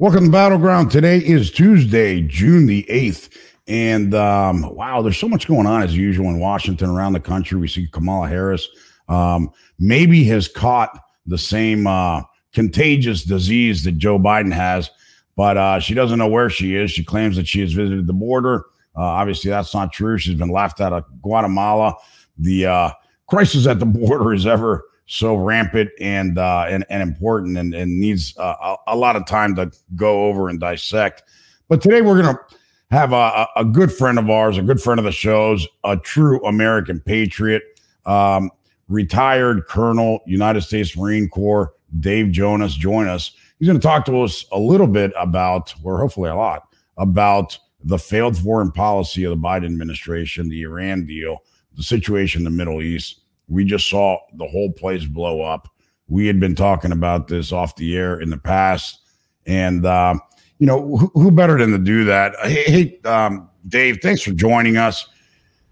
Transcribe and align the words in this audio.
Welcome 0.00 0.24
to 0.24 0.30
Battleground. 0.30 0.90
Today 0.90 1.18
is 1.18 1.50
Tuesday, 1.50 2.22
June 2.22 2.64
the 2.64 2.86
8th. 2.88 3.36
And 3.68 4.14
um, 4.14 4.74
wow, 4.74 5.02
there's 5.02 5.18
so 5.18 5.28
much 5.28 5.46
going 5.46 5.66
on 5.66 5.82
as 5.82 5.94
usual 5.94 6.30
in 6.30 6.38
Washington, 6.38 6.88
around 6.88 7.12
the 7.12 7.20
country. 7.20 7.60
We 7.60 7.68
see 7.68 7.86
Kamala 7.86 8.26
Harris 8.26 8.66
um, 9.10 9.50
maybe 9.78 10.24
has 10.24 10.48
caught 10.48 10.98
the 11.26 11.36
same 11.36 11.86
uh, 11.86 12.22
contagious 12.54 13.24
disease 13.24 13.84
that 13.84 13.98
Joe 13.98 14.18
Biden 14.18 14.54
has, 14.54 14.90
but 15.36 15.58
uh, 15.58 15.80
she 15.80 15.92
doesn't 15.92 16.18
know 16.18 16.28
where 16.28 16.48
she 16.48 16.76
is. 16.76 16.90
She 16.90 17.04
claims 17.04 17.36
that 17.36 17.46
she 17.46 17.60
has 17.60 17.74
visited 17.74 18.06
the 18.06 18.14
border. 18.14 18.64
Uh, 18.96 19.02
obviously, 19.02 19.50
that's 19.50 19.74
not 19.74 19.92
true. 19.92 20.16
She's 20.16 20.34
been 20.34 20.48
left 20.48 20.80
out 20.80 20.94
of 20.94 21.04
Guatemala. 21.20 21.94
The 22.38 22.64
uh, 22.64 22.90
crisis 23.26 23.66
at 23.66 23.78
the 23.78 23.84
border 24.00 24.32
is 24.32 24.46
ever 24.46 24.82
so 25.12 25.34
rampant 25.34 25.90
and 26.00 26.38
uh, 26.38 26.66
and, 26.68 26.86
and 26.88 27.02
important 27.02 27.58
and, 27.58 27.74
and 27.74 27.98
needs 27.98 28.32
uh, 28.38 28.76
a, 28.86 28.94
lot 28.94 29.16
of 29.16 29.26
time 29.26 29.56
to 29.56 29.68
go 29.96 30.26
over 30.26 30.48
and 30.48 30.60
dissect. 30.60 31.24
But 31.68 31.82
today 31.82 32.00
we're 32.00 32.22
going 32.22 32.32
to 32.32 32.56
have 32.92 33.12
a, 33.12 33.48
a, 33.56 33.64
good 33.64 33.92
friend 33.92 34.20
of 34.20 34.30
ours, 34.30 34.56
a 34.56 34.62
good 34.62 34.80
friend 34.80 35.00
of 35.00 35.04
the 35.04 35.10
shows, 35.10 35.66
a 35.82 35.96
true 35.96 36.40
American 36.46 37.00
patriot, 37.00 37.64
um, 38.06 38.52
retired 38.86 39.66
Colonel, 39.66 40.20
United 40.26 40.60
States 40.60 40.96
Marine 40.96 41.28
Corps, 41.28 41.74
Dave 41.98 42.30
Jonas, 42.30 42.74
join 42.74 43.08
us. 43.08 43.32
He's 43.58 43.66
going 43.66 43.80
to 43.80 43.86
talk 43.86 44.04
to 44.06 44.22
us 44.22 44.44
a 44.52 44.58
little 44.60 44.86
bit 44.86 45.12
about, 45.18 45.74
or 45.82 45.98
hopefully 45.98 46.30
a 46.30 46.36
lot, 46.36 46.72
about 46.98 47.58
the 47.82 47.98
failed 47.98 48.38
foreign 48.38 48.70
policy 48.70 49.24
of 49.24 49.30
the 49.30 49.48
Biden 49.48 49.64
administration, 49.64 50.48
the 50.48 50.62
Iran 50.62 51.04
deal, 51.04 51.42
the 51.76 51.82
situation 51.82 52.40
in 52.40 52.44
the 52.44 52.50
Middle 52.50 52.80
East 52.80 53.19
we 53.50 53.64
just 53.64 53.90
saw 53.90 54.18
the 54.34 54.46
whole 54.46 54.72
place 54.72 55.04
blow 55.04 55.42
up. 55.42 55.68
We 56.08 56.26
had 56.26 56.40
been 56.40 56.54
talking 56.54 56.92
about 56.92 57.28
this 57.28 57.52
off 57.52 57.76
the 57.76 57.96
air 57.96 58.20
in 58.20 58.30
the 58.30 58.38
past, 58.38 59.00
and 59.44 59.84
uh, 59.84 60.14
you 60.58 60.66
know 60.66 60.96
who, 60.96 61.10
who, 61.14 61.30
better 61.30 61.58
than 61.58 61.72
to 61.72 61.78
do 61.78 62.04
that? 62.04 62.34
Hey, 62.42 62.64
hey 62.64 63.08
um, 63.08 63.50
Dave, 63.68 63.98
thanks 64.02 64.22
for 64.22 64.32
joining 64.32 64.76
us. 64.76 65.06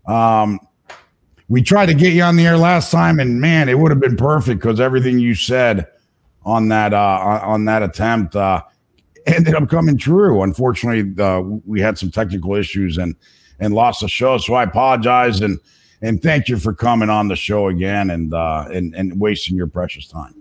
Um, 0.06 0.60
we 1.48 1.62
tried 1.62 1.86
to 1.86 1.94
get 1.94 2.12
you 2.12 2.22
on 2.22 2.36
the 2.36 2.46
air 2.46 2.58
last 2.58 2.90
time, 2.90 3.20
and 3.20 3.40
man, 3.40 3.68
it 3.68 3.78
would 3.78 3.90
have 3.90 4.00
been 4.00 4.16
perfect 4.16 4.60
because 4.60 4.80
everything 4.80 5.18
you 5.18 5.34
said 5.34 5.86
on 6.44 6.68
that 6.68 6.92
uh, 6.92 7.40
on 7.42 7.64
that 7.64 7.82
attempt 7.82 8.36
uh, 8.36 8.62
ended 9.26 9.54
up 9.54 9.68
coming 9.68 9.96
true. 9.96 10.42
Unfortunately, 10.42 11.22
uh, 11.22 11.40
we 11.40 11.80
had 11.80 11.96
some 11.96 12.10
technical 12.10 12.54
issues 12.54 12.98
and 12.98 13.14
and 13.60 13.72
lost 13.72 14.00
the 14.00 14.08
show, 14.08 14.38
so 14.38 14.54
I 14.54 14.64
apologize 14.64 15.40
and 15.40 15.58
and 16.02 16.22
thank 16.22 16.48
you 16.48 16.58
for 16.58 16.72
coming 16.72 17.10
on 17.10 17.28
the 17.28 17.36
show 17.36 17.68
again 17.68 18.10
and 18.10 18.34
uh, 18.34 18.66
and 18.72 18.94
and 18.94 19.18
wasting 19.18 19.56
your 19.56 19.66
precious 19.66 20.06
time. 20.06 20.34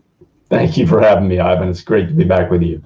Thank 0.49 0.77
you 0.77 0.87
for 0.87 1.01
having 1.01 1.27
me, 1.27 1.39
Ivan. 1.39 1.69
It's 1.69 1.81
great 1.81 2.07
to 2.07 2.13
be 2.13 2.23
back 2.23 2.49
with 2.49 2.61
you. 2.61 2.81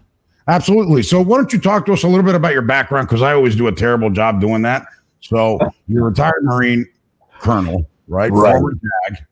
Absolutely. 0.47 1.03
So, 1.03 1.22
why 1.22 1.38
don't 1.38 1.53
you 1.53 1.59
talk 1.59 1.86
to 1.86 1.94
us 1.94 2.03
a 2.03 2.08
little 2.08 2.25
bit 2.25 2.36
about 2.36 2.53
your 2.53 2.63
background? 2.63 3.08
Because 3.08 3.22
I 3.22 3.33
always 3.33 3.55
do 3.55 3.67
a 3.67 3.72
terrible 3.72 4.09
job 4.09 4.41
doing 4.41 4.62
that. 4.63 4.85
So, 5.19 5.59
you're 5.88 6.07
a 6.07 6.09
retired 6.09 6.44
Marine 6.44 6.88
colonel, 7.40 7.88
right? 8.07 8.31
Right. 8.31 8.62
JAG. 9.09 9.25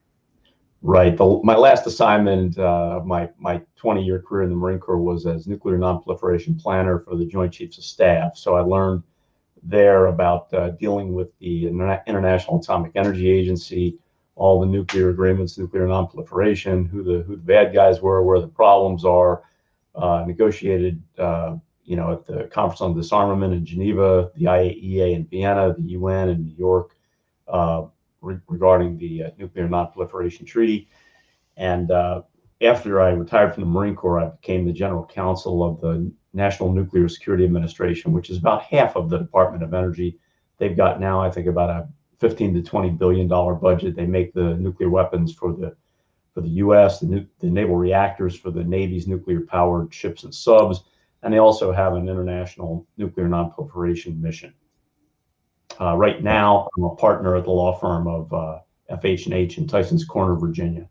Right. 0.81 1.17
The, 1.17 1.41
my 1.43 1.55
last 1.55 1.87
assignment, 1.87 2.57
uh, 2.57 3.01
my 3.03 3.29
my 3.37 3.61
20 3.75 4.03
year 4.03 4.21
career 4.21 4.43
in 4.43 4.49
the 4.49 4.55
Marine 4.55 4.79
Corps 4.79 4.97
was 4.97 5.25
as 5.25 5.47
nuclear 5.47 5.77
nonproliferation 5.77 6.61
planner 6.61 6.99
for 6.99 7.15
the 7.15 7.25
Joint 7.25 7.51
Chiefs 7.51 7.77
of 7.79 7.83
Staff. 7.83 8.37
So 8.37 8.55
I 8.55 8.61
learned 8.61 9.03
there 9.63 10.07
about 10.07 10.53
uh, 10.53 10.69
dealing 10.71 11.13
with 11.13 11.37
the 11.39 11.67
International 11.67 12.59
Atomic 12.59 12.93
Energy 12.95 13.29
Agency, 13.29 13.97
all 14.35 14.59
the 14.59 14.65
nuclear 14.65 15.09
agreements, 15.09 15.57
nuclear 15.57 15.87
nonproliferation, 15.87 16.89
who 16.89 17.03
the 17.03 17.23
who 17.23 17.35
the 17.35 17.41
bad 17.41 17.73
guys 17.73 18.01
were, 18.01 18.23
where 18.23 18.39
the 18.39 18.47
problems 18.47 19.05
are. 19.05 19.43
Uh, 19.95 20.23
negotiated, 20.25 21.01
uh, 21.17 21.57
you 21.83 21.97
know, 21.97 22.13
at 22.13 22.25
the 22.25 22.43
Conference 22.53 22.79
on 22.79 22.95
Disarmament 22.95 23.53
in 23.53 23.65
Geneva, 23.65 24.31
the 24.35 24.45
IAEA 24.45 25.13
in 25.15 25.25
Vienna, 25.25 25.73
the 25.73 25.81
UN 25.81 26.29
in 26.29 26.43
New 26.43 26.55
York, 26.55 26.95
uh, 27.47 27.85
re- 28.21 28.39
regarding 28.47 28.97
the 28.97 29.23
uh, 29.23 29.29
nuclear 29.37 29.67
nonproliferation 29.67 30.45
treaty, 30.45 30.87
and 31.57 31.91
uh, 31.91 32.21
after 32.61 33.01
I 33.01 33.11
retired 33.11 33.53
from 33.53 33.63
the 33.63 33.69
Marine 33.69 33.95
Corps, 33.95 34.19
I 34.19 34.29
became 34.29 34.65
the 34.65 34.73
general 34.73 35.05
counsel 35.05 35.63
of 35.63 35.79
the 35.79 36.11
National 36.33 36.71
Nuclear 36.71 37.07
Security 37.07 37.45
Administration, 37.45 38.11
which 38.11 38.29
is 38.29 38.37
about 38.37 38.63
half 38.63 38.95
of 38.95 39.09
the 39.09 39.17
Department 39.17 39.63
of 39.63 39.73
Energy. 39.73 40.19
They've 40.57 40.75
got 40.75 40.99
now, 40.99 41.21
I 41.21 41.31
think, 41.31 41.47
about 41.47 41.69
a 41.69 41.87
15 42.19 42.53
to 42.55 42.61
20 42.61 42.89
billion 42.91 43.27
dollar 43.27 43.55
budget. 43.55 43.95
They 43.95 44.05
make 44.05 44.33
the 44.33 44.55
nuclear 44.55 44.89
weapons 44.89 45.33
for 45.33 45.53
the 45.53 45.75
for 46.33 46.41
the 46.41 46.49
U.S., 46.49 46.99
the, 46.99 47.07
nu- 47.07 47.27
the 47.39 47.49
naval 47.49 47.75
reactors 47.75 48.35
for 48.35 48.51
the 48.51 48.63
Navy's 48.63 49.07
nuclear 49.07 49.41
powered 49.41 49.91
ships 49.91 50.23
and 50.23 50.33
subs, 50.33 50.83
and 51.23 51.33
they 51.33 51.39
also 51.39 51.71
have 51.71 51.95
an 51.95 52.07
international 52.07 52.85
nuclear 52.97 53.27
nonproliferation 53.27 54.19
mission. 54.19 54.53
Uh, 55.81 55.95
right 55.95 56.21
now, 56.21 56.67
I'm 56.77 56.83
a 56.83 56.95
partner 56.95 57.35
at 57.35 57.45
the 57.45 57.51
law 57.51 57.73
firm 57.73 58.07
of 58.07 58.31
uh, 58.31 58.59
FH&H 58.91 59.57
in 59.57 59.67
Tyson's 59.67 60.05
Corner, 60.05 60.35
Virginia. 60.35 60.87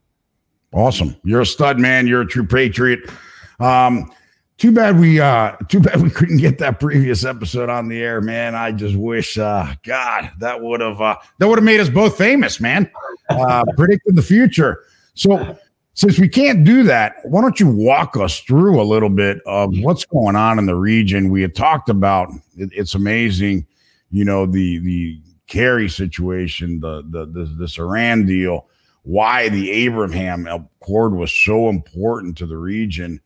Awesome. 0.72 1.16
You're 1.24 1.42
a 1.42 1.46
stud, 1.46 1.78
man. 1.78 2.06
You're 2.06 2.22
a 2.22 2.26
true 2.26 2.46
patriot. 2.46 3.10
Um, 3.58 4.10
too 4.58 4.72
bad 4.72 4.98
we 4.98 5.20
uh 5.20 5.52
too 5.68 5.80
bad 5.80 6.02
we 6.02 6.10
couldn't 6.10 6.38
get 6.38 6.58
that 6.58 6.80
previous 6.80 7.24
episode 7.24 7.70
on 7.70 7.88
the 7.88 8.02
air, 8.02 8.20
man. 8.20 8.54
I 8.54 8.72
just 8.72 8.96
wish 8.96 9.38
uh 9.38 9.74
God 9.84 10.30
that 10.40 10.60
would 10.60 10.80
have 10.80 11.00
uh 11.00 11.16
that 11.38 11.48
would 11.48 11.58
have 11.58 11.64
made 11.64 11.80
us 11.80 11.88
both 11.88 12.18
famous, 12.18 12.60
man. 12.60 12.90
Uh 13.30 13.64
predicting 13.76 14.16
the 14.16 14.22
future. 14.22 14.84
So 15.14 15.56
since 15.94 16.18
we 16.18 16.28
can't 16.28 16.64
do 16.64 16.82
that, 16.84 17.16
why 17.24 17.40
don't 17.40 17.58
you 17.58 17.68
walk 17.68 18.16
us 18.16 18.40
through 18.40 18.80
a 18.80 18.84
little 18.84 19.08
bit 19.08 19.38
of 19.46 19.72
what's 19.78 20.04
going 20.04 20.36
on 20.36 20.58
in 20.58 20.66
the 20.66 20.76
region? 20.76 21.30
We 21.30 21.42
had 21.42 21.54
talked 21.54 21.88
about 21.88 22.28
it, 22.56 22.70
it's 22.72 22.94
amazing, 22.94 23.64
you 24.10 24.24
know, 24.24 24.44
the 24.44 24.78
the 24.80 25.20
Kerry 25.46 25.88
situation, 25.88 26.80
the 26.80 27.02
the 27.08 27.26
the 27.26 27.44
this 27.44 27.78
Iran 27.78 28.26
deal 28.26 28.66
why 29.08 29.48
the 29.48 29.70
Abraham 29.70 30.46
Accord 30.46 31.14
was 31.14 31.32
so 31.32 31.70
important 31.70 32.36
to 32.36 32.44
the 32.44 32.58
region, 32.58 33.18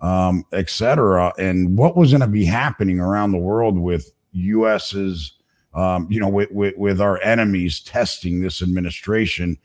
um, 0.00 0.46
et 0.54 0.70
cetera, 0.70 1.30
and 1.38 1.76
what 1.76 1.94
was 1.94 2.12
going 2.12 2.22
to 2.22 2.26
be 2.26 2.46
happening 2.46 3.00
around 3.00 3.32
the 3.32 3.38
world 3.38 3.78
with 3.78 4.10
U.S.'s, 4.32 5.32
um, 5.74 6.08
you 6.10 6.20
know, 6.20 6.28
with, 6.30 6.50
with, 6.52 6.74
with 6.78 7.02
our 7.02 7.20
enemies 7.20 7.80
testing 7.80 8.40
this 8.40 8.62
administration, 8.62 9.58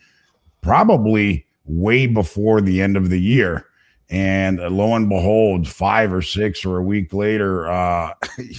probably 0.60 1.46
way 1.64 2.06
before 2.06 2.60
the 2.60 2.82
end 2.82 2.98
of 2.98 3.10
the 3.10 3.22
year. 3.22 3.66
And 4.10 4.60
lo 4.60 4.94
and 4.94 5.08
behold, 5.08 5.70
five 5.70 6.12
or 6.12 6.22
six 6.22 6.66
or 6.66 6.80
a 6.80 6.84
week 6.84 7.14
later, 7.14 7.72
uh, 7.72 8.14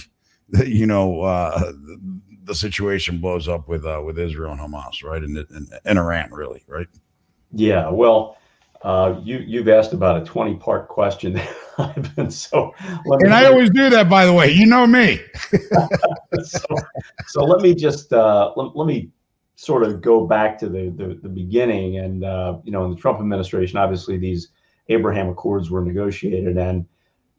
you 0.65 0.87
know, 0.87 1.21
uh, 1.21 1.73
the 2.45 2.55
situation 2.55 3.19
blows 3.19 3.47
up 3.47 3.67
with 3.67 3.85
uh, 3.85 4.01
with 4.03 4.17
Israel 4.17 4.53
and 4.53 4.59
Hamas, 4.59 5.03
right, 5.03 5.21
and, 5.21 5.37
and, 5.37 5.71
and 5.85 5.99
Iran, 5.99 6.31
really, 6.31 6.63
right? 6.67 6.87
Yeah, 7.53 7.89
well, 7.89 8.37
uh, 8.81 9.19
you 9.23 9.37
you've 9.37 9.69
asked 9.69 9.93
about 9.93 10.21
a 10.21 10.25
twenty 10.25 10.55
part 10.55 10.87
question. 10.87 11.39
I've 11.77 12.15
been 12.15 12.29
so, 12.29 12.73
and 13.05 13.33
I 13.33 13.45
always 13.45 13.69
do 13.69 13.89
that, 13.89 14.09
by 14.09 14.25
the 14.25 14.33
way. 14.33 14.51
You 14.51 14.65
know 14.65 14.85
me. 14.85 15.21
so, 16.43 16.65
so, 17.27 17.43
let 17.43 17.61
me 17.61 17.73
just 17.73 18.11
uh, 18.11 18.51
let, 18.55 18.75
let 18.75 18.85
me 18.85 19.09
sort 19.55 19.83
of 19.83 20.01
go 20.01 20.25
back 20.25 20.57
to 20.59 20.69
the 20.69 20.89
the, 20.89 21.19
the 21.21 21.29
beginning, 21.29 21.97
and 21.97 22.23
uh, 22.23 22.57
you 22.63 22.71
know, 22.71 22.83
in 22.85 22.91
the 22.91 22.97
Trump 22.97 23.19
administration, 23.19 23.77
obviously 23.77 24.17
these 24.17 24.49
Abraham 24.89 25.29
Accords 25.29 25.69
were 25.69 25.81
negotiated, 25.81 26.57
and 26.57 26.85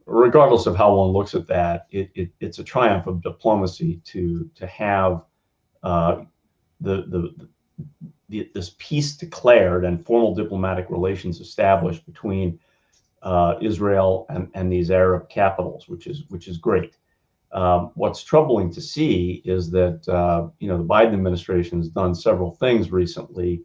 regardless 0.06 0.66
of 0.66 0.76
how 0.76 0.94
one 0.94 1.10
looks 1.10 1.34
at 1.34 1.46
that, 1.48 1.86
it, 1.90 2.10
it 2.14 2.30
it's 2.40 2.58
a 2.58 2.64
triumph 2.64 3.06
of 3.06 3.22
diplomacy 3.22 4.00
to 4.04 4.48
to 4.54 4.66
have 4.66 5.22
uh, 5.82 6.22
the 6.80 7.04
the 7.08 7.48
the, 8.28 8.50
this 8.54 8.74
peace 8.78 9.16
declared 9.16 9.84
and 9.84 10.04
formal 10.04 10.34
diplomatic 10.34 10.86
relations 10.88 11.40
established 11.40 12.06
between 12.06 12.58
uh, 13.22 13.54
Israel 13.60 14.26
and, 14.28 14.50
and 14.54 14.70
these 14.70 14.90
Arab 14.90 15.28
capitals, 15.28 15.88
which 15.88 16.06
is 16.06 16.24
which 16.28 16.48
is 16.48 16.58
great. 16.58 16.96
Um, 17.52 17.92
what's 17.94 18.22
troubling 18.22 18.72
to 18.72 18.80
see 18.80 19.42
is 19.44 19.70
that 19.70 20.06
uh, 20.08 20.48
you 20.58 20.68
know 20.68 20.78
the 20.78 20.84
Biden 20.84 21.14
administration 21.14 21.78
has 21.78 21.88
done 21.88 22.14
several 22.14 22.52
things 22.52 22.90
recently 22.92 23.62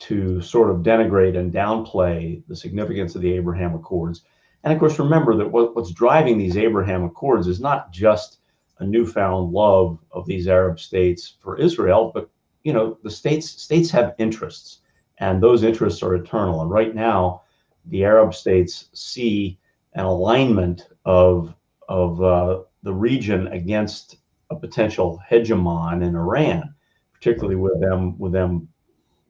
to 0.00 0.40
sort 0.40 0.70
of 0.70 0.78
denigrate 0.78 1.36
and 1.38 1.52
downplay 1.52 2.42
the 2.48 2.56
significance 2.56 3.14
of 3.14 3.22
the 3.22 3.32
Abraham 3.32 3.74
Accords. 3.74 4.22
And 4.62 4.72
of 4.72 4.78
course, 4.78 4.98
remember 4.98 5.36
that 5.36 5.50
what, 5.50 5.76
what's 5.76 5.92
driving 5.92 6.36
these 6.36 6.56
Abraham 6.56 7.04
Accords 7.04 7.46
is 7.46 7.60
not 7.60 7.92
just 7.92 8.38
a 8.78 8.86
newfound 8.86 9.52
love 9.52 9.98
of 10.10 10.26
these 10.26 10.48
Arab 10.48 10.80
states 10.80 11.36
for 11.40 11.58
Israel, 11.58 12.10
but 12.12 12.28
you 12.64 12.72
know 12.72 12.98
the 13.02 13.10
states 13.10 13.48
states 13.50 13.90
have 13.90 14.14
interests 14.18 14.80
and 15.18 15.42
those 15.42 15.62
interests 15.62 16.02
are 16.02 16.14
eternal. 16.16 16.60
And 16.62 16.70
right 16.70 16.94
now 16.94 17.42
the 17.86 18.04
arab 18.04 18.34
states 18.34 18.88
see 18.92 19.58
an 19.94 20.04
alignment 20.04 20.88
of 21.04 21.54
of 21.88 22.22
uh, 22.22 22.62
the 22.82 22.92
region 22.92 23.46
against 23.48 24.16
a 24.50 24.56
potential 24.56 25.20
hegemon 25.30 26.02
in 26.02 26.14
iran 26.14 26.74
particularly 27.12 27.56
with 27.56 27.80
them 27.80 28.18
with 28.18 28.32
them 28.32 28.68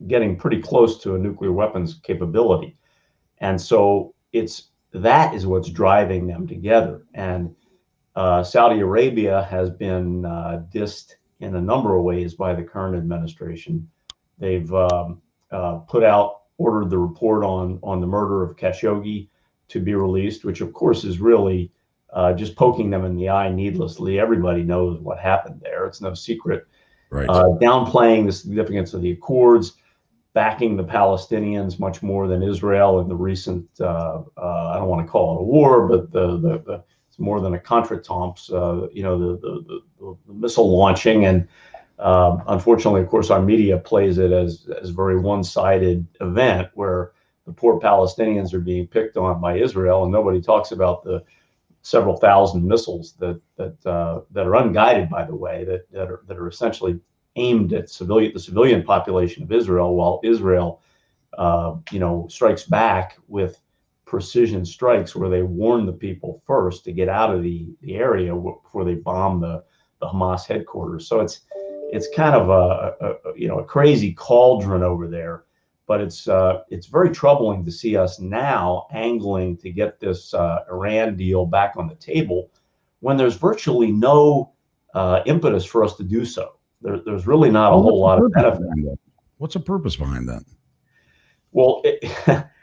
getting 0.08 0.36
pretty 0.36 0.60
close 0.60 0.98
to 0.98 1.14
a 1.14 1.18
nuclear 1.18 1.52
weapons 1.52 2.00
capability. 2.02 2.76
And 3.38 3.60
so 3.60 4.14
it's 4.32 4.70
that 4.92 5.34
is 5.34 5.46
what's 5.46 5.70
driving 5.70 6.26
them 6.26 6.46
together. 6.46 7.02
And 7.14 7.54
uh, 8.16 8.42
Saudi 8.42 8.80
Arabia 8.80 9.46
has 9.50 9.70
been 9.70 10.24
uh, 10.24 10.62
dissed 10.72 11.14
in 11.44 11.56
a 11.56 11.60
number 11.60 11.96
of 11.96 12.02
ways 12.02 12.34
by 12.34 12.54
the 12.54 12.62
current 12.62 12.96
administration. 12.96 13.88
They've 14.38 14.72
um, 14.72 15.20
uh, 15.50 15.76
put 15.76 16.02
out, 16.02 16.42
ordered 16.58 16.90
the 16.90 16.98
report 16.98 17.44
on 17.44 17.78
on 17.82 18.00
the 18.00 18.06
murder 18.06 18.42
of 18.42 18.56
Khashoggi 18.56 19.28
to 19.68 19.80
be 19.80 19.94
released, 19.94 20.44
which 20.44 20.60
of 20.60 20.72
course 20.72 21.04
is 21.04 21.20
really 21.20 21.70
uh, 22.12 22.32
just 22.32 22.56
poking 22.56 22.90
them 22.90 23.04
in 23.04 23.16
the 23.16 23.28
eye 23.28 23.50
needlessly. 23.50 24.18
Everybody 24.18 24.62
knows 24.62 25.00
what 25.00 25.18
happened 25.18 25.60
there; 25.62 25.86
it's 25.86 26.00
no 26.00 26.14
secret. 26.14 26.66
Right. 27.10 27.28
Uh, 27.28 27.50
downplaying 27.60 28.26
the 28.26 28.32
significance 28.32 28.92
of 28.94 29.02
the 29.02 29.12
Accords, 29.12 29.74
backing 30.32 30.76
the 30.76 30.84
Palestinians 30.84 31.78
much 31.78 32.02
more 32.02 32.26
than 32.26 32.42
Israel 32.42 33.00
in 33.00 33.08
the 33.08 33.14
recent, 33.14 33.68
uh, 33.80 34.22
uh, 34.36 34.72
I 34.74 34.78
don't 34.78 34.88
want 34.88 35.06
to 35.06 35.10
call 35.10 35.36
it 35.36 35.40
a 35.42 35.44
war, 35.44 35.86
but 35.86 36.10
the, 36.10 36.38
the, 36.38 36.58
the 36.66 36.84
it's 37.14 37.20
more 37.20 37.40
than 37.40 37.54
a 37.54 37.58
contretemps, 37.58 38.52
uh, 38.52 38.88
you 38.92 39.04
know, 39.04 39.18
the, 39.18 39.40
the, 39.40 39.80
the, 40.00 40.16
the, 40.26 40.34
missile 40.34 40.76
launching. 40.76 41.26
And 41.26 41.46
um, 42.00 42.42
unfortunately, 42.48 43.02
of 43.02 43.08
course, 43.08 43.30
our 43.30 43.40
media 43.40 43.78
plays 43.78 44.18
it 44.18 44.32
as, 44.32 44.68
as 44.82 44.90
a 44.90 44.92
very 44.92 45.16
one 45.16 45.44
sided 45.44 46.04
event 46.20 46.70
where 46.74 47.12
the 47.46 47.52
poor 47.52 47.78
Palestinians 47.78 48.52
are 48.52 48.58
being 48.60 48.88
picked 48.88 49.16
on 49.16 49.40
by 49.40 49.58
Israel, 49.58 50.02
and 50.02 50.10
nobody 50.10 50.40
talks 50.40 50.72
about 50.72 51.04
the 51.04 51.22
several 51.82 52.16
thousand 52.16 52.66
missiles 52.66 53.12
that 53.20 53.40
that 53.56 53.86
uh, 53.86 54.22
that 54.32 54.46
are 54.46 54.56
unguided, 54.56 55.08
by 55.08 55.24
the 55.24 55.36
way, 55.36 55.64
that 55.64 55.88
that 55.92 56.10
are 56.10 56.22
that 56.26 56.38
are 56.38 56.48
essentially 56.48 56.98
aimed 57.36 57.72
at 57.74 57.90
civilian 57.90 58.32
the 58.32 58.40
civilian 58.40 58.82
population 58.82 59.42
of 59.44 59.52
Israel, 59.52 59.94
while 59.94 60.20
Israel, 60.24 60.80
uh, 61.38 61.76
you 61.92 62.00
know, 62.00 62.26
strikes 62.28 62.64
back 62.64 63.18
with 63.28 63.60
precision 64.14 64.64
strikes 64.64 65.16
where 65.16 65.28
they 65.28 65.42
warn 65.42 65.86
the 65.86 65.92
people 65.92 66.40
first 66.46 66.84
to 66.84 66.92
get 66.92 67.08
out 67.08 67.34
of 67.34 67.42
the, 67.42 67.74
the 67.80 67.96
area 67.96 68.32
before 68.32 68.84
they 68.84 68.94
bomb 68.94 69.40
the, 69.40 69.64
the 70.00 70.06
Hamas 70.06 70.46
headquarters. 70.46 71.08
So 71.08 71.18
it's 71.18 71.40
it's 71.90 72.06
kind 72.14 72.36
of 72.36 72.48
a, 72.48 72.94
a 73.04 73.14
you 73.36 73.48
know 73.48 73.58
a 73.58 73.64
crazy 73.64 74.12
cauldron 74.12 74.84
over 74.84 75.08
there, 75.08 75.46
but 75.88 76.00
it's 76.00 76.28
uh, 76.28 76.60
it's 76.68 76.86
very 76.86 77.10
troubling 77.10 77.64
to 77.64 77.72
see 77.72 77.96
us 77.96 78.20
now 78.20 78.86
angling 78.92 79.56
to 79.56 79.72
get 79.72 79.98
this 79.98 80.32
uh, 80.32 80.60
Iran 80.70 81.16
deal 81.16 81.44
back 81.44 81.74
on 81.76 81.88
the 81.88 81.96
table 81.96 82.52
when 83.00 83.16
there's 83.16 83.34
virtually 83.34 83.90
no 83.90 84.52
uh, 84.94 85.22
impetus 85.26 85.64
for 85.64 85.82
us 85.82 85.96
to 85.96 86.04
do 86.04 86.24
so. 86.24 86.54
There, 86.82 87.00
there's 87.04 87.26
really 87.26 87.50
not 87.50 87.72
a 87.72 87.76
whole 87.76 88.00
lot 88.00 88.22
of 88.22 88.30
benefit. 88.30 88.96
What's 89.38 89.54
the 89.54 89.60
purpose 89.60 89.96
behind 89.96 90.28
that? 90.28 90.44
Well, 91.50 91.82
it, 91.84 92.04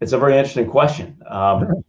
it's 0.00 0.12
a 0.12 0.18
very 0.18 0.36
interesting 0.36 0.68
question. 0.68 1.20
Um, 1.26 1.84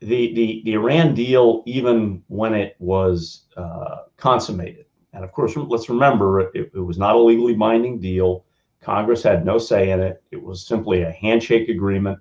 the, 0.00 0.32
the, 0.34 0.62
the 0.64 0.72
Iran 0.74 1.14
deal, 1.14 1.62
even 1.66 2.22
when 2.28 2.54
it 2.54 2.76
was 2.78 3.46
uh, 3.56 4.02
consummated, 4.16 4.86
and 5.12 5.24
of 5.24 5.32
course, 5.32 5.56
let's 5.56 5.88
remember 5.88 6.40
it, 6.40 6.70
it, 6.74 6.78
was 6.78 6.98
not 6.98 7.16
a 7.16 7.18
legally 7.18 7.54
binding 7.54 8.00
deal. 8.00 8.44
Congress 8.80 9.22
had 9.22 9.44
no 9.44 9.58
say 9.58 9.90
in 9.90 10.00
it. 10.00 10.22
It 10.30 10.40
was 10.40 10.64
simply 10.66 11.02
a 11.02 11.10
handshake 11.10 11.68
agreement, 11.68 12.20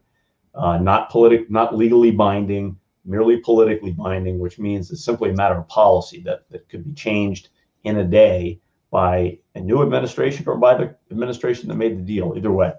uh, 0.56 0.78
not 0.80 1.12
politic, 1.12 1.52
not 1.52 1.76
legally 1.76 2.12
binding, 2.12 2.78
merely 3.06 3.38
politically 3.38 3.92
binding, 3.92 4.40
which 4.40 4.58
means 4.58 4.90
it's 4.90 5.06
simply 5.06 5.30
a 5.30 5.36
matter 5.36 5.58
of 5.58 5.68
policy 5.68 6.22
that, 6.22 6.50
that 6.50 6.68
could 6.70 6.84
be 6.84 6.94
changed 6.94 7.50
in 7.84 7.98
a 7.98 8.04
day 8.04 8.60
by 8.90 9.38
a 9.54 9.60
new 9.60 9.84
administration 9.84 10.46
or 10.48 10.58
by 10.58 10.74
the 10.74 10.96
administration 11.12 11.68
that 11.70 11.76
made 11.76 11.98
the 11.98 12.02
deal. 12.02 12.34
Either 12.36 12.52
way, 12.52 12.72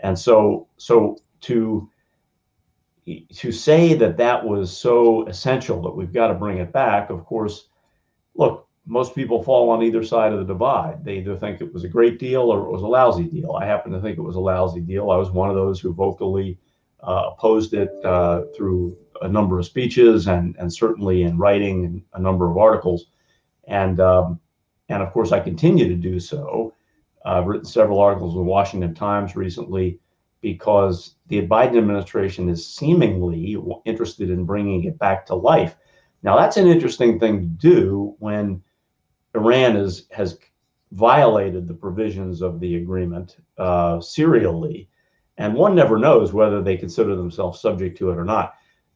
and 0.00 0.18
so 0.18 0.68
so 0.76 1.16
to 1.46 1.88
to 3.32 3.52
say 3.52 3.94
that 3.94 4.16
that 4.16 4.44
was 4.44 4.76
so 4.76 5.26
essential 5.28 5.80
that 5.82 5.94
we've 5.94 6.12
got 6.12 6.26
to 6.26 6.34
bring 6.34 6.58
it 6.58 6.72
back, 6.72 7.08
of 7.08 7.24
course, 7.24 7.68
look, 8.34 8.66
most 8.84 9.14
people 9.14 9.42
fall 9.42 9.70
on 9.70 9.82
either 9.82 10.02
side 10.02 10.32
of 10.32 10.40
the 10.40 10.44
divide. 10.44 11.04
They 11.04 11.18
either 11.18 11.36
think 11.36 11.60
it 11.60 11.72
was 11.72 11.84
a 11.84 11.88
great 11.88 12.18
deal 12.18 12.42
or 12.42 12.66
it 12.66 12.70
was 12.70 12.82
a 12.82 12.86
lousy 12.86 13.24
deal. 13.24 13.52
I 13.52 13.64
happen 13.64 13.92
to 13.92 14.00
think 14.00 14.18
it 14.18 14.22
was 14.22 14.34
a 14.34 14.40
lousy 14.40 14.80
deal. 14.80 15.12
I 15.12 15.16
was 15.16 15.30
one 15.30 15.50
of 15.50 15.54
those 15.54 15.78
who 15.78 15.92
vocally 15.92 16.58
uh, 17.00 17.30
opposed 17.32 17.74
it 17.74 17.90
uh, 18.04 18.42
through 18.56 18.96
a 19.22 19.28
number 19.28 19.58
of 19.60 19.66
speeches 19.66 20.26
and, 20.26 20.56
and 20.58 20.72
certainly 20.72 21.22
in 21.22 21.38
writing 21.38 22.02
a 22.14 22.20
number 22.20 22.50
of 22.50 22.58
articles. 22.58 23.06
And, 23.68 24.00
um, 24.00 24.40
and 24.88 25.00
of 25.00 25.12
course, 25.12 25.30
I 25.30 25.38
continue 25.38 25.88
to 25.88 25.94
do 25.94 26.18
so. 26.18 26.72
I've 27.24 27.46
written 27.46 27.66
several 27.66 28.00
articles 28.00 28.34
in 28.34 28.38
the 28.38 28.44
Washington 28.44 28.94
Times 28.94 29.36
recently 29.36 30.00
because 30.40 31.14
the 31.28 31.46
Biden 31.46 31.78
administration 31.78 32.48
is 32.48 32.66
seemingly 32.66 33.56
interested 33.84 34.30
in 34.30 34.44
bringing 34.44 34.84
it 34.84 34.98
back 34.98 35.26
to 35.26 35.34
life. 35.34 35.76
Now, 36.22 36.36
that's 36.36 36.56
an 36.56 36.66
interesting 36.66 37.18
thing 37.18 37.40
to 37.40 37.46
do 37.46 38.14
when 38.18 38.62
Iran 39.34 39.76
is, 39.76 40.06
has 40.10 40.38
violated 40.92 41.66
the 41.66 41.74
provisions 41.74 42.42
of 42.42 42.60
the 42.60 42.76
agreement 42.76 43.36
uh, 43.58 44.00
serially, 44.00 44.88
and 45.38 45.54
one 45.54 45.74
never 45.74 45.98
knows 45.98 46.32
whether 46.32 46.62
they 46.62 46.76
consider 46.76 47.14
themselves 47.16 47.60
subject 47.60 47.98
to 47.98 48.10
it 48.10 48.18
or 48.18 48.24
not. 48.24 48.54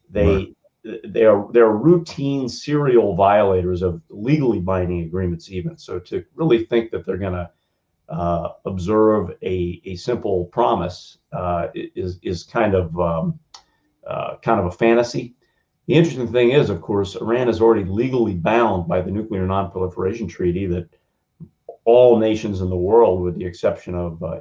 They 0.09 0.55
right. 0.85 1.01
they 1.05 1.25
are 1.25 1.47
they're 1.53 1.71
routine 1.71 2.49
serial 2.49 3.15
violators 3.15 3.83
of 3.83 4.01
legally 4.09 4.61
binding 4.61 5.03
agreements, 5.03 5.51
even. 5.51 5.77
So 5.77 5.99
to 6.01 6.25
really 6.35 6.65
think 6.65 6.91
that 6.91 7.05
they're 7.05 7.19
going 7.19 7.35
to 7.35 7.51
uh, 8.11 8.51
observe 8.65 9.31
a, 9.43 9.81
a 9.85 9.95
simple 9.97 10.47
promise 10.47 11.19
uh, 11.33 11.69
is 11.75 12.19
is 12.23 12.43
kind 12.43 12.75
of 12.75 12.99
um, 12.99 13.39
uh, 14.07 14.37
kind 14.43 14.59
of 14.59 14.67
a 14.67 14.71
fantasy. 14.71 15.35
The 15.87 15.95
interesting 15.95 16.31
thing 16.31 16.51
is, 16.51 16.71
of 16.71 16.81
course, 16.83 17.17
Iran 17.17 17.49
is 17.49 17.61
already 17.61 17.85
legally 17.85 18.35
bound 18.35 18.87
by 18.87 19.01
the 19.01 19.11
Nuclear 19.11 19.47
Non-Proliferation 19.47 20.29
Treaty 20.29 20.67
that 20.67 20.89
all 21.85 22.19
nations 22.19 22.61
in 22.61 22.71
the 22.71 22.77
world, 22.77 23.23
with 23.23 23.37
the 23.37 23.45
exception 23.45 23.95
of 23.95 24.23
uh, 24.23 24.41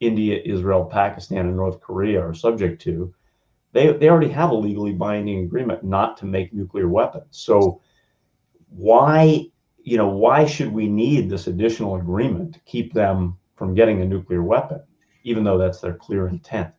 India, 0.00 0.40
Israel, 0.44 0.84
Pakistan, 0.84 1.46
and 1.46 1.56
North 1.56 1.80
Korea, 1.80 2.20
are 2.20 2.34
subject 2.34 2.82
to. 2.82 3.14
They, 3.72 3.92
they 3.92 4.08
already 4.08 4.30
have 4.30 4.50
a 4.50 4.54
legally 4.54 4.92
binding 4.92 5.44
agreement 5.44 5.84
not 5.84 6.16
to 6.18 6.26
make 6.26 6.52
nuclear 6.52 6.88
weapons. 6.88 7.26
So 7.30 7.80
why 8.68 9.46
you 9.84 9.96
know, 9.96 10.08
why 10.08 10.44
should 10.44 10.72
we 10.72 10.88
need 10.88 11.30
this 11.30 11.46
additional 11.46 11.96
agreement 11.96 12.54
to 12.54 12.60
keep 12.60 12.92
them 12.92 13.36
from 13.56 13.74
getting 13.74 14.02
a 14.02 14.04
nuclear 14.04 14.42
weapon, 14.42 14.80
even 15.24 15.44
though 15.44 15.58
that's 15.58 15.80
their 15.80 15.94
clear 15.94 16.28
intent? 16.28 16.72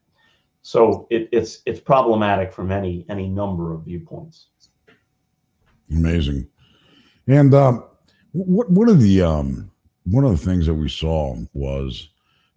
So 0.62 1.08
it, 1.10 1.30
it's 1.32 1.60
it's 1.66 1.80
problematic 1.80 2.54
from 2.54 2.72
any 2.72 3.06
any 3.10 3.28
number 3.28 3.74
of 3.74 3.86
viewpoints. 3.86 4.48
Amazing, 5.90 6.48
and 7.28 7.54
um, 7.54 7.86
what 8.34 8.70
one 8.70 8.88
of 8.88 9.02
the 9.02 9.22
um, 9.24 9.72
one 10.06 10.24
of 10.24 10.32
the 10.32 10.46
things 10.46 10.68
that 10.68 10.74
we 10.74 10.88
saw 10.88 11.36
was, 11.54 12.10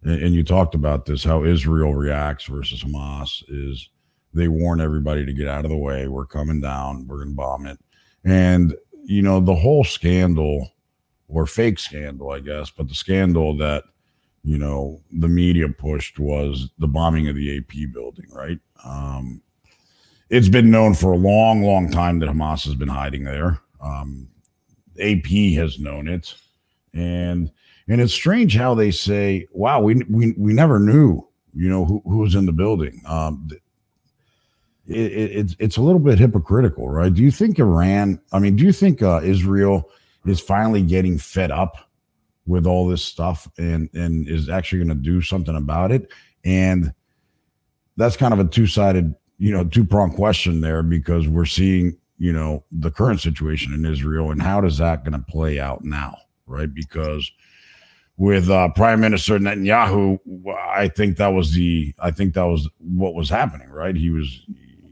and 0.03 0.33
you 0.33 0.43
talked 0.43 0.75
about 0.75 1.05
this, 1.05 1.23
how 1.23 1.43
Israel 1.43 1.95
reacts 1.95 2.45
versus 2.45 2.83
Hamas 2.83 3.43
is 3.47 3.89
they 4.33 4.47
warn 4.47 4.81
everybody 4.81 5.25
to 5.25 5.33
get 5.33 5.47
out 5.47 5.65
of 5.65 5.71
the 5.71 5.77
way. 5.77 6.07
We're 6.07 6.25
coming 6.25 6.61
down. 6.61 7.07
We're 7.07 7.17
going 7.17 7.29
to 7.29 7.35
bomb 7.35 7.65
it, 7.65 7.79
and 8.23 8.75
you 9.05 9.21
know, 9.21 9.39
the 9.39 9.55
whole 9.55 9.83
scandal 9.83 10.71
or 11.27 11.45
fake 11.45 11.79
scandal, 11.79 12.31
I 12.31 12.39
guess, 12.39 12.69
but 12.69 12.87
the 12.87 12.95
scandal 12.95 13.57
that, 13.57 13.83
you 14.43 14.57
know, 14.57 15.01
the 15.11 15.27
media 15.27 15.67
pushed 15.69 16.19
was 16.19 16.69
the 16.77 16.87
bombing 16.87 17.27
of 17.27 17.35
the 17.35 17.57
AP 17.57 17.93
building, 17.93 18.27
right? 18.31 18.59
Um, 18.83 19.41
it's 20.29 20.49
been 20.49 20.71
known 20.71 20.93
for 20.93 21.13
a 21.13 21.17
long, 21.17 21.63
long 21.63 21.91
time 21.91 22.19
that 22.19 22.29
Hamas 22.29 22.65
has 22.65 22.75
been 22.75 22.87
hiding 22.87 23.23
there. 23.23 23.59
Um, 23.81 24.27
AP 24.99 25.25
has 25.55 25.79
known 25.79 26.07
it. 26.07 26.33
And, 26.93 27.51
and 27.87 28.01
it's 28.01 28.13
strange 28.13 28.55
how 28.55 28.73
they 28.73 28.91
say, 28.91 29.47
wow, 29.51 29.81
we, 29.81 29.95
we, 30.09 30.33
we 30.37 30.53
never 30.53 30.79
knew, 30.79 31.27
you 31.53 31.69
know, 31.69 31.85
who, 31.85 32.01
who 32.05 32.17
was 32.17 32.35
in 32.35 32.45
the 32.45 32.51
building. 32.51 33.01
Um, 33.05 33.49
it, 34.87 35.11
it, 35.11 35.31
it's 35.31 35.55
it's 35.59 35.77
a 35.77 35.81
little 35.81 35.99
bit 35.99 36.19
hypocritical, 36.19 36.89
right? 36.89 37.13
Do 37.13 37.23
you 37.23 37.31
think 37.31 37.59
Iran? 37.59 38.19
I 38.31 38.39
mean, 38.39 38.55
do 38.55 38.63
you 38.63 38.71
think 38.71 39.01
uh, 39.01 39.21
Israel 39.23 39.89
is 40.25 40.39
finally 40.39 40.81
getting 40.81 41.17
fed 41.17 41.51
up 41.51 41.89
with 42.47 42.65
all 42.65 42.87
this 42.87 43.03
stuff 43.03 43.47
and 43.57 43.89
and 43.93 44.27
is 44.27 44.49
actually 44.49 44.79
going 44.79 44.89
to 44.89 45.03
do 45.03 45.21
something 45.21 45.55
about 45.55 45.91
it? 45.91 46.11
And 46.43 46.93
that's 47.97 48.17
kind 48.17 48.33
of 48.33 48.39
a 48.39 48.45
two 48.45 48.67
sided, 48.67 49.15
you 49.39 49.51
know, 49.51 49.63
two 49.63 49.85
prong 49.85 50.13
question 50.13 50.61
there 50.61 50.83
because 50.83 51.27
we're 51.27 51.45
seeing, 51.45 51.97
you 52.19 52.31
know, 52.31 52.63
the 52.71 52.91
current 52.91 53.21
situation 53.21 53.73
in 53.73 53.85
Israel 53.85 54.31
and 54.31 54.41
how 54.41 54.61
does 54.61 54.77
that 54.77 55.03
going 55.03 55.13
to 55.13 55.25
play 55.31 55.59
out 55.59 55.83
now, 55.83 56.15
right? 56.45 56.71
Because 56.71 57.31
with 58.17 58.49
uh, 58.49 58.69
Prime 58.69 59.01
Minister 59.01 59.39
Netanyahu, 59.39 60.19
I 60.69 60.87
think 60.87 61.17
that 61.17 61.29
was 61.29 61.53
the 61.53 61.93
I 61.99 62.11
think 62.11 62.33
that 62.35 62.43
was 62.43 62.69
what 62.77 63.15
was 63.15 63.29
happening, 63.29 63.69
right? 63.69 63.95
He 63.95 64.09
was 64.09 64.45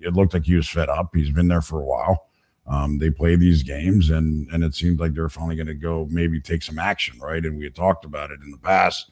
it 0.03 0.13
looked 0.13 0.33
like 0.33 0.45
he 0.45 0.55
was 0.55 0.69
fed 0.69 0.89
up. 0.89 1.10
He's 1.13 1.31
been 1.31 1.48
there 1.48 1.62
for 1.62 1.81
a 1.81 1.86
while. 1.86 2.27
Um, 2.65 2.98
they 2.98 3.10
play 3.10 3.36
these 3.36 3.62
games, 3.63 4.10
and 4.10 4.48
and 4.51 4.63
it 4.63 4.74
seemed 4.74 5.00
like 5.00 5.13
they're 5.13 5.29
finally 5.29 5.55
going 5.55 5.67
to 5.67 5.74
go 5.74 6.07
maybe 6.10 6.39
take 6.39 6.63
some 6.63 6.79
action, 6.79 7.19
right? 7.19 7.43
And 7.43 7.57
we 7.57 7.65
had 7.65 7.75
talked 7.75 8.05
about 8.05 8.31
it 8.31 8.39
in 8.41 8.51
the 8.51 8.57
past. 8.57 9.12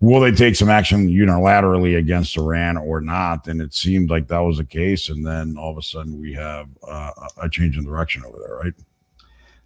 Will 0.00 0.20
they 0.20 0.30
take 0.30 0.56
some 0.56 0.68
action 0.68 1.08
unilaterally 1.08 1.96
against 1.96 2.36
Iran 2.36 2.76
or 2.76 3.00
not? 3.00 3.48
And 3.48 3.62
it 3.62 3.72
seemed 3.72 4.10
like 4.10 4.28
that 4.28 4.40
was 4.40 4.58
the 4.58 4.64
case. 4.64 5.08
And 5.08 5.26
then 5.26 5.56
all 5.56 5.70
of 5.70 5.78
a 5.78 5.82
sudden 5.82 6.20
we 6.20 6.34
have 6.34 6.68
uh, 6.86 7.12
a 7.40 7.48
change 7.48 7.78
in 7.78 7.84
direction 7.84 8.22
over 8.22 8.38
there, 8.38 8.56
right? 8.56 8.74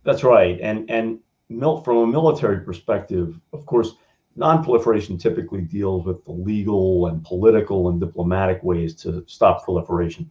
That's 0.05 0.23
right. 0.23 0.59
And 0.61 0.89
and 0.89 1.19
from 1.49 1.97
a 1.97 2.07
military 2.07 2.61
perspective, 2.61 3.41
of 3.53 3.67
course, 3.67 3.95
non-proliferation 4.37 5.19
typically 5.19 5.63
deals 5.63 6.07
with 6.07 6.25
the 6.25 6.33
legal 6.33 7.07
and 7.07 7.25
political 7.25 7.89
and 7.89 7.99
diplomatic 7.99 8.63
ways 8.63 8.95
to 9.03 9.25
stop 9.27 9.65
proliferation. 9.65 10.31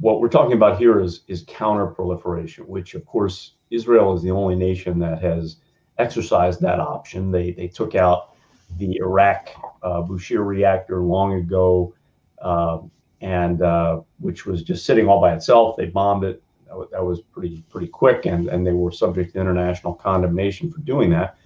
What 0.00 0.20
we're 0.20 0.28
talking 0.28 0.54
about 0.54 0.78
here 0.78 1.00
is 1.00 1.22
is 1.28 1.44
counter-proliferation, 1.46 2.66
which 2.66 2.94
of 2.94 3.04
course 3.04 3.54
Israel 3.70 4.14
is 4.14 4.22
the 4.22 4.30
only 4.30 4.56
nation 4.56 4.98
that 5.00 5.20
has 5.22 5.56
exercised 5.98 6.60
that 6.62 6.80
option. 6.80 7.30
They 7.30 7.52
they 7.52 7.68
took 7.68 7.94
out 7.94 8.34
the 8.78 8.96
Iraq 8.96 9.50
uh, 9.82 10.02
Bushehr 10.02 10.46
reactor 10.46 11.02
long 11.02 11.34
ago, 11.34 11.94
uh, 12.40 12.78
and 13.20 13.60
uh, 13.62 14.00
which 14.18 14.46
was 14.46 14.62
just 14.62 14.86
sitting 14.86 15.06
all 15.06 15.20
by 15.20 15.34
itself. 15.34 15.76
They 15.76 15.86
bombed 15.86 16.24
it 16.24 16.42
that 16.92 17.04
was 17.04 17.20
pretty 17.20 17.62
pretty 17.68 17.88
quick, 17.88 18.26
and 18.26 18.48
and 18.48 18.66
they 18.66 18.72
were 18.72 18.92
subject 18.92 19.34
to 19.34 19.40
international 19.40 19.94
condemnation 19.94 20.70
for 20.70 20.80
doing 20.80 21.10
that. 21.10 21.36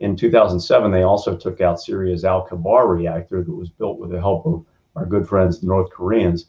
In 0.00 0.16
2007, 0.16 0.90
they 0.90 1.02
also 1.02 1.36
took 1.36 1.60
out 1.60 1.80
Syria's 1.80 2.24
Al 2.24 2.46
Kibar 2.46 2.88
reactor 2.88 3.42
that 3.42 3.54
was 3.54 3.70
built 3.70 3.98
with 3.98 4.10
the 4.10 4.20
help 4.20 4.44
of 4.46 4.64
our 4.96 5.06
good 5.06 5.28
friends 5.28 5.60
the 5.60 5.66
North 5.66 5.90
Koreans. 5.90 6.46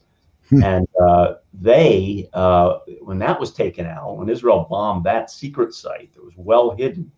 and 0.63 0.87
uh, 1.01 1.35
they 1.53 2.29
uh, 2.33 2.79
when 3.01 3.19
that 3.19 3.39
was 3.39 3.53
taken 3.53 3.85
out, 3.85 4.17
when 4.17 4.29
Israel 4.29 4.67
bombed 4.69 5.03
that 5.05 5.29
secret 5.29 5.73
site 5.73 6.13
that 6.13 6.23
was 6.23 6.33
well 6.35 6.75
hidden, 6.75 7.11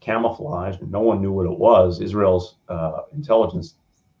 camouflaged, 0.00 0.82
and 0.82 0.90
no 0.90 1.00
one 1.00 1.20
knew 1.20 1.32
what 1.32 1.46
it 1.46 1.58
was, 1.58 2.00
Israel's 2.00 2.56
uh, 2.68 3.02
intelligence 3.12 3.74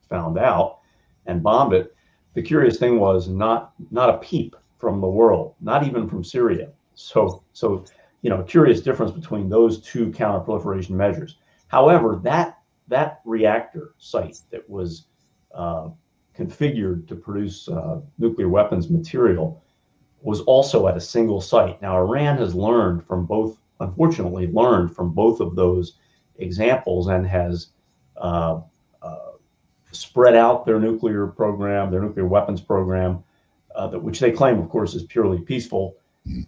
found 0.08 0.38
out 0.38 0.78
and 1.26 1.42
bombed 1.42 1.72
it. 1.72 1.94
The 2.34 2.42
curious 2.42 2.78
thing 2.78 2.98
was 2.98 3.28
not 3.28 3.72
not 3.90 4.10
a 4.10 4.18
peep 4.18 4.56
from 4.78 5.00
the 5.00 5.08
world, 5.08 5.54
not 5.60 5.86
even 5.86 6.08
from 6.08 6.22
Syria. 6.22 6.70
So, 6.94 7.42
so 7.52 7.84
you 8.22 8.30
know, 8.30 8.42
curious 8.42 8.80
difference 8.80 9.12
between 9.12 9.48
those 9.48 9.80
two 9.80 10.10
counterproliferation 10.10 10.90
measures. 10.90 11.38
However, 11.68 12.20
that 12.24 12.58
that 12.88 13.20
reactor 13.24 13.94
site 13.98 14.38
that 14.50 14.68
was 14.68 15.06
uh, 15.54 15.88
configured 16.36 17.08
to 17.08 17.14
produce 17.14 17.68
uh, 17.68 18.00
nuclear 18.18 18.48
weapons 18.48 18.90
material 18.90 19.62
was 20.22 20.40
also 20.42 20.88
at 20.88 20.96
a 20.96 21.00
single 21.00 21.40
site. 21.40 21.80
Now, 21.80 21.96
Iran 21.96 22.38
has 22.38 22.54
learned 22.54 23.04
from 23.06 23.26
both, 23.26 23.58
unfortunately, 23.80 24.48
learned 24.48 24.94
from 24.94 25.12
both 25.12 25.40
of 25.40 25.54
those 25.54 25.98
examples 26.38 27.08
and 27.08 27.26
has 27.26 27.68
uh, 28.16 28.60
uh 29.02 29.16
spread 29.92 30.34
out 30.34 30.66
their 30.66 30.80
nuclear 30.80 31.26
program, 31.26 31.90
their 31.90 32.02
nuclear 32.02 32.26
weapons 32.26 32.60
program 32.60 33.22
uh, 33.76 33.90
which 33.90 34.18
they 34.18 34.32
claim, 34.32 34.58
of 34.58 34.68
course, 34.68 34.94
is 34.94 35.04
purely 35.04 35.40
peaceful. 35.40 35.96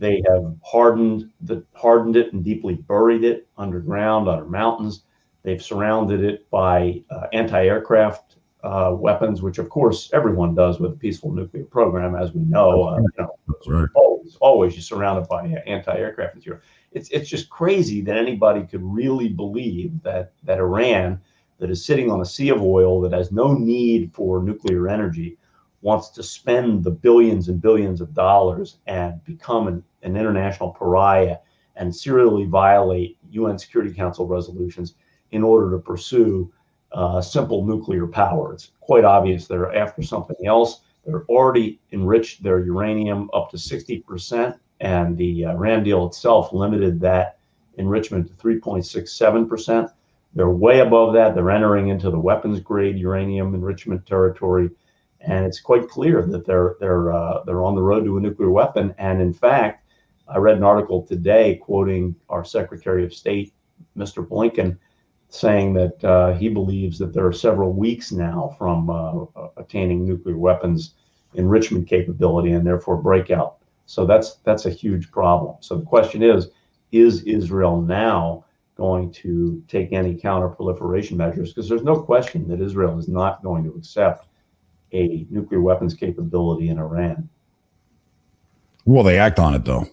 They 0.00 0.22
have 0.28 0.56
hardened 0.64 1.30
the 1.42 1.64
hardened 1.74 2.16
it 2.16 2.32
and 2.32 2.42
deeply 2.42 2.74
buried 2.74 3.22
it 3.22 3.46
underground, 3.56 4.28
under 4.28 4.44
mountains. 4.44 5.04
They've 5.44 5.62
surrounded 5.62 6.24
it 6.24 6.50
by 6.50 7.04
uh, 7.10 7.26
anti-aircraft 7.32 8.36
uh, 8.64 8.92
weapons, 8.96 9.42
which 9.42 9.58
of 9.58 9.68
course 9.70 10.10
everyone 10.12 10.54
does 10.54 10.80
with 10.80 10.92
a 10.92 10.96
peaceful 10.96 11.32
nuclear 11.32 11.64
program, 11.64 12.14
as 12.14 12.32
we 12.32 12.42
know. 12.42 12.84
Uh, 12.84 12.96
you 12.98 13.08
know 13.18 13.34
right. 13.66 13.88
Always, 13.94 14.36
always 14.40 14.74
you're 14.74 14.82
surrounded 14.82 15.28
by 15.28 15.46
anti-aircraft 15.66 16.36
material. 16.36 16.62
It's 16.92 17.08
it's 17.10 17.28
just 17.28 17.48
crazy 17.50 18.00
that 18.02 18.16
anybody 18.16 18.64
could 18.64 18.82
really 18.82 19.28
believe 19.28 20.02
that 20.02 20.32
that 20.44 20.58
Iran, 20.58 21.20
that 21.58 21.70
is 21.70 21.84
sitting 21.84 22.10
on 22.10 22.20
a 22.20 22.26
sea 22.26 22.48
of 22.48 22.62
oil, 22.62 23.00
that 23.02 23.12
has 23.12 23.30
no 23.30 23.54
need 23.54 24.12
for 24.12 24.42
nuclear 24.42 24.88
energy, 24.88 25.38
wants 25.82 26.08
to 26.10 26.22
spend 26.22 26.82
the 26.82 26.90
billions 26.90 27.48
and 27.48 27.60
billions 27.60 28.00
of 28.00 28.14
dollars 28.14 28.78
and 28.86 29.22
become 29.24 29.68
an, 29.68 29.84
an 30.02 30.16
international 30.16 30.70
pariah 30.70 31.36
and 31.76 31.94
serially 31.94 32.44
violate 32.44 33.16
UN 33.30 33.58
Security 33.58 33.94
Council 33.94 34.26
resolutions 34.26 34.94
in 35.30 35.44
order 35.44 35.70
to 35.70 35.78
pursue 35.78 36.52
uh, 36.92 37.20
simple 37.20 37.64
nuclear 37.64 38.06
power. 38.06 38.54
It's 38.54 38.72
quite 38.80 39.04
obvious 39.04 39.46
they're 39.46 39.74
after 39.74 40.02
something 40.02 40.46
else. 40.46 40.80
They're 41.06 41.24
already 41.24 41.80
enriched 41.92 42.42
their 42.42 42.60
uranium 42.60 43.30
up 43.32 43.50
to 43.50 43.56
60%, 43.56 44.58
and 44.80 45.16
the 45.16 45.46
uh, 45.46 45.52
Iran 45.52 45.84
deal 45.84 46.06
itself 46.06 46.52
limited 46.52 47.00
that 47.00 47.38
enrichment 47.76 48.28
to 48.28 48.34
3.67%. 48.34 49.90
They're 50.34 50.50
way 50.50 50.80
above 50.80 51.14
that. 51.14 51.34
They're 51.34 51.50
entering 51.50 51.88
into 51.88 52.10
the 52.10 52.18
weapons 52.18 52.60
grade 52.60 52.98
uranium 52.98 53.54
enrichment 53.54 54.04
territory 54.06 54.70
and 55.20 55.44
it's 55.44 55.60
quite 55.60 55.88
clear 55.88 56.22
that 56.22 56.46
they're 56.46 56.76
they're 56.80 57.12
uh, 57.12 57.42
they're 57.44 57.64
on 57.64 57.74
the 57.74 57.82
road 57.82 58.04
to 58.04 58.16
a 58.16 58.20
nuclear 58.20 58.50
weapon. 58.50 58.94
And 58.98 59.20
in 59.20 59.32
fact, 59.32 59.84
I 60.28 60.38
read 60.38 60.56
an 60.56 60.64
article 60.64 61.02
today 61.02 61.56
quoting 61.56 62.14
our 62.28 62.44
Secretary 62.44 63.04
of 63.04 63.14
State, 63.14 63.52
Mr. 63.96 64.26
Blinken, 64.26 64.78
saying 65.28 65.74
that 65.74 66.04
uh, 66.04 66.32
he 66.34 66.48
believes 66.48 66.98
that 66.98 67.12
there 67.12 67.26
are 67.26 67.32
several 67.32 67.72
weeks 67.72 68.12
now 68.12 68.54
from 68.58 68.88
uh, 68.88 69.26
attaining 69.56 70.06
nuclear 70.06 70.38
weapons 70.38 70.94
enrichment 71.34 71.86
capability 71.86 72.52
and 72.52 72.66
therefore 72.66 72.96
breakout. 72.96 73.56
So 73.86 74.06
that's 74.06 74.36
that's 74.44 74.66
a 74.66 74.70
huge 74.70 75.10
problem. 75.10 75.56
So 75.60 75.76
the 75.76 75.84
question 75.84 76.22
is, 76.22 76.48
is 76.92 77.22
Israel 77.22 77.80
now 77.80 78.44
going 78.76 79.10
to 79.12 79.62
take 79.66 79.92
any 79.92 80.14
counter-proliferation 80.14 81.16
measures? 81.16 81.52
Because 81.52 81.68
there's 81.68 81.82
no 81.82 82.00
question 82.00 82.48
that 82.48 82.60
Israel 82.60 82.98
is 82.98 83.08
not 83.08 83.42
going 83.42 83.64
to 83.64 83.70
accept 83.70 84.26
a 84.92 85.26
nuclear 85.30 85.60
weapons 85.60 85.94
capability 85.94 86.68
in 86.68 86.78
Iran. 86.78 87.28
Will 88.84 89.02
they 89.02 89.18
act 89.18 89.38
on 89.38 89.54
it 89.54 89.64
though? 89.64 89.86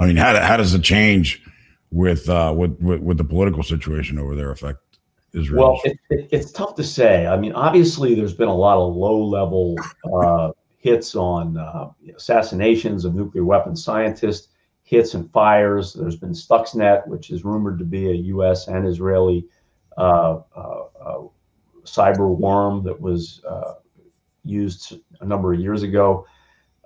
I 0.00 0.06
mean, 0.06 0.16
how, 0.16 0.40
how 0.40 0.56
does 0.56 0.74
it 0.74 0.82
change 0.82 1.42
with, 1.90 2.28
uh, 2.28 2.54
with, 2.56 2.78
with 2.80 3.00
with 3.00 3.18
the 3.18 3.24
political 3.24 3.62
situation 3.62 4.18
over 4.18 4.36
there 4.36 4.50
affect 4.50 4.98
Israel? 5.32 5.72
Well, 5.72 5.80
it, 5.84 5.98
it, 6.10 6.28
it's 6.30 6.52
tough 6.52 6.74
to 6.76 6.84
say. 6.84 7.26
I 7.26 7.36
mean, 7.36 7.52
obviously, 7.52 8.14
there's 8.14 8.34
been 8.34 8.48
a 8.48 8.54
lot 8.54 8.76
of 8.76 8.94
low 8.94 9.22
level 9.24 9.76
uh, 10.12 10.52
hits 10.78 11.14
on 11.14 11.56
uh, 11.56 11.90
assassinations 12.16 13.04
of 13.04 13.14
nuclear 13.14 13.44
weapons 13.44 13.84
scientists, 13.84 14.48
hits 14.82 15.14
and 15.14 15.30
fires. 15.32 15.94
There's 15.94 16.16
been 16.16 16.32
Stuxnet, 16.32 17.06
which 17.06 17.30
is 17.30 17.44
rumored 17.44 17.78
to 17.78 17.84
be 17.84 18.10
a 18.10 18.14
U.S. 18.14 18.68
and 18.68 18.86
Israeli 18.86 19.46
uh, 20.00 20.40
uh, 20.56 20.84
uh, 21.04 21.22
cyber 21.84 22.34
worm 22.34 22.82
that 22.84 22.98
was 22.98 23.42
used 24.44 24.96
a 25.20 25.26
number 25.26 25.52
of 25.52 25.60
years 25.60 25.82
ago. 25.82 26.26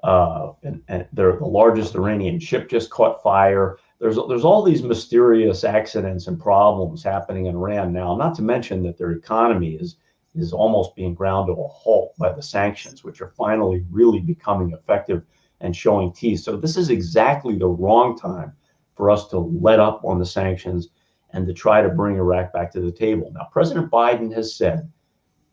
Uh, 0.03 0.53
and, 0.65 0.83
and 0.89 1.07
the 1.15 1.39
largest 1.41 1.95
Iranian 1.95 2.39
ship 2.39 2.69
just 2.69 2.91
caught 2.91 3.23
fire. 3.23 3.79
There's 4.01 4.19
there's 4.29 4.45
all 4.45 4.63
these 4.63 4.83
mysterious 4.83 5.65
accidents 5.65 6.27
and 6.27 6.39
problems 6.39 7.03
happening 7.03 7.47
in 7.47 7.55
Iran 7.55 7.93
now. 7.93 8.17
Not 8.17 8.35
to 8.37 8.43
mention 8.43 8.83
that 8.83 8.99
their 8.99 9.13
economy 9.13 9.75
is 9.75 9.97
is 10.35 10.53
almost 10.53 10.97
being 10.97 11.15
ground 11.15 11.47
to 11.47 11.53
a 11.53 11.69
halt 11.69 12.13
by 12.19 12.33
the 12.33 12.43
sanctions, 12.43 13.05
which 13.05 13.21
are 13.21 13.29
finally 13.29 13.85
really 13.91 14.21
becoming 14.21 14.73
effective 14.73 15.23
and 15.61 15.75
showing 15.75 16.13
teeth. 16.13 16.41
So 16.41 16.57
this 16.57 16.77
is 16.77 16.91
exactly 16.91 17.57
the 17.57 17.69
wrong 17.69 18.19
time 18.19 18.53
for 18.97 19.11
us 19.11 19.29
to 19.29 19.39
let 19.39 19.81
up 19.81 20.05
on 20.05 20.19
the 20.19 20.27
sanctions 20.27 20.89
and 21.31 21.47
to 21.47 21.53
try 21.53 21.83
to 21.83 21.89
bring 21.89 22.17
Iraq 22.17 22.53
back 22.53 22.73
to 22.73 22.81
the 22.81 22.93
table. 22.93 23.31
Now, 23.33 23.49
President 23.53 23.91
Biden 23.91 24.33
has 24.35 24.55
said 24.57 24.91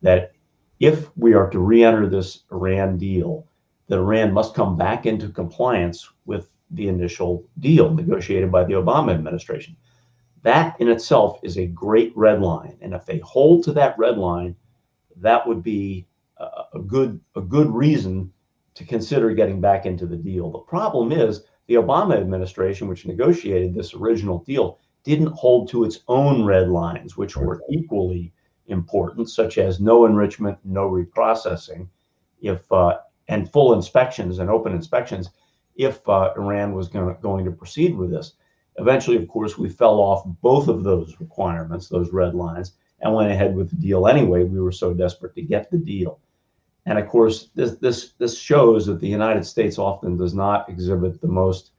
that 0.00 0.32
if 0.80 1.16
we 1.16 1.34
are 1.34 1.48
to 1.50 1.58
re-enter 1.60 2.08
this 2.08 2.44
Iran 2.50 2.98
deal, 2.98 3.46
that 3.86 3.98
Iran 3.98 4.32
must 4.32 4.54
come 4.54 4.76
back 4.76 5.06
into 5.06 5.28
compliance 5.28 6.08
with 6.24 6.48
the 6.72 6.88
initial 6.88 7.44
deal 7.60 7.92
negotiated 7.92 8.50
by 8.50 8.64
the 8.64 8.74
Obama 8.74 9.12
administration. 9.12 9.76
That 10.42 10.80
in 10.80 10.88
itself 10.88 11.38
is 11.42 11.56
a 11.56 11.66
great 11.66 12.12
red 12.16 12.40
line, 12.40 12.76
and 12.80 12.94
if 12.94 13.06
they 13.06 13.18
hold 13.18 13.64
to 13.64 13.72
that 13.74 13.96
red 13.98 14.18
line, 14.18 14.56
that 15.16 15.46
would 15.46 15.62
be 15.62 16.06
a, 16.38 16.80
good 16.80 17.20
a 17.36 17.40
good 17.40 17.70
reason 17.70 18.32
to 18.74 18.84
consider 18.84 19.30
getting 19.32 19.60
back 19.60 19.86
into 19.86 20.06
the 20.06 20.16
deal. 20.16 20.50
The 20.50 20.58
problem 20.58 21.12
is 21.12 21.42
the 21.66 21.74
Obama 21.74 22.16
administration, 22.16 22.88
which 22.88 23.06
negotiated 23.06 23.74
this 23.74 23.94
original 23.94 24.38
deal, 24.38 24.78
didn't 25.04 25.32
hold 25.32 25.68
to 25.68 25.84
its 25.84 26.00
own 26.08 26.44
red 26.44 26.68
lines, 26.68 27.16
which 27.16 27.36
were 27.36 27.62
equally 27.70 28.32
important, 28.66 29.28
such 29.28 29.58
as 29.58 29.80
no 29.80 30.06
enrichment, 30.06 30.58
no 30.64 30.88
reprocessing, 30.88 31.88
if 32.40 32.70
uh, 32.72 32.98
and 33.28 33.50
full 33.50 33.74
inspections 33.74 34.38
and 34.38 34.50
open 34.50 34.72
inspections, 34.72 35.30
if 35.76 36.06
uh, 36.08 36.32
Iran 36.36 36.74
was 36.74 36.88
gonna, 36.88 37.14
going 37.20 37.44
to 37.44 37.50
proceed 37.50 37.96
with 37.96 38.10
this. 38.10 38.34
Eventually, 38.76 39.16
of 39.16 39.28
course, 39.28 39.58
we 39.58 39.68
fell 39.68 39.98
off 39.98 40.24
both 40.40 40.68
of 40.68 40.82
those 40.82 41.16
requirements, 41.20 41.88
those 41.88 42.12
red 42.12 42.34
lines, 42.34 42.72
and 43.00 43.14
went 43.14 43.30
ahead 43.30 43.54
with 43.54 43.70
the 43.70 43.76
deal 43.76 44.06
anyway. 44.06 44.44
We 44.44 44.60
were 44.60 44.72
so 44.72 44.94
desperate 44.94 45.34
to 45.34 45.42
get 45.42 45.70
the 45.70 45.78
deal. 45.78 46.20
And 46.86 46.98
of 46.98 47.06
course, 47.06 47.50
this 47.54 47.76
this 47.76 48.12
this 48.18 48.36
shows 48.36 48.86
that 48.86 49.00
the 49.00 49.08
United 49.08 49.44
States 49.44 49.78
often 49.78 50.16
does 50.16 50.34
not 50.34 50.68
exhibit 50.68 51.20
the 51.20 51.28
most 51.28 51.72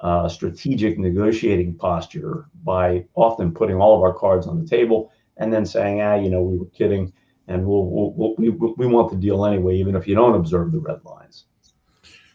uh, 0.00 0.28
strategic 0.28 0.98
negotiating 0.98 1.74
posture 1.74 2.46
by 2.64 3.04
often 3.14 3.52
putting 3.52 3.76
all 3.76 3.96
of 3.96 4.02
our 4.02 4.14
cards 4.14 4.46
on 4.46 4.60
the 4.60 4.68
table 4.68 5.12
and 5.36 5.52
then 5.52 5.64
saying, 5.64 6.00
ah, 6.00 6.16
you 6.16 6.30
know, 6.30 6.42
we 6.42 6.58
were 6.58 6.66
kidding, 6.66 7.12
and 7.46 7.64
we'll, 7.64 7.86
we'll, 7.86 8.12
we'll 8.12 8.34
we, 8.36 8.50
we 8.50 8.86
want 8.86 9.10
the 9.10 9.16
deal 9.16 9.44
anyway, 9.44 9.76
even 9.76 9.94
if 9.94 10.08
you 10.08 10.14
don't 10.14 10.34
observe 10.34 10.72
the 10.72 10.80
red 10.80 11.04
lines. 11.04 11.44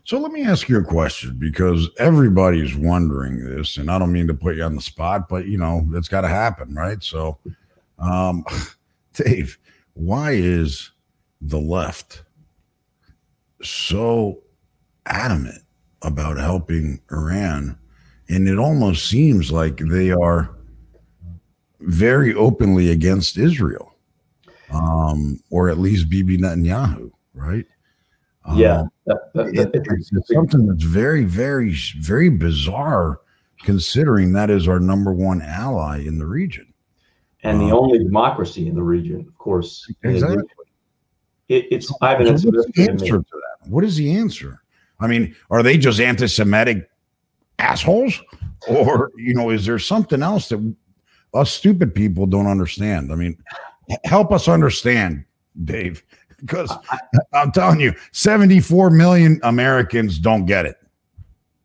So 0.05 0.19
let 0.19 0.33
me 0.33 0.43
ask 0.43 0.67
you 0.67 0.77
a 0.79 0.83
question 0.83 1.37
because 1.39 1.89
everybody's 1.97 2.75
wondering 2.75 3.43
this, 3.43 3.77
and 3.77 3.89
I 3.89 3.97
don't 3.97 4.11
mean 4.11 4.27
to 4.27 4.33
put 4.33 4.57
you 4.57 4.63
on 4.63 4.75
the 4.75 4.81
spot, 4.81 5.29
but 5.29 5.45
you 5.45 5.57
know 5.57 5.87
it's 5.93 6.09
got 6.09 6.21
to 6.21 6.27
happen, 6.27 6.75
right? 6.75 7.01
So, 7.01 7.39
um, 7.99 8.43
Dave, 9.13 9.57
why 9.93 10.31
is 10.31 10.91
the 11.39 11.59
left 11.59 12.23
so 13.61 14.41
adamant 15.05 15.63
about 16.01 16.37
helping 16.37 16.99
Iran? 17.09 17.77
And 18.27 18.49
it 18.49 18.59
almost 18.59 19.07
seems 19.07 19.53
like 19.53 19.77
they 19.77 20.11
are 20.11 20.53
very 21.79 22.33
openly 22.33 22.89
against 22.89 23.37
Israel, 23.37 23.93
um, 24.69 25.39
or 25.49 25.69
at 25.69 25.77
least 25.77 26.09
Bibi 26.09 26.39
Netanyahu, 26.39 27.09
right? 27.33 27.65
Yeah, 28.55 28.81
um, 28.81 28.91
that, 29.05 29.33
that, 29.33 29.53
that, 29.55 29.75
it, 29.75 29.87
it's 29.89 30.11
something 30.33 30.67
that's 30.67 30.83
very, 30.83 31.23
very, 31.23 31.73
very 31.99 32.29
bizarre, 32.29 33.21
considering 33.63 34.33
that 34.33 34.49
is 34.49 34.67
our 34.67 34.79
number 34.79 35.13
one 35.13 35.41
ally 35.41 35.99
in 35.99 36.17
the 36.19 36.25
region 36.25 36.73
and 37.43 37.59
the 37.59 37.65
um, 37.65 37.73
only 37.73 37.99
democracy 37.99 38.67
in 38.67 38.75
the 38.75 38.83
region, 38.83 39.21
of 39.27 39.37
course. 39.37 39.89
Exactly. 40.03 40.43
It, 41.49 41.67
it's 41.71 41.93
Ivan. 42.01 42.27
It's 42.27 42.45
what's 42.45 42.65
the 42.71 42.89
answer 42.89 43.17
to 43.17 43.19
that? 43.19 43.69
What 43.69 43.83
is 43.83 43.97
the 43.97 44.15
answer? 44.15 44.61
I 44.99 45.07
mean, 45.07 45.35
are 45.49 45.61
they 45.61 45.77
just 45.77 45.99
anti-Semitic 45.99 46.89
assholes, 47.59 48.21
or 48.67 49.11
you 49.17 49.33
know, 49.33 49.49
is 49.49 49.65
there 49.65 49.79
something 49.79 50.23
else 50.23 50.49
that 50.49 50.75
us 51.33 51.51
stupid 51.51 51.93
people 51.93 52.25
don't 52.25 52.47
understand? 52.47 53.11
I 53.11 53.15
mean, 53.15 53.37
help 54.05 54.31
us 54.31 54.47
understand, 54.47 55.25
Dave 55.65 56.03
because 56.45 56.71
I'm 57.33 57.51
telling 57.51 57.79
you, 57.79 57.93
74 58.11 58.89
million 58.89 59.39
Americans 59.43 60.19
don't 60.19 60.45
get 60.45 60.65
it. 60.65 60.77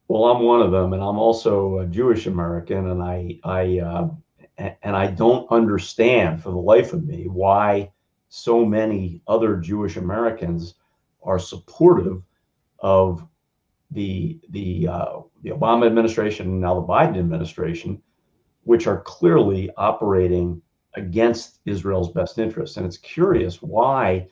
Well, 0.08 0.24
I'm 0.24 0.42
one 0.42 0.62
of 0.62 0.72
them, 0.72 0.94
and 0.94 1.02
I'm 1.02 1.18
also 1.18 1.78
a 1.78 1.86
Jewish 1.86 2.26
American, 2.26 2.90
and 2.90 3.02
I, 3.02 3.38
I, 3.44 3.78
uh, 3.80 4.08
and 4.56 4.96
I 4.96 5.08
don't 5.08 5.50
understand 5.50 6.42
for 6.42 6.50
the 6.50 6.56
life 6.56 6.92
of 6.92 7.04
me 7.04 7.28
why 7.28 7.90
so 8.28 8.64
many 8.64 9.22
other 9.28 9.56
Jewish 9.56 9.96
Americans 9.96 10.74
are 11.22 11.38
supportive 11.38 12.22
of 12.80 13.26
the 13.90 14.38
the 14.50 14.88
uh, 14.88 15.20
the 15.42 15.50
Obama 15.50 15.86
administration 15.86 16.46
and 16.46 16.60
now 16.60 16.74
the 16.74 16.86
Biden 16.86 17.18
administration, 17.18 18.00
which 18.64 18.86
are 18.86 19.00
clearly 19.00 19.70
operating 19.76 20.60
against 20.94 21.60
Israel's 21.64 22.10
best 22.12 22.38
interests. 22.38 22.76
And 22.76 22.86
it's 22.86 22.98
curious 22.98 23.62
why 23.62 24.28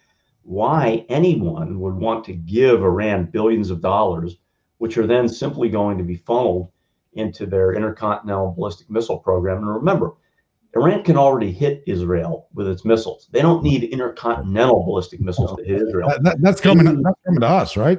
why 0.47 1.05
anyone 1.09 1.81
would 1.81 1.95
want 1.95 2.25
to 2.25 2.33
give 2.33 2.83
Iran 2.83 3.27
billions 3.27 3.71
of 3.71 3.81
dollars, 3.81 4.37
which 4.79 4.97
are 4.97 5.07
then 5.07 5.29
simply 5.29 5.69
going 5.69 5.99
to 5.99 6.05
be 6.05 6.17
funneled 6.17 6.71
into 7.15 7.47
their 7.47 7.73
intercontinental 7.73 8.53
ballistic 8.53 8.89
missile 8.89 9.19
program. 9.19 9.59
And 9.59 9.69
remember, 9.69 10.13
Iran 10.77 11.03
can 11.03 11.17
already 11.17 11.51
hit 11.51 11.83
Israel 11.87 12.47
with 12.55 12.69
its 12.69 12.85
missiles. 12.85 13.29
They 13.33 13.43
don't 13.43 13.65
need 13.65 13.85
intercontinental 13.85 14.85
ballistic 14.85 15.21
missiles 15.21 15.57
to 15.57 15.65
hit 15.65 15.83
Israel. 15.83 16.09
That, 16.11 16.23
that, 16.23 16.37
that's 16.41 16.61
coming. 16.61 17.03
That's 17.03 17.19
coming 17.25 17.41
to 17.41 17.47
us, 17.47 17.77
right? 17.77 17.99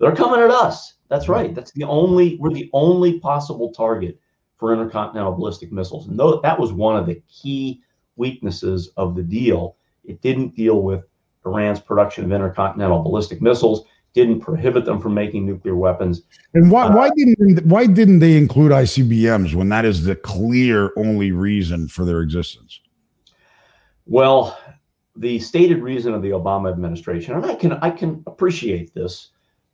They're 0.00 0.14
coming 0.14 0.40
at 0.40 0.50
us. 0.50 0.94
That's 1.08 1.28
right. 1.28 1.54
That's 1.54 1.72
the 1.72 1.84
only. 1.84 2.36
We're 2.38 2.50
the 2.50 2.68
only 2.72 3.20
possible 3.20 3.72
target 3.72 4.18
for 4.56 4.72
intercontinental 4.74 5.32
ballistic 5.32 5.72
missiles, 5.72 6.08
and 6.08 6.18
though 6.18 6.40
that 6.40 6.58
was 6.58 6.72
one 6.72 6.96
of 6.96 7.06
the 7.06 7.22
key 7.28 7.82
weaknesses 8.16 8.90
of 8.98 9.14
the 9.14 9.22
deal, 9.22 9.76
it 10.04 10.20
didn't 10.20 10.54
deal 10.54 10.82
with 10.82 11.04
Iran's 11.44 11.80
production 11.80 12.24
of 12.24 12.32
intercontinental 12.32 13.02
ballistic 13.02 13.40
missiles, 13.40 13.84
didn't 14.12 14.40
prohibit 14.40 14.84
them 14.84 15.00
from 15.00 15.14
making 15.14 15.46
nuclear 15.46 15.76
weapons. 15.76 16.22
And 16.54 16.70
why, 16.70 16.86
uh, 16.86 16.96
why 16.96 17.10
didn't 17.16 17.64
why 17.64 17.86
didn't 17.86 18.18
they 18.18 18.36
include 18.36 18.72
ICBMs 18.72 19.54
when 19.54 19.68
that 19.68 19.84
is 19.84 20.04
the 20.04 20.16
clear 20.16 20.90
only 20.96 21.30
reason 21.32 21.88
for 21.88 22.04
their 22.04 22.20
existence? 22.20 22.80
Well, 24.06 24.58
the 25.16 25.38
stated 25.38 25.82
reason 25.82 26.14
of 26.14 26.22
the 26.22 26.30
Obama 26.30 26.72
administration, 26.72 27.34
and 27.34 27.46
I 27.46 27.54
can 27.54 27.72
I 27.74 27.90
can 27.90 28.22
appreciate 28.26 28.92
this. 28.94 29.30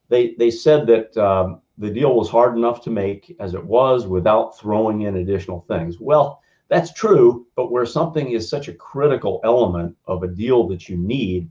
They 0.08 0.34
they 0.38 0.50
said 0.50 0.86
that 0.88 1.16
um, 1.16 1.62
the 1.78 1.90
deal 1.90 2.14
was 2.14 2.28
hard 2.28 2.56
enough 2.56 2.82
to 2.84 2.90
make 2.90 3.34
as 3.40 3.54
it 3.54 3.64
was 3.64 4.06
without 4.06 4.58
throwing 4.58 5.02
in 5.02 5.16
additional 5.16 5.64
things. 5.68 5.98
Well, 5.98 6.42
that's 6.68 6.92
true, 6.92 7.46
but 7.54 7.70
where 7.70 7.86
something 7.86 8.32
is 8.32 8.50
such 8.50 8.68
a 8.68 8.74
critical 8.74 9.40
element 9.44 9.96
of 10.06 10.22
a 10.22 10.28
deal 10.28 10.66
that 10.68 10.88
you 10.88 10.96
need, 10.96 11.48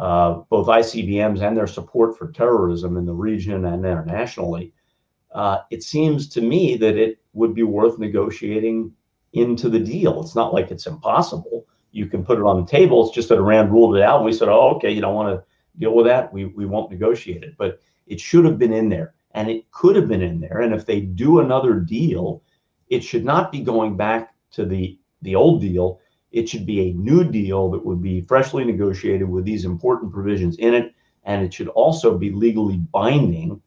uh, 0.00 0.40
both 0.48 0.66
ICBMs 0.66 1.42
and 1.42 1.54
their 1.54 1.66
support 1.66 2.16
for 2.16 2.32
terrorism 2.32 2.96
in 2.96 3.04
the 3.04 3.12
region 3.12 3.66
and 3.66 3.84
internationally, 3.84 4.72
uh, 5.32 5.58
it 5.70 5.82
seems 5.82 6.26
to 6.30 6.40
me 6.40 6.76
that 6.78 6.96
it 6.96 7.18
would 7.34 7.54
be 7.54 7.62
worth 7.62 7.98
negotiating 7.98 8.90
into 9.34 9.68
the 9.68 9.78
deal. 9.78 10.22
It's 10.22 10.34
not 10.34 10.54
like 10.54 10.70
it's 10.70 10.86
impossible. 10.86 11.66
You 11.92 12.06
can 12.06 12.24
put 12.24 12.38
it 12.38 12.44
on 12.44 12.60
the 12.60 12.66
table. 12.66 13.04
It's 13.04 13.14
just 13.14 13.28
that 13.28 13.36
Iran 13.36 13.70
ruled 13.70 13.94
it 13.94 14.02
out. 14.02 14.16
And 14.16 14.24
we 14.24 14.32
said, 14.32 14.48
oh, 14.48 14.70
okay, 14.76 14.90
you 14.90 15.02
don't 15.02 15.14
want 15.14 15.28
to 15.36 15.44
deal 15.78 15.94
with 15.94 16.06
that. 16.06 16.32
We, 16.32 16.46
we 16.46 16.64
won't 16.64 16.90
negotiate 16.90 17.44
it. 17.44 17.54
But 17.58 17.78
it 18.06 18.18
should 18.20 18.46
have 18.46 18.58
been 18.58 18.72
in 18.72 18.88
there 18.88 19.14
and 19.32 19.50
it 19.50 19.70
could 19.70 19.96
have 19.96 20.08
been 20.08 20.22
in 20.22 20.40
there. 20.40 20.60
And 20.60 20.74
if 20.74 20.86
they 20.86 21.00
do 21.02 21.40
another 21.40 21.74
deal, 21.78 22.42
it 22.88 23.04
should 23.04 23.24
not 23.24 23.52
be 23.52 23.60
going 23.60 23.96
back 23.98 24.34
to 24.52 24.64
the 24.64 24.98
the 25.22 25.34
old 25.34 25.60
deal. 25.60 26.00
It 26.32 26.48
should 26.48 26.66
be 26.66 26.90
a 26.90 26.92
new 26.94 27.24
deal 27.24 27.70
that 27.70 27.84
would 27.84 28.00
be 28.00 28.20
freshly 28.22 28.64
negotiated 28.64 29.28
with 29.28 29.44
these 29.44 29.64
important 29.64 30.12
provisions 30.12 30.56
in 30.58 30.74
it, 30.74 30.94
and 31.24 31.44
it 31.44 31.52
should 31.52 31.68
also 31.68 32.16
be 32.16 32.30
legally 32.30 32.76
binding 32.76 33.60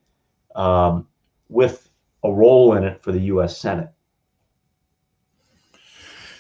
um, 0.56 1.08
with 1.50 1.90
a 2.24 2.32
role 2.32 2.76
in 2.76 2.84
it 2.84 3.04
for 3.04 3.12
the 3.12 3.20
U.S. 3.20 3.58
Senate. 3.58 3.90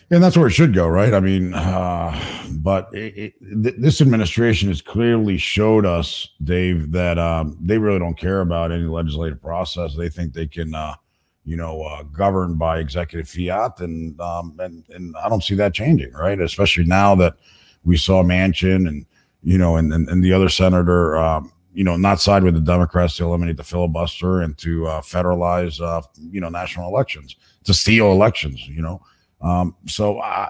And 0.10 0.24
that's 0.24 0.38
where 0.38 0.48
it 0.48 0.52
should 0.52 0.74
go, 0.74 0.88
right? 0.88 1.14
I 1.14 1.20
mean, 1.20 1.54
uh, 1.56 2.16
but 2.52 2.94
it, 2.94 3.18
it, 3.18 3.64
th- 3.64 3.76
this 3.80 4.00
administration 4.00 4.70
has 4.70 4.82
clearly 4.82 5.38
showed 5.38 5.86
us, 5.86 6.30
Dave, 6.44 6.92
that 6.92 7.18
um, 7.18 7.58
they 7.60 7.80
really 7.80 8.00
don't 8.00 8.18
care 8.18 8.42
about 8.42 8.72
any 8.72 8.84
legislative 8.84 9.42
process. 9.42 9.96
They 9.96 10.10
think 10.10 10.34
they 10.34 10.46
can 10.46 10.76
uh, 10.76 10.96
you 11.46 11.58
know, 11.58 11.82
uh, 11.82 12.04
governed 12.04 12.58
by 12.58 12.80
executive 12.80 13.28
fiat, 13.28 13.80
and 13.80 14.20
um, 14.22 14.56
and 14.60 14.84
and 14.90 15.16
I 15.18 15.30
don't 15.30 15.44
see 15.44 15.56
that 15.56 15.74
changing, 15.74 16.14
right? 16.14 16.40
Especially 16.40 16.86
now 16.86 17.16
that 17.16 17.36
we 17.84 17.98
saw 17.98 18.24
Manchin 18.24 18.88
and 18.88 19.06
you 19.44 19.58
know, 19.58 19.76
and 19.76 19.94
and, 19.94 20.08
and 20.10 20.24
the 20.24 20.34
other 20.34 20.50
senator, 20.50 21.18
um, 21.18 21.52
you 21.74 21.84
know, 21.84 21.98
not 21.98 22.22
side 22.22 22.44
with 22.44 22.54
the 22.54 22.62
Democrats 22.62 23.18
to 23.18 23.26
eliminate 23.26 23.58
the 23.58 23.64
filibuster 23.64 24.42
and 24.42 24.58
to 24.60 24.88
uh, 24.88 25.02
federalize, 25.02 25.82
uh, 25.82 26.02
you 26.32 26.40
know, 26.40 26.50
national 26.50 26.88
elections, 26.88 27.36
to 27.66 27.74
steal 27.74 28.12
elections, 28.12 28.66
you 28.68 28.82
know. 28.82 29.02
Um, 29.42 29.76
so 29.86 30.22
I, 30.22 30.50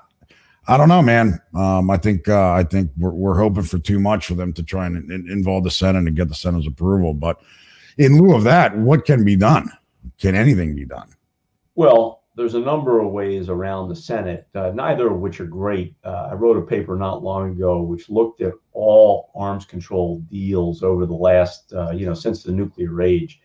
I 0.68 0.78
don't 0.78 0.90
know, 0.90 1.02
man. 1.02 1.40
Um, 1.56 1.90
I 1.90 1.98
think 1.98 2.30
uh, 2.30 2.52
I 2.52 2.64
think 2.64 2.92
we're, 2.98 3.12
we're 3.12 3.40
hoping 3.40 3.64
for 3.64 3.80
too 3.80 4.00
much 4.00 4.28
for 4.28 4.36
them 4.36 4.54
to 4.54 4.64
try 4.64 4.86
and 4.86 5.12
in, 5.12 5.30
involve 5.30 5.64
the 5.64 5.72
Senate 5.72 6.06
and 6.06 6.16
get 6.16 6.30
the 6.30 6.36
Senate's 6.36 6.68
approval. 6.68 7.14
But 7.14 7.42
in 7.98 8.20
lieu 8.20 8.36
of 8.36 8.44
that, 8.44 8.78
what 8.78 9.06
can 9.06 9.26
be 9.26 9.36
done? 9.36 9.70
Can 10.24 10.36
anything 10.36 10.74
be 10.74 10.86
done? 10.86 11.10
Well, 11.76 12.24
there's 12.38 12.56
a 12.56 12.60
number 12.60 13.02
of 13.02 13.12
ways 13.12 13.50
around 13.50 13.90
the 13.90 13.96
Senate, 13.96 14.48
uh, 14.56 14.72
neither 14.74 15.12
of 15.12 15.20
which 15.20 15.42
are 15.42 15.46
great. 15.46 15.98
Uh, 16.06 16.30
I 16.32 16.34
wrote 16.36 16.56
a 16.56 16.62
paper 16.62 16.96
not 16.96 17.22
long 17.22 17.52
ago 17.52 17.82
which 17.82 18.10
looked 18.10 18.40
at 18.40 18.54
all 18.72 19.32
arms 19.36 19.66
control 19.66 20.22
deals 20.32 20.82
over 20.82 21.06
the 21.06 21.14
last, 21.14 21.74
uh, 21.74 21.92
you 21.92 22.06
know, 22.06 22.14
since 22.14 22.42
the 22.42 22.54
nuclear 22.54 23.02
age, 23.02 23.42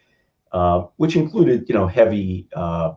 uh, 0.52 0.84
which 0.98 1.16
included, 1.16 1.68
you 1.68 1.74
know, 1.74 1.88
heavy 1.88 2.46
uh, 2.54 2.92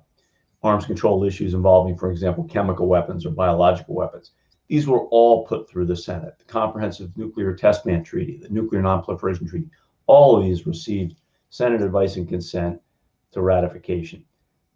arms 0.62 0.86
control 0.86 1.24
issues 1.24 1.56
involving, 1.56 1.98
for 1.98 2.12
example, 2.12 2.44
chemical 2.44 2.88
weapons 2.88 3.26
or 3.26 3.32
biological 3.32 3.96
weapons. 3.96 4.34
These 4.68 4.86
were 4.86 5.06
all 5.08 5.48
put 5.48 5.68
through 5.68 5.88
the 5.88 5.96
Senate. 5.96 6.36
The 6.38 6.46
Comprehensive 6.46 7.18
Nuclear 7.18 7.56
Test 7.56 7.84
Ban 7.84 8.04
Treaty, 8.04 8.38
the 8.38 8.50
Nuclear 8.50 8.84
Nonproliferation 8.84 9.50
Treaty, 9.50 9.72
all 10.06 10.38
of 10.38 10.44
these 10.44 10.68
received 10.68 11.16
Senate 11.50 11.82
advice 11.82 12.16
and 12.16 12.30
consent 12.30 12.80
to 13.32 13.42
ratification. 13.42 14.24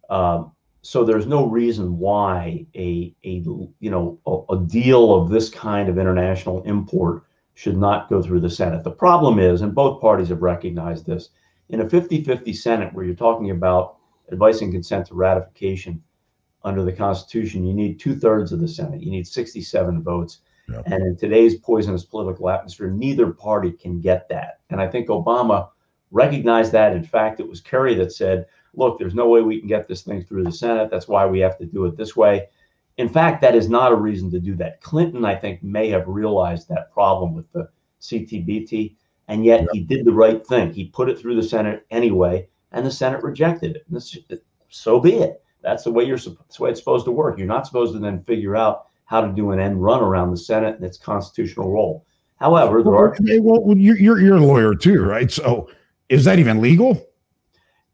Um, 0.08 0.52
so 0.82 1.04
there's 1.04 1.26
no 1.26 1.46
reason 1.46 1.98
why 1.98 2.64
a, 2.74 3.14
a 3.24 3.42
you 3.80 3.90
know 3.90 4.20
a, 4.26 4.54
a, 4.54 4.60
deal 4.66 5.14
of 5.14 5.30
this 5.30 5.48
kind 5.50 5.88
of 5.88 5.98
international 5.98 6.62
import 6.62 7.24
should 7.54 7.76
not 7.76 8.08
go 8.08 8.22
through 8.22 8.40
the 8.40 8.50
Senate. 8.50 8.84
The 8.84 8.90
problem 8.92 9.38
is, 9.38 9.62
and 9.62 9.74
both 9.74 10.00
parties 10.00 10.28
have 10.28 10.42
recognized 10.42 11.06
this, 11.06 11.30
in 11.70 11.80
a 11.80 11.84
50-50 11.84 12.54
Senate 12.54 12.94
where 12.94 13.04
you're 13.04 13.14
talking 13.14 13.50
about 13.50 13.96
advice 14.30 14.60
and 14.60 14.72
consent 14.72 15.06
to 15.06 15.14
ratification 15.14 16.02
under 16.62 16.84
the 16.84 16.92
Constitution, 16.92 17.66
you 17.66 17.74
need 17.74 17.98
two 17.98 18.14
thirds 18.14 18.52
of 18.52 18.60
the 18.60 18.68
Senate. 18.68 19.02
You 19.02 19.10
need 19.10 19.26
67 19.26 20.02
votes. 20.02 20.40
Yep. 20.68 20.82
And 20.86 21.02
in 21.02 21.16
today's 21.16 21.56
poisonous 21.56 22.04
political 22.04 22.50
atmosphere, 22.50 22.90
neither 22.90 23.32
party 23.32 23.72
can 23.72 24.00
get 24.00 24.28
that. 24.28 24.60
And 24.70 24.80
I 24.80 24.88
think 24.88 25.08
Obama 25.08 25.68
recognized 26.10 26.72
that. 26.72 26.94
In 26.94 27.04
fact, 27.04 27.40
it 27.40 27.48
was 27.48 27.60
Kerry 27.60 27.94
that 27.96 28.12
said, 28.12 28.46
look, 28.74 28.98
there's 28.98 29.14
no 29.14 29.28
way 29.28 29.42
we 29.42 29.58
can 29.58 29.68
get 29.68 29.88
this 29.88 30.02
thing 30.02 30.22
through 30.22 30.44
the 30.44 30.52
Senate. 30.52 30.90
That's 30.90 31.08
why 31.08 31.26
we 31.26 31.40
have 31.40 31.58
to 31.58 31.66
do 31.66 31.86
it 31.86 31.96
this 31.96 32.16
way. 32.16 32.48
In 32.96 33.08
fact, 33.08 33.42
that 33.42 33.54
is 33.54 33.68
not 33.68 33.92
a 33.92 33.96
reason 33.96 34.30
to 34.30 34.40
do 34.40 34.54
that. 34.56 34.80
Clinton, 34.80 35.24
I 35.24 35.34
think, 35.34 35.62
may 35.62 35.88
have 35.90 36.08
realized 36.08 36.68
that 36.68 36.92
problem 36.92 37.34
with 37.34 37.50
the 37.52 37.68
CTBT 38.00 38.94
And 39.28 39.44
yet 39.44 39.62
yeah. 39.62 39.66
he 39.72 39.80
did 39.80 40.04
the 40.04 40.12
right 40.12 40.46
thing. 40.46 40.72
He 40.72 40.86
put 40.86 41.08
it 41.08 41.18
through 41.18 41.36
the 41.36 41.42
Senate 41.42 41.84
anyway, 41.90 42.48
and 42.72 42.86
the 42.86 42.90
Senate 42.90 43.22
rejected 43.22 43.76
it. 43.76 43.84
This, 43.90 44.16
so 44.68 45.00
be 45.00 45.14
it. 45.14 45.42
That's 45.62 45.84
the 45.84 45.90
way 45.90 46.04
you're. 46.04 46.18
That's 46.18 46.56
the 46.56 46.62
way 46.62 46.70
it's 46.70 46.78
supposed 46.78 47.06
to 47.06 47.10
work. 47.10 47.38
You're 47.38 47.48
not 47.48 47.66
supposed 47.66 47.92
to 47.94 47.98
then 47.98 48.22
figure 48.22 48.54
out 48.54 48.86
how 49.06 49.20
to 49.20 49.32
do 49.32 49.50
an 49.50 49.58
end 49.58 49.82
run 49.82 50.00
around 50.00 50.30
the 50.30 50.36
Senate 50.36 50.76
and 50.76 50.84
its 50.84 50.98
constitutional 50.98 51.72
role. 51.72 52.06
However, 52.38 52.82
there 52.82 52.94
are. 52.94 53.16
Well, 53.40 53.76
you're 53.76 54.18
you're 54.20 54.36
a 54.36 54.40
lawyer 54.40 54.74
too, 54.74 55.02
right? 55.02 55.30
So, 55.30 55.68
is 56.08 56.24
that 56.24 56.38
even 56.38 56.60
legal? 56.60 57.06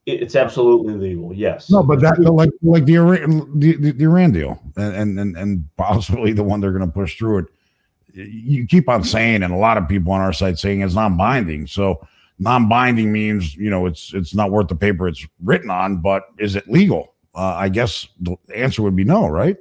It's 0.05 0.35
absolutely 0.35 0.95
legal. 0.95 1.33
Yes. 1.33 1.71
No, 1.71 1.83
but 1.83 2.01
that 2.01 2.19
like 2.19 2.51
like 2.63 2.85
the 2.87 2.97
Iran 2.97 3.59
the, 3.59 3.77
the 3.77 4.05
Iran 4.05 4.33
deal 4.33 4.61
and 4.77 5.19
and 5.19 5.37
and 5.37 5.77
possibly 5.77 6.33
the 6.33 6.43
one 6.43 6.61
they're 6.61 6.73
going 6.73 6.87
to 6.87 6.93
push 6.93 7.17
through 7.17 7.39
it. 7.39 7.47
You 8.15 8.67
keep 8.67 8.89
on 8.89 9.05
saying, 9.05 9.43
and 9.43 9.55
a 9.55 9.57
lot 9.57 9.79
of 9.79 9.89
people 9.89 10.13
on 10.13 10.21
our 10.21 10.35
side 10.35 10.59
saying 10.59 10.83
it's 10.83 10.95
non-binding. 10.95 11.67
So 11.67 12.07
non-binding 12.41 13.13
means 13.13 13.55
you 13.55 13.71
know 13.71 13.87
it's 13.87 14.13
it's 14.13 14.35
not 14.35 14.51
worth 14.51 14.69
the 14.69 14.75
paper 14.75 15.07
it's 15.07 15.27
written 15.43 15.71
on. 15.71 15.99
But 15.99 16.25
is 16.37 16.57
it 16.57 16.69
legal? 16.69 17.15
Uh, 17.35 17.55
I 17.55 17.69
guess 17.69 18.09
the 18.21 18.37
answer 18.55 18.83
would 18.83 18.97
be 18.97 19.05
no, 19.05 19.29
right? 19.29 19.57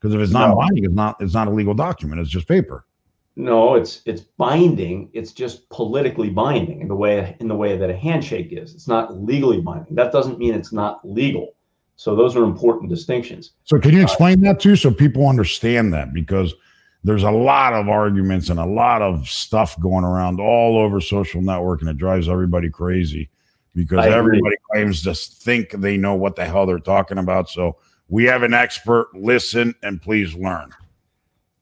Because 0.00 0.14
if 0.14 0.20
it's 0.20 0.32
non-binding, 0.32 0.84
no. 0.84 0.88
it's 0.88 0.96
not 0.96 1.16
it's 1.20 1.34
not 1.34 1.46
a 1.46 1.50
legal 1.50 1.74
document. 1.74 2.22
It's 2.22 2.30
just 2.30 2.48
paper. 2.48 2.86
No, 3.36 3.74
it's 3.74 4.00
it's 4.06 4.20
binding. 4.20 5.10
It's 5.12 5.32
just 5.32 5.68
politically 5.68 6.30
binding 6.30 6.80
in 6.80 6.88
the 6.88 6.94
way 6.94 7.36
in 7.40 7.48
the 7.48 7.56
way 7.56 7.76
that 7.76 7.90
a 7.90 7.96
handshake 7.96 8.48
is. 8.52 8.74
It's 8.74 8.86
not 8.86 9.20
legally 9.20 9.60
binding. 9.60 9.94
That 9.94 10.12
doesn't 10.12 10.38
mean 10.38 10.54
it's 10.54 10.72
not 10.72 11.00
legal. 11.02 11.54
So 11.96 12.14
those 12.14 12.36
are 12.36 12.44
important 12.44 12.90
distinctions. 12.90 13.52
So 13.64 13.78
can 13.78 13.92
you 13.92 14.00
uh, 14.00 14.04
explain 14.04 14.44
uh, 14.44 14.52
that 14.52 14.60
too, 14.60 14.76
so 14.76 14.90
people 14.90 15.28
understand 15.28 15.92
that? 15.94 16.12
Because 16.12 16.54
there's 17.02 17.22
a 17.24 17.30
lot 17.30 17.72
of 17.74 17.88
arguments 17.88 18.50
and 18.50 18.58
a 18.58 18.64
lot 18.64 19.02
of 19.02 19.28
stuff 19.28 19.78
going 19.80 20.04
around 20.04 20.40
all 20.40 20.78
over 20.78 21.00
social 21.00 21.42
network, 21.42 21.80
and 21.80 21.90
it 21.90 21.98
drives 21.98 22.28
everybody 22.28 22.70
crazy 22.70 23.30
because 23.74 24.06
everybody 24.06 24.56
claims 24.70 25.02
to 25.02 25.14
think 25.14 25.72
they 25.72 25.96
know 25.96 26.14
what 26.14 26.36
the 26.36 26.44
hell 26.44 26.66
they're 26.66 26.78
talking 26.78 27.18
about. 27.18 27.50
So 27.50 27.76
we 28.08 28.24
have 28.24 28.42
an 28.42 28.54
expert. 28.54 29.08
Listen 29.14 29.74
and 29.82 30.00
please 30.00 30.34
learn. 30.34 30.72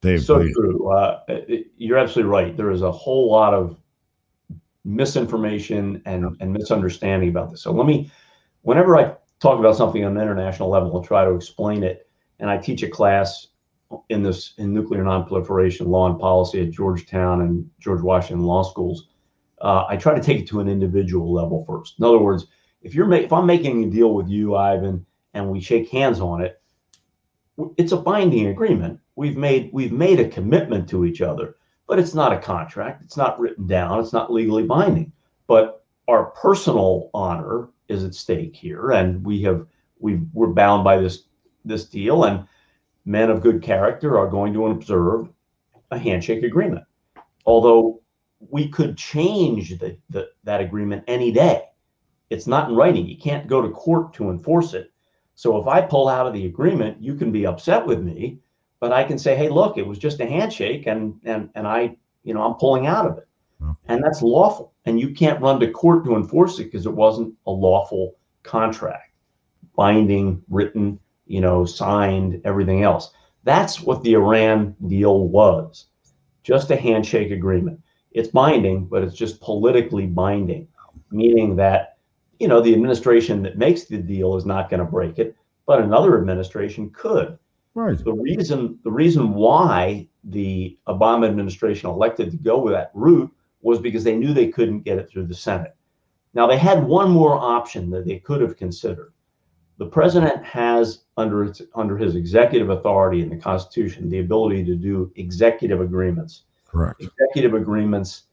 Dave, 0.03 0.23
so 0.23 0.39
please. 0.39 0.53
true. 0.53 0.91
Uh, 0.91 1.21
you're 1.77 1.97
absolutely 1.97 2.29
right. 2.29 2.55
There 2.55 2.71
is 2.71 2.81
a 2.81 2.91
whole 2.91 3.31
lot 3.31 3.53
of 3.53 3.77
misinformation 4.83 6.01
and, 6.05 6.35
and 6.41 6.51
misunderstanding 6.51 7.29
about 7.29 7.49
this. 7.49 7.61
So 7.61 7.71
let 7.71 7.87
me, 7.87 8.11
whenever 8.63 8.97
I 8.97 9.15
talk 9.39 9.59
about 9.59 9.77
something 9.77 10.03
on 10.03 10.17
an 10.17 10.21
international 10.21 10.69
level, 10.69 10.93
I'll 10.95 11.03
try 11.03 11.23
to 11.23 11.31
explain 11.31 11.83
it. 11.83 12.09
And 12.39 12.49
I 12.49 12.57
teach 12.57 12.83
a 12.83 12.89
class 12.89 13.47
in 14.09 14.23
this 14.23 14.53
in 14.57 14.73
nuclear 14.73 15.03
nonproliferation 15.03 15.87
law 15.87 16.09
and 16.09 16.19
policy 16.19 16.61
at 16.61 16.71
Georgetown 16.71 17.41
and 17.41 17.69
George 17.79 18.01
Washington 18.01 18.45
law 18.45 18.63
schools. 18.63 19.07
Uh, 19.61 19.85
I 19.87 19.95
try 19.95 20.13
to 20.13 20.21
take 20.21 20.41
it 20.41 20.47
to 20.47 20.59
an 20.59 20.67
individual 20.67 21.31
level 21.31 21.63
first. 21.65 21.95
In 21.99 22.03
other 22.03 22.17
words, 22.17 22.47
if 22.81 22.93
you're 22.93 23.05
ma- 23.05 23.15
if 23.17 23.31
I'm 23.31 23.45
making 23.45 23.85
a 23.85 23.89
deal 23.89 24.13
with 24.13 24.27
you, 24.27 24.55
Ivan, 24.55 25.05
and 25.33 25.49
we 25.49 25.61
shake 25.61 25.89
hands 25.89 26.19
on 26.19 26.41
it, 26.41 26.61
it's 27.77 27.91
a 27.91 27.97
binding 27.97 28.47
agreement. 28.47 28.99
We've 29.15 29.37
made 29.37 29.69
we've 29.73 29.91
made 29.91 30.19
a 30.19 30.29
commitment 30.29 30.89
to 30.89 31.05
each 31.05 31.21
other 31.21 31.55
but 31.87 31.99
it's 31.99 32.13
not 32.13 32.33
a 32.33 32.39
contract. 32.39 33.03
It's 33.03 33.17
not 33.17 33.39
written 33.39 33.67
down. 33.67 33.99
It's 33.99 34.13
not 34.13 34.31
legally 34.31 34.63
binding. 34.63 35.11
But 35.47 35.85
our 36.07 36.27
personal 36.31 37.09
honor 37.13 37.69
is 37.87 38.03
at 38.03 38.15
stake 38.15 38.55
here 38.55 38.91
and 38.91 39.23
we 39.23 39.41
have 39.43 39.65
we 39.99 40.21
we're 40.33 40.47
bound 40.47 40.83
by 40.83 40.97
this 40.97 41.25
this 41.65 41.85
deal 41.85 42.23
and 42.25 42.45
men 43.05 43.29
of 43.29 43.41
good 43.41 43.61
character 43.61 44.17
are 44.17 44.29
going 44.29 44.53
to 44.53 44.67
observe 44.67 45.29
a 45.91 45.97
handshake 45.97 46.43
agreement. 46.43 46.85
Although 47.45 48.01
we 48.39 48.67
could 48.69 48.97
change 48.97 49.77
the, 49.79 49.97
the 50.09 50.29
that 50.43 50.61
agreement 50.61 51.03
any 51.07 51.31
day. 51.31 51.63
It's 52.29 52.47
not 52.47 52.69
in 52.69 52.75
writing. 52.75 53.05
You 53.05 53.17
can't 53.17 53.47
go 53.47 53.61
to 53.61 53.69
court 53.69 54.13
to 54.13 54.29
enforce 54.29 54.73
it 54.73 54.91
so 55.35 55.59
if 55.59 55.67
i 55.67 55.81
pull 55.81 56.07
out 56.07 56.27
of 56.27 56.33
the 56.33 56.45
agreement 56.45 57.01
you 57.01 57.15
can 57.15 57.31
be 57.31 57.45
upset 57.45 57.85
with 57.85 58.01
me 58.01 58.39
but 58.83 58.91
I 58.91 59.05
can 59.05 59.17
say, 59.17 59.37
hey, 59.37 59.47
look, 59.47 59.77
it 59.77 59.87
was 59.87 59.97
just 59.97 60.19
a 60.19 60.25
handshake, 60.25 60.87
and 60.87 61.17
and 61.23 61.49
and 61.55 61.65
I, 61.65 61.95
you 62.25 62.33
know, 62.33 62.43
I'm 62.43 62.55
pulling 62.55 62.85
out 62.85 63.05
of 63.05 63.17
it, 63.17 63.29
and 63.87 64.03
that's 64.03 64.21
lawful. 64.21 64.73
And 64.83 64.99
you 64.99 65.11
can't 65.11 65.41
run 65.41 65.61
to 65.61 65.71
court 65.71 66.03
to 66.03 66.17
enforce 66.17 66.59
it 66.59 66.65
because 66.65 66.85
it 66.85 66.91
wasn't 66.91 67.33
a 67.47 67.51
lawful 67.51 68.17
contract, 68.43 69.13
binding, 69.77 70.43
written, 70.49 70.99
you 71.27 71.39
know, 71.39 71.63
signed, 71.63 72.41
everything 72.43 72.83
else. 72.83 73.13
That's 73.45 73.79
what 73.79 74.03
the 74.03 74.15
Iran 74.15 74.75
deal 74.87 75.29
was, 75.29 75.85
just 76.43 76.69
a 76.69 76.75
handshake 76.75 77.31
agreement. 77.31 77.79
It's 78.11 78.27
binding, 78.27 78.83
but 78.87 79.01
it's 79.01 79.15
just 79.15 79.39
politically 79.39 80.07
binding, 80.07 80.67
meaning 81.09 81.55
that 81.55 81.92
you 82.43 82.49
know 82.49 82.59
the 82.59 82.73
administration 82.73 83.41
that 83.43 83.57
makes 83.57 83.85
the 83.85 83.97
deal 83.97 84.35
is 84.35 84.45
not 84.45 84.69
going 84.69 84.81
to 84.81 84.85
break 84.85 85.17
it, 85.17 85.33
but 85.65 85.79
another 85.79 86.19
administration 86.19 86.89
could. 86.89 87.39
Right. 87.73 87.97
The 87.97 88.11
reason 88.11 88.77
the 88.83 88.91
reason 88.91 89.33
why 89.33 90.09
the 90.25 90.77
Obama 90.89 91.25
administration 91.25 91.89
elected 91.89 92.31
to 92.31 92.37
go 92.37 92.59
with 92.59 92.73
that 92.73 92.91
route 92.93 93.31
was 93.61 93.79
because 93.79 94.03
they 94.03 94.17
knew 94.17 94.33
they 94.33 94.49
couldn't 94.49 94.81
get 94.81 94.99
it 94.99 95.09
through 95.09 95.27
the 95.27 95.33
Senate. 95.33 95.73
Now 96.33 96.45
they 96.45 96.57
had 96.57 96.83
one 96.83 97.09
more 97.09 97.37
option 97.37 97.89
that 97.91 98.05
they 98.05 98.19
could 98.19 98.41
have 98.41 98.57
considered. 98.57 99.13
The 99.77 99.85
president 99.85 100.43
has 100.43 101.05
under 101.15 101.45
its, 101.45 101.61
under 101.75 101.97
his 101.97 102.17
executive 102.17 102.71
authority 102.71 103.21
in 103.21 103.29
the 103.29 103.37
Constitution 103.37 104.09
the 104.09 104.19
ability 104.19 104.65
to 104.65 104.75
do 104.75 105.13
executive 105.15 105.79
agreements. 105.79 106.43
Correct. 106.67 107.01
Executive 107.01 107.53
agreements 107.53 108.23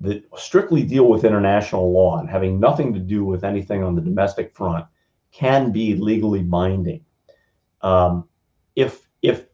that 0.00 0.24
strictly 0.36 0.82
deal 0.82 1.08
with 1.08 1.24
international 1.24 1.92
law 1.92 2.18
and 2.18 2.28
having 2.28 2.58
nothing 2.58 2.94
to 2.94 3.00
do 3.00 3.24
with 3.24 3.44
anything 3.44 3.82
on 3.82 3.94
the 3.94 4.00
domestic 4.00 4.54
front 4.54 4.86
can 5.30 5.72
be 5.72 5.94
legally 5.94 6.42
binding. 6.42 7.04
Um, 7.82 8.28
if 8.76 9.08
if 9.22 9.46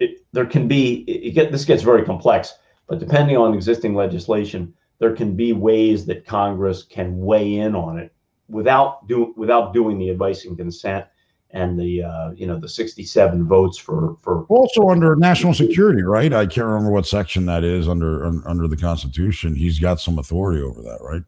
it, 0.00 0.26
there 0.32 0.46
can 0.46 0.68
be 0.68 1.04
it 1.06 1.30
get 1.32 1.52
this 1.52 1.64
gets 1.64 1.82
very 1.82 2.04
complex, 2.04 2.54
but 2.88 2.98
depending 2.98 3.36
on 3.36 3.54
existing 3.54 3.94
legislation, 3.94 4.74
there 4.98 5.14
can 5.14 5.36
be 5.36 5.52
ways 5.52 6.06
that 6.06 6.26
Congress 6.26 6.82
can 6.82 7.18
weigh 7.18 7.56
in 7.56 7.74
on 7.74 7.98
it 7.98 8.12
without 8.48 9.06
do 9.06 9.32
without 9.36 9.72
doing 9.72 9.98
the 9.98 10.10
advice 10.10 10.44
and 10.44 10.56
consent 10.56 11.06
and 11.50 11.78
the 11.78 12.02
uh, 12.02 12.30
you 12.32 12.46
know 12.46 12.58
the 12.58 12.68
67 12.68 13.46
votes 13.46 13.78
for 13.78 14.16
for 14.20 14.44
also 14.44 14.88
under 14.88 15.16
national 15.16 15.54
security 15.54 16.02
right? 16.02 16.32
I 16.32 16.46
can't 16.46 16.66
remember 16.66 16.90
what 16.90 17.06
section 17.06 17.46
that 17.46 17.64
is 17.64 17.88
under 17.88 18.24
under 18.46 18.68
the 18.68 18.76
constitution. 18.76 19.54
He's 19.54 19.78
got 19.78 20.00
some 20.00 20.18
authority 20.18 20.62
over 20.62 20.82
that 20.82 20.98
right? 21.00 21.22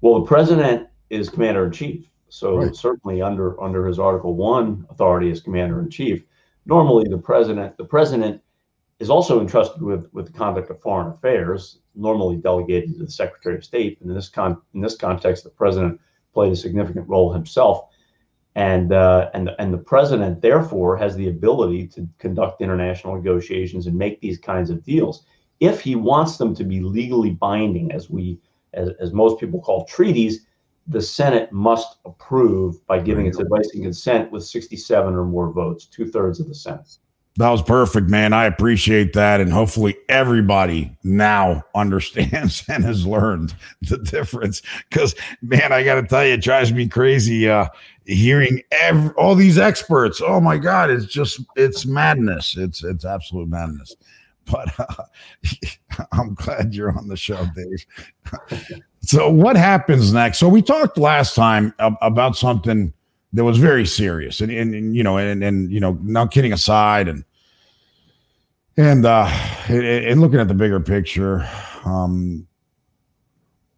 Well 0.00 0.20
the 0.20 0.26
president 0.26 0.88
is 1.10 1.28
commander 1.28 1.64
in 1.66 1.72
chief 1.72 2.06
so 2.28 2.58
right. 2.58 2.76
certainly 2.76 3.22
under 3.22 3.60
under 3.62 3.86
his 3.86 3.98
article 3.98 4.34
1 4.34 4.86
authority 4.90 5.30
as 5.30 5.40
commander 5.40 5.80
in 5.80 5.88
chief 5.90 6.24
normally 6.66 7.08
the 7.08 7.18
president 7.18 7.76
the 7.76 7.84
president 7.84 8.40
is 8.98 9.10
also 9.10 9.40
entrusted 9.40 9.82
with 9.82 10.12
with 10.12 10.26
the 10.26 10.32
conduct 10.32 10.70
of 10.70 10.80
foreign 10.80 11.08
affairs 11.08 11.78
normally 11.94 12.36
delegated 12.36 12.94
to 12.94 13.04
the 13.04 13.10
secretary 13.10 13.56
of 13.56 13.64
state. 13.64 14.00
And 14.00 14.10
in 14.10 14.16
this 14.16 14.28
con 14.28 14.60
in 14.74 14.80
this 14.80 14.96
context 14.96 15.44
the 15.44 15.50
president 15.50 16.00
played 16.32 16.52
a 16.52 16.56
significant 16.56 17.08
role 17.08 17.32
himself 17.32 17.88
and 18.54 18.92
uh, 18.92 19.30
and 19.34 19.50
and 19.58 19.72
the 19.72 19.78
president 19.78 20.40
therefore 20.40 20.96
has 20.96 21.16
the 21.16 21.28
ability 21.28 21.86
to 21.88 22.08
conduct 22.18 22.60
international 22.60 23.16
negotiations 23.16 23.86
and 23.86 23.96
make 23.96 24.20
these 24.20 24.38
kinds 24.38 24.70
of 24.70 24.84
deals 24.84 25.24
if 25.60 25.80
he 25.80 25.96
wants 25.96 26.36
them 26.36 26.54
to 26.54 26.64
be 26.64 26.80
legally 26.80 27.30
binding 27.30 27.90
as 27.92 28.10
we 28.10 28.38
as, 28.72 28.90
as 29.00 29.12
most 29.12 29.40
people 29.40 29.60
call 29.60 29.84
treaties 29.86 30.46
the 30.86 31.00
Senate 31.00 31.50
must 31.50 31.96
approve 32.04 32.86
by 32.86 32.98
giving 32.98 33.26
its 33.26 33.38
advice 33.38 33.70
and 33.74 33.82
consent 33.82 34.30
with 34.30 34.44
67 34.44 35.14
or 35.14 35.24
more 35.24 35.50
votes, 35.50 35.86
two 35.86 36.06
thirds 36.06 36.40
of 36.40 36.48
the 36.48 36.54
Senate. 36.54 36.98
That 37.36 37.50
was 37.50 37.62
perfect, 37.62 38.08
man. 38.08 38.32
I 38.32 38.44
appreciate 38.44 39.12
that. 39.14 39.40
And 39.40 39.52
hopefully 39.52 39.96
everybody 40.08 40.96
now 41.02 41.64
understands 41.74 42.62
and 42.68 42.84
has 42.84 43.06
learned 43.06 43.54
the 43.82 43.98
difference. 43.98 44.62
Because, 44.88 45.16
man, 45.42 45.72
I 45.72 45.82
got 45.82 45.96
to 45.96 46.06
tell 46.06 46.24
you, 46.24 46.34
it 46.34 46.42
drives 46.42 46.72
me 46.72 46.86
crazy 46.86 47.48
uh, 47.48 47.68
hearing 48.04 48.62
every, 48.70 49.10
all 49.10 49.34
these 49.34 49.58
experts. 49.58 50.20
Oh, 50.24 50.40
my 50.40 50.58
God. 50.58 50.90
It's 50.90 51.06
just, 51.06 51.40
it's 51.56 51.86
madness. 51.86 52.56
It's, 52.56 52.84
it's 52.84 53.04
absolute 53.04 53.48
madness. 53.48 53.96
But 54.50 54.78
uh, 54.78 55.04
I'm 56.12 56.34
glad 56.34 56.74
you're 56.74 56.96
on 56.96 57.08
the 57.08 57.16
show, 57.16 57.46
Dave. 57.54 58.82
so, 59.00 59.30
what 59.30 59.56
happens 59.56 60.12
next? 60.12 60.38
So, 60.38 60.48
we 60.48 60.62
talked 60.62 60.98
last 60.98 61.34
time 61.34 61.74
about 61.78 62.36
something 62.36 62.92
that 63.32 63.44
was 63.44 63.58
very 63.58 63.86
serious, 63.86 64.40
and, 64.40 64.50
and, 64.50 64.74
and 64.74 64.94
you 64.94 65.02
know, 65.02 65.18
and, 65.18 65.42
and 65.42 65.70
you 65.70 65.80
know, 65.80 65.98
now 66.02 66.26
kidding 66.26 66.52
aside, 66.52 67.08
and 67.08 67.24
and 68.76 69.06
uh, 69.06 69.26
and, 69.68 69.84
and 69.84 70.20
looking 70.20 70.40
at 70.40 70.48
the 70.48 70.54
bigger 70.54 70.80
picture, 70.80 71.48
um, 71.84 72.46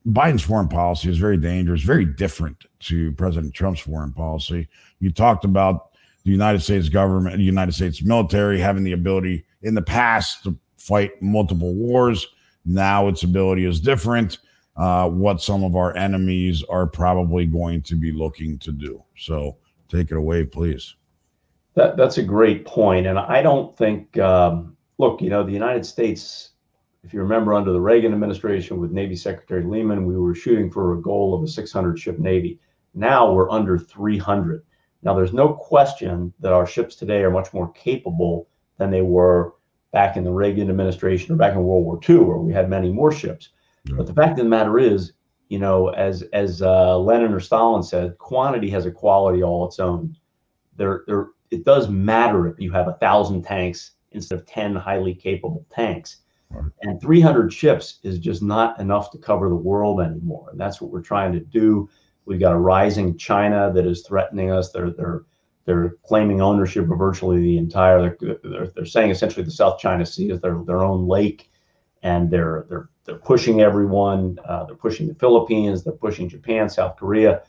Biden's 0.07 0.42
foreign 0.42 0.69
policy 0.69 1.11
is 1.11 1.19
very 1.19 1.37
dangerous, 1.37 1.83
very 1.83 2.05
different 2.05 2.64
to 2.81 3.12
President 3.12 3.53
Trump's 3.55 3.81
foreign 3.81 4.12
policy. 4.12 4.69
You 5.01 5.11
talked 5.11 5.45
about 5.45 5.90
the 6.25 6.31
United 6.31 6.62
States 6.62 6.88
government, 6.88 7.37
the 7.37 7.42
United 7.42 7.73
States 7.73 8.03
military 8.03 8.61
having 8.61 8.85
the 8.85 8.92
ability 8.92 9.45
in 9.62 9.75
the 9.75 9.83
past 9.83 10.45
to 10.45 10.57
fight 10.79 11.21
multiple 11.21 11.75
wars. 11.75 12.27
Now 12.64 13.09
its 13.09 13.25
ability 13.25 13.64
is 13.64 13.81
different. 13.81 14.38
uh, 14.77 15.09
what 15.09 15.40
some 15.40 15.64
of 15.64 15.75
our 15.75 15.97
enemies 15.97 16.62
are 16.69 16.87
probably 16.87 17.47
going 17.47 17.83
to 17.83 17.95
be 17.95 18.12
looking 18.12 18.59
to 18.59 18.73
do. 18.73 19.03
So 19.16 19.57
take 19.88 20.11
it 20.11 20.16
away, 20.16 20.45
please. 20.45 20.95
That, 21.75 21.97
that's 21.97 22.19
a 22.19 22.23
great 22.23 22.64
point. 22.66 23.07
And 23.07 23.19
I 23.19 23.42
don't 23.42 23.77
think, 23.77 24.19
um, 24.19 24.77
look, 24.99 25.21
you 25.21 25.31
know, 25.31 25.42
the 25.42 25.53
United 25.53 25.85
States, 25.87 26.51
if 27.07 27.14
you 27.14 27.21
remember 27.21 27.55
under 27.55 27.73
the 27.73 27.81
Reagan 27.81 28.12
administration 28.12 28.81
with 28.81 28.90
Navy 28.90 29.14
Secretary 29.14 29.62
Lehman, 29.62 30.07
we 30.07 30.19
were 30.19 30.35
shooting 30.35 30.69
for 30.69 30.92
a 30.92 31.01
goal 31.01 31.35
of 31.35 31.45
a 31.45 31.49
600 31.49 31.97
ship 31.97 32.19
Navy. 32.19 32.59
Now 32.95 33.33
we're 33.33 33.49
under 33.49 33.79
300. 33.79 34.64
Now, 35.03 35.14
there's 35.14 35.33
no 35.33 35.55
question 35.55 36.33
that 36.40 36.53
our 36.53 36.66
ships 36.66 36.97
today 36.97 37.23
are 37.23 37.31
much 37.31 37.55
more 37.55 37.71
capable 37.73 38.49
than 38.79 38.90
they 38.90 39.03
were 39.03 39.55
back 39.92 40.16
in 40.16 40.25
the 40.25 40.33
Reagan 40.33 40.69
administration 40.69 41.33
or 41.33 41.37
back 41.37 41.53
in 41.53 41.62
World 41.62 41.85
War 41.85 42.01
II, 42.09 42.16
where 42.19 42.38
we 42.38 42.53
had 42.53 42.69
many 42.69 42.90
more 42.90 43.12
ships. 43.12 43.51
Yeah. 43.85 43.95
But 43.99 44.09
the 44.09 44.14
fact 44.14 44.33
of 44.33 44.38
the 44.38 44.51
matter 44.51 44.81
is, 44.81 45.12
you 45.49 45.61
know, 45.61 45.90
as 45.90 46.23
as 46.33 46.61
uh, 46.61 46.99
Lenin 46.99 47.33
or 47.33 47.38
Stalin 47.38 47.85
said, 47.85 48.19
quantity 48.19 48.69
has 48.71 48.85
a 48.85 48.90
quality 48.90 49.45
all 49.45 49.64
its 49.69 49.79
own. 49.79 50.16
There, 50.75 51.05
there, 51.07 51.29
it 51.53 51.64
does 51.64 51.88
matter 51.88 52.49
if 52.49 52.59
you 52.59 52.73
have 52.73 52.88
a 52.88 52.95
thousand 52.95 53.42
tanks 53.42 53.92
instead 54.11 54.40
of 54.40 54.47
ten 54.47 54.75
highly 54.75 55.14
capable 55.14 55.64
tanks. 55.71 56.23
And 56.82 57.00
300 57.00 57.52
ships 57.52 57.98
is 58.02 58.18
just 58.18 58.42
not 58.42 58.78
enough 58.80 59.11
to 59.11 59.18
cover 59.18 59.48
the 59.48 59.56
world 59.56 60.00
anymore. 60.00 60.48
And 60.50 60.61
that's 60.61 60.80
what 60.80 60.90
we're 60.90 61.02
trying 61.02 61.32
to 61.32 61.40
do. 61.40 61.88
We've 62.24 62.40
got 62.40 62.52
a 62.52 62.59
rising 62.59 63.16
China 63.16 63.72
that 63.72 63.87
is 63.87 64.06
threatening 64.06 64.50
us. 64.50 64.72
They're 64.72 64.90
they're 64.90 65.24
they're 65.64 65.96
claiming 66.04 66.40
ownership 66.40 66.90
of 66.90 66.98
virtually 66.98 67.40
the 67.40 67.59
entire. 67.59 68.16
They're, 68.20 68.38
they're, 68.44 68.66
they're 68.68 68.85
saying 68.85 69.11
essentially 69.11 69.44
the 69.44 69.50
South 69.50 69.78
China 69.78 70.06
Sea 70.06 70.30
is 70.30 70.40
their 70.40 70.59
their 70.64 70.82
own 70.82 71.06
lake, 71.06 71.50
and 72.02 72.30
they're 72.30 72.66
they're 72.68 72.88
they're 73.04 73.16
pushing 73.16 73.61
everyone. 73.61 74.38
Uh, 74.44 74.64
they're 74.64 74.76
pushing 74.76 75.09
the 75.09 75.14
Philippines. 75.14 75.85
They're 75.85 75.92
pushing 75.92 76.28
Japan, 76.28 76.68
South 76.68 76.96
Korea. 76.96 77.42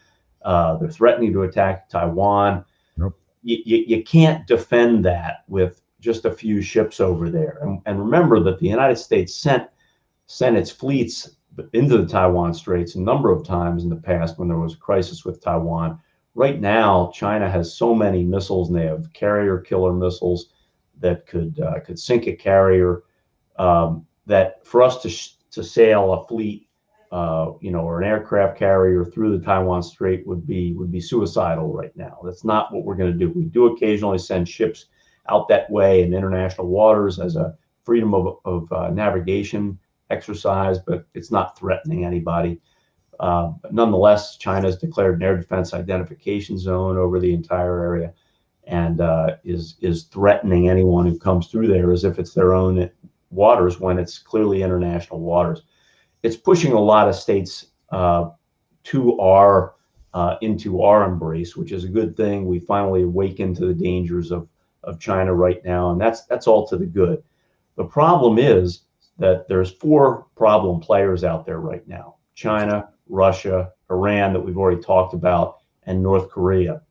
Uh, 0.43 0.77
they're 0.77 0.89
threatening 0.89 1.33
to 1.33 1.43
attack 1.43 1.89
Taiwan. 1.89 2.63
Nope. 2.95 3.19
You, 3.43 3.57
you, 3.65 3.83
you 3.88 4.03
can't 4.03 4.45
defend 4.47 5.05
that 5.05 5.43
with 5.47 5.81
just 5.99 6.25
a 6.25 6.31
few 6.31 6.62
ships 6.62 6.99
over 6.99 7.29
there. 7.29 7.60
And, 7.62 7.81
and 7.86 7.99
remember 7.99 8.39
that 8.41 8.60
the 8.60 8.67
United 8.67 8.97
States 8.97 9.36
sent 9.36 9.67
sent 10.27 10.57
its 10.57 10.69
fleets 10.69 11.38
into 11.73 11.97
the 11.97 12.05
Taiwan 12.05 12.53
Straits 12.53 12.95
a 12.95 13.01
number 13.01 13.31
of 13.31 13.45
times 13.45 13.83
in 13.83 13.89
the 13.89 13.95
past 13.95 14.38
when 14.38 14.47
there 14.47 14.60
was 14.60 14.73
a 14.73 14.77
crisis 14.77 15.25
with 15.25 15.41
Taiwan. 15.41 15.99
Right 16.36 16.60
now, 16.60 17.12
China 17.13 17.49
has 17.49 17.73
so 17.73 17.95
many 17.95 18.23
missiles, 18.23 18.69
and 18.69 18.77
they 18.77 18.86
have 18.86 19.12
carrier 19.13 19.57
killer 19.57 19.93
missiles 19.93 20.53
that 20.99 21.25
could 21.25 21.60
uh, 21.60 21.79
could 21.79 21.97
sink 21.97 22.27
a 22.27 22.33
carrier. 22.33 23.03
Um, 23.57 24.05
that 24.27 24.63
for 24.65 24.83
us 24.83 25.01
to 25.01 25.10
sh- 25.10 25.36
to 25.51 25.63
sail 25.63 26.13
a 26.13 26.27
fleet, 26.27 26.67
uh, 27.12 27.53
you 27.62 27.71
know, 27.71 27.79
or 27.79 27.99
an 27.99 28.07
aircraft 28.07 28.60
carrier 28.60 29.03
through 29.03 29.36
the 29.36 29.43
Taiwan 29.43 29.81
Strait 29.81 30.27
would 30.27 30.45
be 30.45 30.73
would 30.73 30.91
be 30.91 30.99
suicidal 30.99 31.73
right 31.73 31.95
now. 31.95 32.19
That's 32.23 32.43
not 32.43 32.71
what 32.71 32.83
we're 32.83 32.95
going 32.95 33.12
to 33.12 33.17
do. 33.17 33.31
We 33.31 33.45
do 33.45 33.73
occasionally 33.73 34.19
send 34.19 34.47
ships 34.47 34.88
out 35.29 35.47
that 35.49 35.69
way 35.69 36.03
in 36.03 36.13
international 36.13 36.67
waters 36.67 37.19
as 37.19 37.35
a 37.35 37.55
freedom 37.83 38.13
of, 38.13 38.37
of 38.45 38.71
uh, 38.71 38.89
navigation 38.89 39.77
exercise, 40.09 40.79
but 40.79 41.05
it's 41.13 41.31
not 41.31 41.57
threatening 41.57 42.05
anybody. 42.05 42.59
Uh, 43.19 43.51
nonetheless, 43.71 44.37
China 44.37 44.67
has 44.67 44.77
declared 44.77 45.15
an 45.15 45.23
air 45.23 45.37
defense 45.37 45.73
identification 45.73 46.57
zone 46.57 46.97
over 46.97 47.19
the 47.19 47.33
entire 47.33 47.81
area 47.81 48.13
and 48.67 49.01
uh, 49.01 49.37
is 49.43 49.75
is 49.81 50.03
threatening 50.03 50.69
anyone 50.69 51.05
who 51.05 51.17
comes 51.17 51.47
through 51.47 51.67
there 51.67 51.91
as 51.91 52.03
if 52.03 52.19
it's 52.19 52.33
their 52.33 52.53
own 52.53 52.89
waters 53.31 53.79
when 53.79 53.97
it's 53.97 54.19
clearly 54.19 54.61
international 54.61 55.21
waters. 55.21 55.63
It's 56.23 56.35
pushing 56.35 56.73
a 56.73 56.79
lot 56.79 57.07
of 57.07 57.15
states 57.15 57.67
uh, 57.89 58.29
to 58.85 59.19
our 59.19 59.75
uh, 60.13 60.35
into 60.41 60.81
our 60.81 61.09
embrace, 61.09 61.55
which 61.55 61.71
is 61.71 61.85
a 61.85 61.89
good 61.89 62.17
thing. 62.17 62.45
We 62.45 62.59
finally 62.59 63.03
awaken 63.03 63.53
to 63.55 63.65
the 63.65 63.73
dangers 63.73 64.31
of 64.31 64.47
of 64.88 65.00
China 65.00 65.34
right 65.34 65.63
now, 65.63 65.91
and 65.91 66.02
that's 66.02 66.26
that's 66.26 66.47
all 66.47 66.67
to 66.67 66.78
the 66.78 66.86
good. 66.86 67.21
The 67.76 67.84
problem 67.86 68.39
is 68.39 68.82
that 69.19 69.47
there's 69.47 69.71
four 69.71 70.26
problem 70.36 70.80
players 70.80 71.23
out 71.23 71.45
there 71.45 71.60
right 71.60 71.88
now 71.88 72.15
China, 72.34 72.89
Russia, 73.10 73.71
Iran, 73.91 74.34
that 74.34 74.41
we've 74.41 74.58
already 74.58 74.82
talked 74.82 75.13
about, 75.13 75.58
and 75.84 76.02
North 76.02 76.30
Korea. 76.30 76.82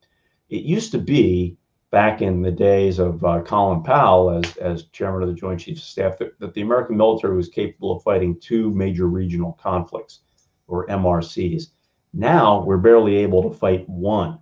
It 0.49 0.63
used 0.63 0.93
to 0.93 0.99
be 0.99 1.57
back 1.91 2.21
in 2.21 2.43
the 2.43 2.51
days 2.51 2.99
of 2.99 3.25
uh, 3.25 3.41
Colin 3.43 3.83
Powell 3.83 4.31
as, 4.31 4.57
as 4.59 4.85
chairman 4.89 5.23
of 5.23 5.29
the 5.29 5.35
Joint 5.35 5.61
Chiefs 5.61 5.83
of 5.83 5.89
Staff 5.89 6.19
that, 6.19 6.39
that 6.41 6.55
the 6.55 6.63
American 6.63 6.97
military 6.97 7.37
was 7.37 7.49
capable 7.49 7.97
of 7.97 8.03
fighting 8.03 8.39
two 8.39 8.71
major 8.73 9.07
regional 9.07 9.53
conflicts 9.53 10.21
or 10.67 10.87
MRCs. 10.89 11.69
Now 12.13 12.65
we're 12.65 12.77
barely 12.79 13.17
able 13.17 13.43
to 13.49 13.57
fight 13.57 13.89
one. 13.89 14.39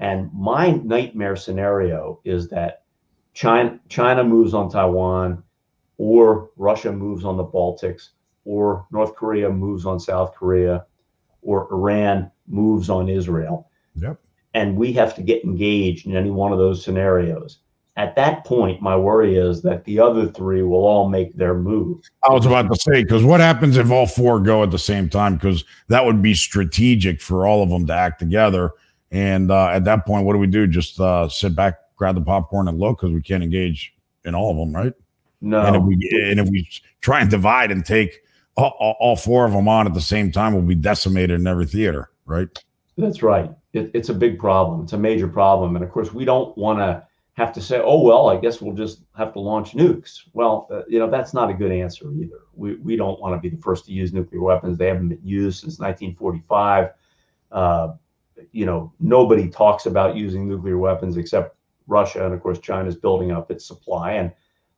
And 0.00 0.30
my 0.34 0.72
nightmare 0.72 1.36
scenario 1.36 2.20
is 2.24 2.48
that 2.48 2.81
China, 3.34 3.78
China 3.88 4.24
moves 4.24 4.54
on 4.54 4.70
Taiwan, 4.70 5.42
or 5.98 6.50
Russia 6.56 6.92
moves 6.92 7.24
on 7.24 7.36
the 7.36 7.44
Baltics, 7.44 8.10
or 8.44 8.86
North 8.90 9.14
Korea 9.14 9.50
moves 9.50 9.86
on 9.86 10.00
South 10.00 10.34
Korea, 10.34 10.84
or 11.42 11.72
Iran 11.72 12.30
moves 12.46 12.90
on 12.90 13.08
Israel. 13.08 13.70
Yep. 13.96 14.18
And 14.54 14.76
we 14.76 14.92
have 14.92 15.14
to 15.14 15.22
get 15.22 15.44
engaged 15.44 16.06
in 16.06 16.16
any 16.16 16.30
one 16.30 16.52
of 16.52 16.58
those 16.58 16.84
scenarios. 16.84 17.58
At 17.96 18.16
that 18.16 18.44
point, 18.46 18.80
my 18.80 18.96
worry 18.96 19.36
is 19.36 19.60
that 19.62 19.84
the 19.84 20.00
other 20.00 20.26
three 20.26 20.62
will 20.62 20.86
all 20.86 21.08
make 21.08 21.34
their 21.34 21.54
move. 21.54 22.00
I 22.26 22.32
was 22.32 22.46
about 22.46 22.72
to 22.72 22.80
say, 22.80 23.02
because 23.02 23.22
what 23.22 23.40
happens 23.40 23.76
if 23.76 23.90
all 23.90 24.06
four 24.06 24.40
go 24.40 24.62
at 24.62 24.70
the 24.70 24.78
same 24.78 25.10
time? 25.10 25.34
Because 25.34 25.64
that 25.88 26.04
would 26.04 26.22
be 26.22 26.32
strategic 26.32 27.20
for 27.20 27.46
all 27.46 27.62
of 27.62 27.68
them 27.68 27.86
to 27.88 27.92
act 27.92 28.18
together. 28.18 28.72
And 29.10 29.50
uh, 29.50 29.68
at 29.68 29.84
that 29.84 30.06
point, 30.06 30.24
what 30.24 30.32
do 30.32 30.38
we 30.38 30.46
do? 30.46 30.66
Just 30.66 30.98
uh, 31.00 31.28
sit 31.28 31.54
back, 31.54 31.80
grab 32.02 32.16
the 32.16 32.20
popcorn, 32.20 32.66
and 32.66 32.80
look 32.80 32.98
because 32.98 33.14
we 33.14 33.22
can't 33.22 33.44
engage 33.44 33.94
in 34.24 34.34
all 34.34 34.50
of 34.50 34.56
them, 34.56 34.74
right? 34.74 34.92
No. 35.40 35.64
And 35.64 35.76
if 35.76 35.82
we 35.84 35.94
and 36.30 36.40
if 36.40 36.48
we 36.48 36.68
try 37.00 37.20
and 37.20 37.30
divide 37.30 37.70
and 37.70 37.86
take 37.86 38.22
all, 38.56 38.96
all, 38.98 39.14
four 39.14 39.46
of 39.46 39.52
them 39.52 39.68
on 39.68 39.86
at 39.86 39.94
the 39.94 40.00
same 40.00 40.32
time, 40.32 40.52
we'll 40.52 40.62
be 40.62 40.74
decimated 40.74 41.38
in 41.38 41.46
every 41.46 41.64
theater, 41.64 42.10
right? 42.26 42.48
That's 42.98 43.22
right. 43.22 43.50
It, 43.72 43.92
it's 43.94 44.08
a 44.08 44.14
big 44.14 44.38
problem. 44.38 44.82
It's 44.82 44.94
a 44.94 44.98
major 44.98 45.28
problem, 45.28 45.76
and 45.76 45.84
of 45.84 45.92
course, 45.92 46.12
we 46.12 46.24
don't 46.24 46.58
want 46.58 46.80
to 46.80 47.06
have 47.34 47.52
to 47.52 47.60
say, 47.60 47.80
"Oh 47.80 48.02
well, 48.02 48.28
I 48.28 48.36
guess 48.36 48.60
we'll 48.60 48.74
just 48.74 49.02
have 49.16 49.32
to 49.34 49.40
launch 49.40 49.72
nukes." 49.72 50.22
Well, 50.32 50.66
uh, 50.72 50.82
you 50.88 50.98
know 50.98 51.08
that's 51.08 51.32
not 51.32 51.50
a 51.50 51.54
good 51.54 51.70
answer 51.70 52.12
either. 52.12 52.40
We 52.54 52.74
we 52.76 52.96
don't 52.96 53.20
want 53.20 53.34
to 53.36 53.40
be 53.40 53.54
the 53.54 53.62
first 53.62 53.86
to 53.86 53.92
use 53.92 54.12
nuclear 54.12 54.42
weapons. 54.42 54.76
They 54.76 54.88
haven't 54.88 55.08
been 55.08 55.20
used 55.22 55.60
since 55.60 55.78
1945. 55.78 56.90
Uh, 57.52 57.92
you 58.50 58.66
know, 58.66 58.92
nobody 58.98 59.48
talks 59.48 59.86
about 59.86 60.16
using 60.16 60.48
nuclear 60.48 60.78
weapons 60.78 61.16
except 61.16 61.56
Russia, 61.86 62.24
and 62.24 62.34
of 62.34 62.42
course, 62.42 62.58
China 62.58 62.88
is 62.88 62.96
building 62.96 63.30
up 63.32 63.50
its 63.50 63.66
supply 63.66 64.12
and 64.12 64.32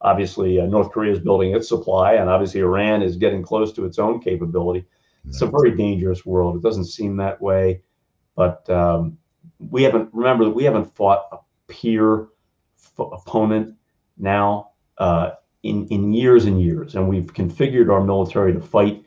Obviously, 0.05 0.61
uh, 0.61 0.67
North 0.67 0.93
Korea 0.93 1.13
is 1.13 1.19
building 1.19 1.55
its 1.55 1.67
supply, 1.67 2.15
and 2.15 2.29
obviously, 2.29 2.61
Iran 2.61 3.01
is 3.01 3.17
getting 3.17 3.43
close 3.43 3.73
to 3.73 3.87
its 3.87 3.99
own 3.99 4.21
capability. 4.21 4.85
It's 5.27 5.41
a 5.41 5.47
very 5.47 5.75
dangerous 5.75 6.27
world. 6.27 6.57
It 6.57 6.63
doesn't 6.63 6.85
seem 6.85 7.17
that 7.17 7.41
way, 7.41 7.81
but 8.37 8.69
um, 8.69 9.17
we 9.59 9.83
haven't. 9.83 10.11
Remember 10.13 10.45
that 10.45 10.51
we 10.51 10.65
haven't 10.65 10.95
fought 10.95 11.25
a 11.33 11.39
peer 11.69 12.25
f- 12.77 12.93
opponent 12.99 13.77
now 14.19 14.73
uh, 14.99 15.31
in 15.63 15.87
in 15.89 16.13
years 16.13 16.45
and 16.45 16.61
years, 16.61 16.95
and 16.95 17.09
we've 17.09 17.33
configured 17.33 17.91
our 17.91 18.05
military 18.05 18.53
to 18.53 18.61
fight 18.61 19.03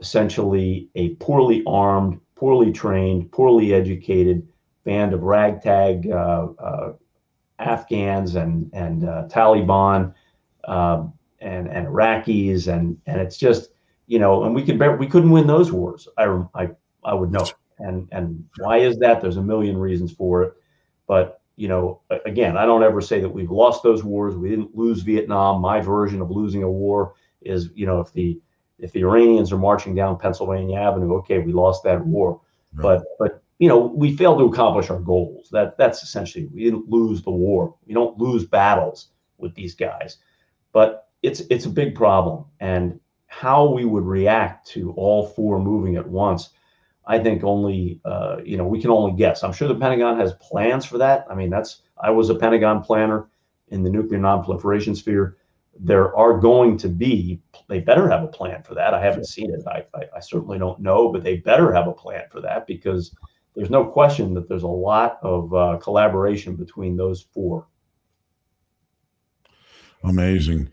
essentially 0.00 0.88
a 0.96 1.10
poorly 1.16 1.62
armed, 1.68 2.20
poorly 2.34 2.72
trained, 2.72 3.30
poorly 3.30 3.72
educated 3.72 4.48
band 4.82 5.14
of 5.14 5.22
ragtag 5.22 6.10
uh, 6.10 6.48
uh, 6.58 6.92
Afghans 7.60 8.34
and 8.34 8.70
and 8.72 9.08
uh, 9.08 9.28
Taliban 9.28 10.14
um, 10.64 11.12
and 11.40 11.68
and 11.68 11.86
Iraqis, 11.86 12.66
and 12.66 12.98
and 13.06 13.20
it's 13.20 13.36
just 13.36 13.70
you 14.06 14.18
know, 14.18 14.44
and 14.44 14.54
we 14.54 14.64
could 14.64 14.78
we 14.98 15.06
couldn't 15.06 15.30
win 15.30 15.46
those 15.46 15.70
wars. 15.70 16.08
I 16.18 16.24
I 16.54 16.70
I 17.04 17.14
would 17.14 17.30
know, 17.30 17.46
and 17.78 18.08
and 18.12 18.44
why 18.58 18.78
is 18.78 18.98
that? 18.98 19.20
There's 19.20 19.36
a 19.36 19.42
million 19.42 19.76
reasons 19.78 20.12
for 20.12 20.42
it, 20.42 20.54
but 21.06 21.40
you 21.56 21.68
know, 21.68 22.00
again, 22.24 22.56
I 22.56 22.64
don't 22.64 22.82
ever 22.82 23.02
say 23.02 23.20
that 23.20 23.28
we've 23.28 23.50
lost 23.50 23.82
those 23.82 24.02
wars. 24.02 24.34
We 24.34 24.48
didn't 24.48 24.74
lose 24.74 25.02
Vietnam. 25.02 25.60
My 25.60 25.80
version 25.80 26.22
of 26.22 26.30
losing 26.30 26.62
a 26.62 26.70
war 26.70 27.12
is, 27.42 27.68
you 27.74 27.84
know, 27.84 28.00
if 28.00 28.12
the 28.14 28.40
if 28.78 28.92
the 28.92 29.00
Iranians 29.00 29.52
are 29.52 29.58
marching 29.58 29.94
down 29.94 30.18
Pennsylvania 30.18 30.78
Avenue, 30.78 31.14
okay, 31.16 31.38
we 31.38 31.52
lost 31.52 31.84
that 31.84 32.04
war. 32.04 32.40
Right. 32.72 32.82
But 32.82 33.04
but 33.18 33.42
you 33.60 33.68
know, 33.68 33.78
we 33.78 34.16
failed 34.16 34.40
to 34.40 34.46
accomplish 34.46 34.90
our 34.90 34.98
goals. 34.98 35.48
That 35.52 35.78
that's 35.78 36.02
essentially 36.02 36.46
we 36.52 36.64
didn't 36.64 36.88
lose 36.88 37.22
the 37.22 37.30
war. 37.30 37.76
We 37.86 37.94
don't 37.94 38.18
lose 38.18 38.44
battles 38.44 39.10
with 39.38 39.54
these 39.54 39.74
guys 39.74 40.18
but 40.72 41.08
it's 41.22 41.40
it's 41.50 41.66
a 41.66 41.70
big 41.70 41.94
problem 41.94 42.44
and 42.60 42.98
how 43.26 43.66
we 43.66 43.84
would 43.84 44.04
react 44.04 44.66
to 44.66 44.92
all 44.92 45.26
four 45.26 45.58
moving 45.58 45.96
at 45.96 46.06
once 46.06 46.50
i 47.06 47.18
think 47.18 47.44
only 47.44 48.00
uh, 48.04 48.36
you 48.44 48.56
know 48.56 48.66
we 48.66 48.80
can 48.80 48.90
only 48.90 49.16
guess 49.16 49.42
i'm 49.42 49.52
sure 49.52 49.68
the 49.68 49.74
pentagon 49.74 50.18
has 50.18 50.34
plans 50.34 50.84
for 50.84 50.98
that 50.98 51.26
i 51.30 51.34
mean 51.34 51.50
that's 51.50 51.82
i 52.02 52.10
was 52.10 52.30
a 52.30 52.34
pentagon 52.34 52.82
planner 52.82 53.28
in 53.68 53.82
the 53.82 53.90
nuclear 53.90 54.20
nonproliferation 54.20 54.96
sphere 54.96 55.36
there 55.78 56.14
are 56.16 56.38
going 56.38 56.76
to 56.76 56.88
be 56.88 57.40
they 57.68 57.80
better 57.80 58.08
have 58.10 58.24
a 58.24 58.28
plan 58.28 58.62
for 58.64 58.74
that. 58.74 58.92
I 58.92 59.00
haven't 59.00 59.28
seen 59.28 59.54
it. 59.54 59.62
I, 59.66 59.84
I, 59.94 60.04
I 60.16 60.20
certainly 60.20 60.58
don't 60.58 60.80
know, 60.80 61.10
but 61.10 61.22
they 61.22 61.36
better 61.36 61.72
have 61.72 61.86
a 61.86 61.92
plan 61.92 62.24
for 62.30 62.40
that 62.40 62.66
because 62.66 63.14
there's 63.54 63.70
no 63.70 63.84
question 63.84 64.34
that 64.34 64.48
there's 64.48 64.62
a 64.62 64.68
lot 64.68 65.18
of 65.22 65.52
uh, 65.54 65.78
collaboration 65.82 66.56
between 66.56 66.96
those 66.96 67.22
four. 67.32 67.66
Amazing. 70.04 70.70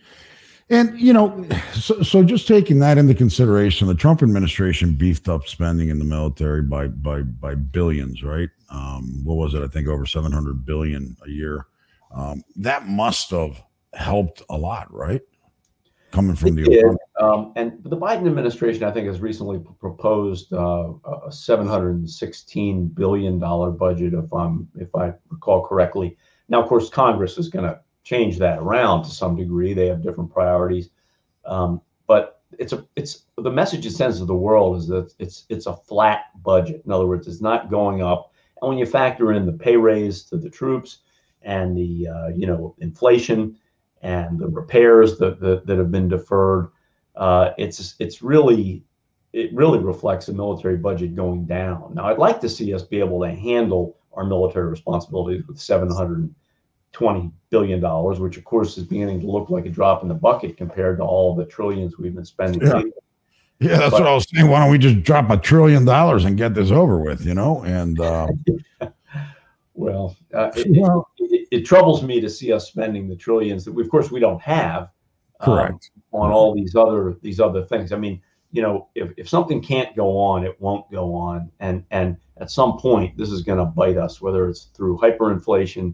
And 0.70 1.00
you 1.00 1.14
know, 1.14 1.48
so, 1.74 2.02
so 2.02 2.24
just 2.24 2.48
taking 2.48 2.80
that 2.80 2.98
into 2.98 3.14
consideration, 3.14 3.88
the 3.88 3.96
Trump 3.96 4.22
administration 4.22 4.94
beefed 4.94 5.30
up 5.30 5.48
spending 5.48 5.90
in 5.90 6.00
the 6.00 6.06
military 6.06 6.62
by 6.62 6.88
by 6.88 7.22
by 7.22 7.56
billions, 7.56 8.22
right? 8.22 8.50
Um, 8.70 9.22
what 9.24 9.36
was 9.36 9.54
it? 9.54 9.64
I 9.64 9.68
think 9.68 9.88
over 9.88 10.06
seven 10.06 10.32
hundred 10.32 10.66
billion 10.66 11.16
a 11.26 11.30
year. 11.30 11.68
Um, 12.14 12.44
that 12.58 12.88
must 12.88 13.32
have 13.32 13.62
helped 13.94 14.42
a 14.50 14.58
lot, 14.58 14.94
right? 14.94 15.22
Coming 16.18 16.36
from 16.36 16.56
the 16.56 16.64
did. 16.64 16.98
Um, 17.20 17.54
and 17.56 17.74
the 17.84 17.96
Biden 17.96 18.26
administration, 18.26 18.84
I 18.84 18.92
think, 18.92 19.06
has 19.06 19.20
recently 19.20 19.60
proposed 19.80 20.52
uh, 20.52 20.94
a 21.28 21.32
seven 21.32 21.68
hundred 21.68 21.98
and 21.98 22.10
sixteen 22.10 22.88
billion 22.88 23.38
dollar 23.38 23.70
budget, 23.70 24.16
if 24.16 24.34
I'm 24.34 24.68
if 24.80 24.96
I 24.96 25.14
recall 25.30 25.64
correctly. 25.64 26.18
Now, 26.50 26.60
of 26.60 26.68
course, 26.68 26.90
Congress 26.90 27.38
is 27.38 27.50
going 27.50 27.66
to 27.66 27.80
change 28.04 28.40
that 28.40 28.58
around 28.58 29.04
to 29.04 29.12
some 29.12 29.36
degree. 29.36 29.76
They 29.76 29.86
have 29.90 30.02
different 30.02 30.34
priorities, 30.34 30.90
um, 31.46 31.82
but 32.08 32.42
it's 32.58 32.74
a 32.74 32.84
it's 32.96 33.26
the 33.38 33.52
message 33.52 33.86
it 33.86 33.92
sends 33.92 34.18
to 34.18 34.26
the 34.26 34.34
world 34.34 34.78
is 34.78 34.88
that 34.88 35.14
it's 35.20 35.46
it's 35.50 35.68
a 35.68 35.76
flat 35.76 36.26
budget. 36.42 36.82
In 36.84 36.92
other 36.92 37.06
words, 37.06 37.28
it's 37.28 37.42
not 37.42 37.70
going 37.70 38.02
up. 38.02 38.34
And 38.60 38.70
when 38.70 38.80
you 38.80 38.88
factor 38.88 39.34
in 39.34 39.46
the 39.46 39.54
pay 39.54 39.78
raise 39.78 40.24
to 40.24 40.38
the 40.38 40.50
troops 40.50 41.00
and 41.44 41.78
the 41.78 42.08
uh, 42.08 42.28
you 42.30 42.48
know 42.48 42.74
inflation 42.80 43.56
and 44.02 44.40
the 44.40 44.48
repairs 44.48 45.18
that 45.18 45.40
that, 45.40 45.66
that 45.66 45.78
have 45.78 45.92
been 45.92 46.08
deferred, 46.08 46.70
uh, 47.16 47.52
it's 47.58 47.96
it's 48.00 48.22
really 48.22 48.84
it 49.34 49.54
really 49.54 49.80
reflects 49.80 50.28
a 50.30 50.34
military 50.34 50.78
budget 50.78 51.16
going 51.16 51.46
down. 51.46 51.94
Now, 51.94 52.06
I'd 52.06 52.18
like 52.18 52.42
to 52.42 52.50
see 52.50 52.74
us 52.74 52.84
be 52.84 53.00
able 53.00 53.22
to 53.22 53.30
handle 53.30 53.98
our 54.14 54.26
military 54.26 54.68
responsibilities 54.68 55.46
with 55.48 55.60
720 55.60 57.32
billion 57.50 57.80
dollars, 57.80 58.20
which 58.20 58.38
of 58.38 58.44
course 58.46 58.78
is 58.78 58.86
beginning 58.86 59.22
to 59.22 59.28
look 59.28 59.50
like 59.50 59.66
a 59.66 59.70
drop 59.70 60.02
in 60.02 60.10
the 60.10 60.16
bucket 60.16 60.58
compared 60.58 60.98
to 60.98 61.04
all 61.04 61.36
the 61.36 61.46
trillions 61.46 61.98
we've 61.98 62.16
been 62.16 62.26
spending. 62.26 62.62
Yeah, 62.62 62.82
yeah 63.60 63.78
that's 63.78 63.92
but, 63.92 64.02
what 64.02 64.08
I 64.08 64.16
was 64.16 64.28
saying. 64.34 64.50
Why 64.50 64.60
don't 64.60 64.72
we 64.72 64.80
just 64.80 65.04
drop 65.04 65.30
a 65.30 65.38
trillion 65.38 65.86
dollars 65.86 66.26
and 66.26 66.36
get 66.36 66.56
this 66.56 66.72
over 66.72 66.98
with, 66.98 67.26
you 67.26 67.36
know? 67.36 67.64
And 67.64 68.00
uh, 68.00 68.28
well, 69.76 70.16
uh, 70.34 70.52
it, 70.56 70.68
well 70.82 71.10
it, 71.20 71.37
it, 71.52 71.60
it, 71.60 71.66
troubles 71.66 72.04
me 72.04 72.20
to 72.22 72.30
see 72.30 72.52
us 72.52 72.68
spending 72.68 73.08
the 73.08 73.16
trillions 73.16 73.66
that, 73.66 73.72
we, 73.72 73.84
of 73.84 73.90
course, 73.90 74.12
we 74.12 74.20
don't 74.20 74.42
have. 74.42 74.90
Um, 75.40 75.46
correct. 75.46 75.92
Um, 76.14 76.22
on 76.22 76.32
all 76.32 76.56
these 76.56 76.76
other 76.76 77.18
these 77.22 77.40
other 77.40 77.64
things. 77.64 77.92
I 77.92 77.98
mean, 77.98 78.22
you 78.52 78.62
know, 78.62 78.88
if, 78.96 79.12
if 79.18 79.30
something 79.30 79.62
can't 79.62 79.96
go 79.96 80.18
on, 80.18 80.44
it 80.44 80.60
won't 80.60 80.90
go 80.92 81.14
on, 81.14 81.52
and 81.60 81.84
and 81.92 82.18
at 82.38 82.50
some 82.50 82.78
point, 82.78 83.18
this 83.18 83.32
is 83.32 83.44
going 83.44 83.60
to 83.60 83.66
bite 83.66 83.98
us, 83.98 84.22
whether 84.22 84.48
it's 84.50 84.66
through 84.76 84.98
hyperinflation 84.98 85.94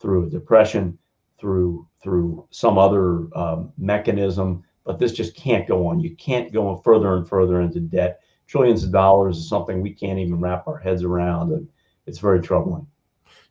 through 0.00 0.26
a 0.26 0.30
depression, 0.30 0.98
through 1.38 1.86
through 2.02 2.46
some 2.50 2.78
other 2.78 3.26
um, 3.36 3.72
mechanism. 3.78 4.64
But 4.84 4.98
this 4.98 5.12
just 5.12 5.36
can't 5.36 5.68
go 5.68 5.86
on. 5.86 6.00
You 6.00 6.16
can't 6.16 6.52
go 6.52 6.76
further 6.76 7.14
and 7.16 7.28
further 7.28 7.60
into 7.60 7.80
debt. 7.80 8.20
Trillions 8.46 8.84
of 8.84 8.92
dollars 8.92 9.36
is 9.36 9.48
something 9.48 9.82
we 9.82 9.92
can't 9.92 10.18
even 10.18 10.40
wrap 10.40 10.66
our 10.66 10.78
heads 10.78 11.02
around, 11.02 11.52
and 11.52 11.68
it's 12.06 12.18
very 12.18 12.40
troubling. 12.40 12.86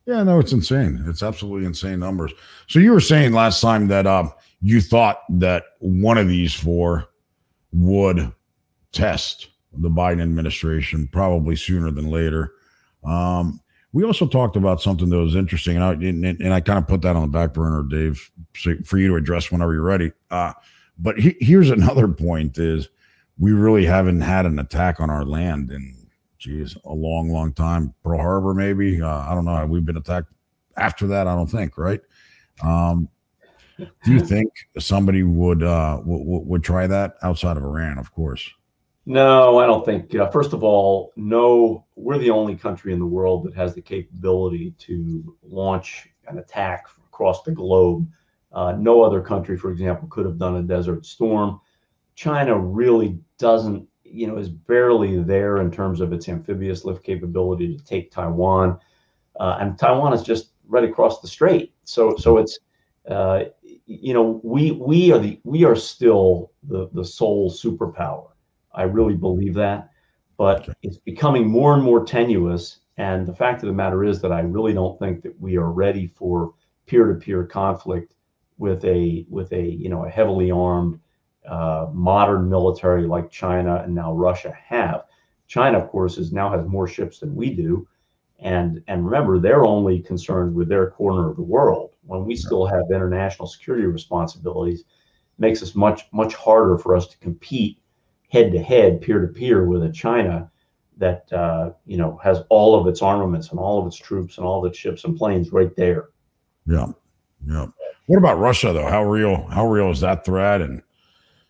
Yeah, 0.08 0.24
no, 0.24 0.40
it's 0.40 0.54
insane. 0.54 1.04
It's 1.06 1.22
absolutely 1.22 1.68
insane 1.68 2.00
numbers. 2.00 2.32
So 2.68 2.80
you 2.80 2.94
were 2.94 3.02
saying 3.02 3.34
last 3.34 3.60
time 3.60 3.90
that 3.90 4.08
um, 4.08 4.32
you 4.62 4.80
thought 4.80 5.20
that 5.28 5.66
one 5.80 6.18
of 6.18 6.30
these 6.30 6.54
four 6.54 7.10
would 7.74 8.32
test 8.94 9.50
the 9.74 9.90
Biden 9.90 10.22
administration 10.22 11.10
probably 11.12 11.58
sooner 11.58 11.92
than 11.92 12.10
later. 12.10 12.54
Um, 13.04 13.60
we 13.92 14.06
also 14.06 14.26
talked 14.26 14.56
about 14.56 14.82
something 14.82 15.10
that 15.10 15.18
was 15.18 15.36
interesting, 15.36 15.76
and 15.76 15.84
I 15.84 15.92
and, 15.92 16.24
and 16.26 16.54
I 16.54 16.62
kind 16.62 16.80
of 16.80 16.88
put 16.88 17.02
that 17.02 17.18
on 17.18 17.24
the 17.24 17.28
back 17.28 17.54
burner, 17.54 17.84
Dave, 17.84 18.32
so 18.56 18.76
for 18.86 18.98
you 18.98 19.10
to 19.10 19.16
address 19.16 19.52
whenever 19.52 19.74
you're 19.74 19.82
ready. 19.82 20.14
Uh, 20.32 20.54
but 21.00 21.20
he, 21.20 21.36
here's 21.42 21.70
another 21.70 22.08
point: 22.08 22.58
is 22.58 22.88
we 23.38 23.52
really 23.52 23.86
haven't 23.86 24.22
had 24.22 24.46
an 24.46 24.60
attack 24.60 25.02
on 25.02 25.10
our 25.10 25.26
land 25.26 25.72
in, 25.72 25.97
geez, 26.48 26.78
a 26.86 26.94
long, 26.94 27.30
long 27.30 27.52
time. 27.52 27.94
Pearl 28.04 28.20
Harbor, 28.20 28.54
maybe. 28.54 29.02
Uh, 29.02 29.20
I 29.30 29.36
don't 29.36 29.44
know. 29.44 29.66
We've 29.66 29.86
been 29.86 29.98
attacked 29.98 30.32
after 30.78 31.06
that. 31.08 31.28
I 31.28 31.36
don't 31.36 31.50
think, 31.50 31.78
right? 31.78 32.00
Um, 32.64 33.10
do 33.78 34.14
you 34.14 34.20
think 34.26 34.50
somebody 34.80 35.24
would 35.24 35.62
uh, 35.62 35.98
w- 35.98 36.24
would 36.24 36.64
try 36.64 36.88
that 36.88 37.16
outside 37.22 37.58
of 37.58 37.64
Iran? 37.64 37.98
Of 37.98 38.14
course. 38.14 38.50
No, 39.06 39.58
I 39.58 39.66
don't 39.66 39.86
think. 39.86 40.16
Uh, 40.16 40.30
first 40.30 40.54
of 40.54 40.64
all, 40.64 41.12
no, 41.16 41.86
we're 41.96 42.18
the 42.18 42.30
only 42.30 42.56
country 42.56 42.94
in 42.94 43.00
the 43.00 43.06
world 43.06 43.46
that 43.46 43.54
has 43.54 43.74
the 43.74 43.82
capability 43.82 44.74
to 44.80 45.36
launch 45.44 46.08
an 46.28 46.40
attack 46.40 46.88
across 47.08 47.44
the 47.44 47.52
globe. 47.52 48.08
Uh, 48.54 48.74
no 48.78 49.02
other 49.02 49.22
country, 49.22 49.58
for 49.58 49.72
example, 49.72 50.08
could 50.10 50.26
have 50.26 50.38
done 50.38 50.56
a 50.56 50.64
Desert 50.64 51.06
Storm. 51.06 51.60
China 52.16 52.58
really 52.58 53.20
doesn't, 53.38 53.88
you 54.10 54.28
know, 54.28 54.38
is 54.38 54.50
barely 54.50 55.22
there 55.22 55.58
in 55.58 55.72
terms 55.72 56.02
of 56.02 56.14
its 56.14 56.30
amphibious 56.30 56.86
lift 56.86 57.04
capability 57.04 57.76
to 57.76 57.84
take 57.84 58.12
Taiwan, 58.12 58.80
uh, 59.40 59.58
and 59.60 59.78
Taiwan 59.78 60.14
is 60.14 60.24
just 60.24 60.52
right 60.68 60.84
across 60.84 61.22
the 61.22 61.28
strait. 61.28 61.74
So, 61.84 62.16
so 62.18 62.38
it's, 62.38 62.60
uh, 63.10 63.46
you 63.86 64.14
know, 64.14 64.42
we 64.44 64.72
we 64.72 65.12
are 65.12 65.20
the 65.20 65.40
we 65.44 65.64
are 65.64 65.76
still 65.76 66.52
the 66.64 66.90
the 66.94 67.06
sole 67.06 67.52
superpower 67.52 68.30
I 68.78 68.84
really 68.84 69.16
believe 69.16 69.56
that. 69.56 69.90
But 70.38 70.70
it's 70.84 70.98
becoming 71.00 71.48
more 71.48 71.74
and 71.74 71.84
more 71.84 72.06
tenuous. 72.06 72.80
And 72.98 73.28
the 73.28 73.36
fact 73.36 73.64
of 73.64 73.68
the 73.68 73.74
matter 73.74 74.04
is 74.04 74.22
that 74.22 74.32
I 74.32 74.42
really 74.42 74.74
don't 74.74 74.98
think 75.00 75.24
that 75.24 75.40
we 75.42 75.58
are 75.58 75.72
ready 75.72 76.08
for 76.08 76.54
peer-to-peer 76.86 77.46
conflict 77.46 78.14
with 78.60 78.86
a 78.86 79.26
with 79.30 79.52
a 79.52 79.62
you 79.62 79.90
know 79.90 80.06
a 80.06 80.10
heavily 80.10 80.52
armed 80.52 81.00
uh, 81.48 81.88
modern 81.94 82.50
military 82.50 83.08
like 83.08 83.32
China 83.32 83.82
and 83.84 83.94
now 83.94 84.14
Russia 84.14 84.52
have. 84.52 85.04
China, 85.48 85.80
of 85.80 85.90
course, 85.90 86.18
is 86.18 86.34
now 86.34 86.52
has 86.52 86.66
more 86.68 86.88
ships 86.88 87.20
than 87.20 87.36
we 87.36 87.54
do, 87.54 87.88
and 88.40 88.84
and 88.88 89.06
remember 89.06 89.40
they're 89.40 89.66
only 89.66 90.00
concerned 90.00 90.54
with 90.54 90.68
their 90.68 90.92
corner 90.92 91.30
of 91.30 91.38
the 91.38 91.42
world. 91.42 91.92
When 92.06 92.26
we 92.26 92.36
still 92.36 92.66
have 92.66 92.92
international 92.92 93.48
security 93.48 93.86
responsibilities, 93.86 94.84
makes 95.38 95.64
us 95.64 95.76
much 95.76 96.08
much 96.12 96.36
harder 96.36 96.78
for 96.78 96.96
us 96.96 97.08
to 97.08 97.18
compete 97.20 97.80
head 98.30 98.52
to 98.52 98.62
head, 98.62 99.02
peer 99.02 99.22
to 99.22 99.28
peer 99.28 99.66
with 99.66 99.84
a 99.84 99.92
China 99.92 100.52
that 100.98 101.32
uh, 101.32 101.72
you 101.86 101.98
know 101.98 102.20
has 102.24 102.42
all 102.50 102.80
of 102.80 102.88
its 102.88 103.02
armaments 103.02 103.52
and 103.52 103.60
all 103.60 103.80
of 103.80 103.88
its 103.88 103.98
troops 103.98 104.38
and 104.38 104.46
all 104.46 104.64
of 104.64 104.70
its 104.70 104.78
ships 104.78 105.04
and 105.04 105.18
planes 105.18 105.52
right 105.52 105.76
there. 105.76 106.10
Yeah, 106.66 106.88
yeah. 107.46 107.68
What 108.08 108.18
about 108.18 108.40
Russia 108.40 108.74
though? 108.74 108.88
How 108.88 109.04
real? 109.04 109.48
How 109.48 109.68
real 109.68 109.92
is 109.92 110.02
that 110.02 110.26
threat? 110.26 110.62
And 110.62 110.82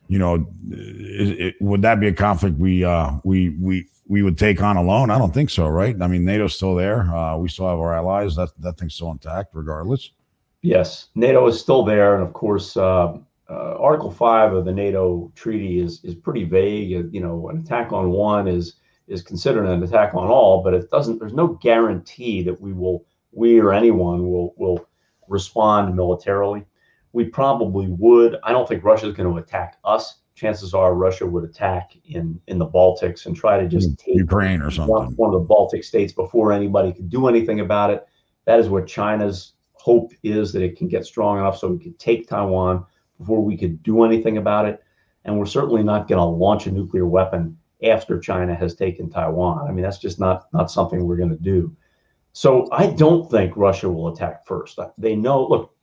you 0.08 0.20
know, 0.20 0.48
it, 0.70 1.56
would 1.60 1.82
that 1.82 2.00
be 2.00 2.08
a 2.08 2.14
conflict 2.14 2.58
we 2.58 2.84
uh, 2.84 3.12
we 3.24 3.50
we 3.60 3.88
we 4.08 4.24
would 4.24 4.38
take 4.38 4.62
on 4.62 4.78
alone? 4.78 5.10
I 5.10 5.18
don't 5.18 5.34
think 5.34 5.50
so, 5.50 5.68
right? 5.68 5.96
I 6.02 6.08
mean, 6.08 6.24
NATO's 6.24 6.56
still 6.56 6.76
there. 6.76 7.02
Uh, 7.14 7.38
we 7.38 7.50
still 7.50 7.68
have 7.68 7.80
our 7.80 7.96
allies. 7.96 8.36
That 8.36 8.50
that 8.60 8.78
thing's 8.78 8.96
still 8.96 9.12
intact, 9.12 9.50
regardless. 9.54 10.12
Yes, 10.62 11.10
NATO 11.16 11.48
is 11.48 11.60
still 11.60 11.84
there, 11.84 12.16
and 12.16 12.24
of 12.24 12.34
course, 12.34 12.76
uh, 12.78 13.18
uh, 13.50 13.76
Article 13.80 14.12
Five 14.12 14.54
of 14.54 14.66
the 14.66 14.72
NATO 14.72 15.32
treaty 15.36 15.80
is 15.80 16.04
is 16.04 16.16
pretty 16.16 16.46
vague. 16.46 17.14
You 17.14 17.22
know, 17.22 17.50
an 17.50 17.60
attack 17.60 17.92
on 17.92 18.10
one 18.10 18.48
is 18.48 18.76
is 19.08 19.22
considered 19.22 19.66
an 19.66 19.84
attack 19.84 20.14
on 20.14 20.28
all, 20.28 20.64
but 20.64 20.74
it 20.74 20.90
doesn't. 20.90 21.20
There's 21.20 21.34
no 21.34 21.48
guarantee 21.48 22.44
that 22.44 22.60
we 22.60 22.74
will, 22.74 23.06
we 23.32 23.60
or 23.60 23.74
anyone 23.74 24.30
will 24.30 24.54
will 24.58 24.88
respond 25.28 25.96
militarily. 25.96 26.66
We 27.14 27.26
probably 27.26 27.88
would. 27.88 28.38
I 28.44 28.52
don't 28.52 28.68
think 28.68 28.84
Russia 28.84 29.08
is 29.08 29.16
going 29.16 29.32
to 29.32 29.38
attack 29.40 29.78
us. 29.84 30.20
Chances 30.36 30.74
are 30.74 30.94
Russia 30.94 31.26
would 31.26 31.44
attack 31.44 31.94
in 32.06 32.40
in 32.48 32.60
the 32.60 32.68
Baltics 32.68 33.26
and 33.26 33.36
try 33.36 33.58
to 33.58 33.64
hmm, 33.64 33.70
just 33.70 33.98
take 33.98 34.16
Ukraine 34.16 34.62
or 34.62 34.70
something. 34.70 35.16
One, 35.16 35.34
of 35.34 35.42
the 35.42 35.48
Baltic 35.48 35.84
states 35.84 36.14
before 36.14 36.52
anybody 36.52 36.94
could 36.94 37.10
do 37.10 37.28
anything 37.28 37.60
about 37.60 37.90
it. 37.90 38.08
That 38.46 38.60
is 38.60 38.70
what 38.70 38.88
China's 38.88 39.54
hope 39.74 40.12
is 40.24 40.54
that 40.54 40.62
it 40.62 40.78
can 40.78 40.88
get 40.88 41.06
strong 41.06 41.40
enough 41.40 41.58
so 41.58 41.70
we 41.70 41.80
can 41.80 41.94
take 41.96 42.28
Taiwan 42.28 42.86
before 43.18 43.44
we 43.44 43.58
could 43.58 43.82
do 43.84 44.04
anything 44.04 44.38
about 44.38 44.68
it. 44.68 44.84
And 45.26 45.38
we're 45.38 45.46
certainly 45.46 45.84
not 45.84 46.08
going 46.08 46.20
to 46.20 46.26
launch 46.26 46.68
a 46.68 46.72
nuclear 46.72 47.06
weapon 47.06 47.58
after 47.84 48.20
China 48.20 48.56
has 48.56 48.76
taken 48.76 49.10
Taiwan. 49.10 49.68
I 49.68 49.72
mean, 49.72 49.84
that's 49.84 49.98
just 49.98 50.20
not 50.20 50.48
not 50.54 50.72
something 50.72 51.06
we're 51.06 51.18
going 51.18 51.36
to 51.36 51.44
do. 51.44 51.76
So 52.34 52.68
I 52.72 52.88
don't 52.88 53.30
think 53.32 53.58
Russia 53.58 53.90
will 53.90 54.10
attack 54.10 54.46
first. 54.46 54.80
They 54.98 55.16
know. 55.16 55.48
Look, 55.48 55.74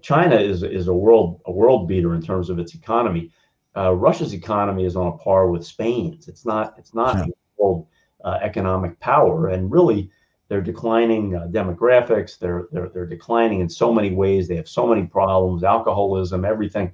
China 0.00 0.36
is 0.36 0.62
is 0.62 0.88
a 0.88 0.94
world 0.94 1.40
a 1.46 1.52
world 1.52 1.88
beater 1.88 2.14
in 2.14 2.22
terms 2.22 2.50
of 2.50 2.58
its 2.58 2.74
economy. 2.74 3.30
Uh, 3.76 3.92
Russia's 3.92 4.32
economy 4.32 4.84
is 4.84 4.96
on 4.96 5.08
a 5.08 5.18
par 5.18 5.50
with 5.50 5.66
Spain's. 5.66 6.28
It's 6.28 6.44
not 6.46 6.74
it's 6.78 6.94
not 6.94 7.16
yeah. 7.16 7.24
a 7.24 7.62
world 7.62 7.86
uh, 8.24 8.38
economic 8.42 8.98
power, 9.00 9.48
and 9.48 9.70
really 9.70 10.10
they're 10.48 10.62
declining 10.62 11.34
uh, 11.34 11.48
demographics. 11.50 12.38
They're, 12.38 12.68
they're 12.72 12.88
they're 12.88 13.06
declining 13.06 13.60
in 13.60 13.68
so 13.68 13.92
many 13.92 14.12
ways. 14.12 14.48
They 14.48 14.56
have 14.56 14.68
so 14.68 14.86
many 14.86 15.06
problems, 15.06 15.64
alcoholism, 15.64 16.44
everything. 16.44 16.92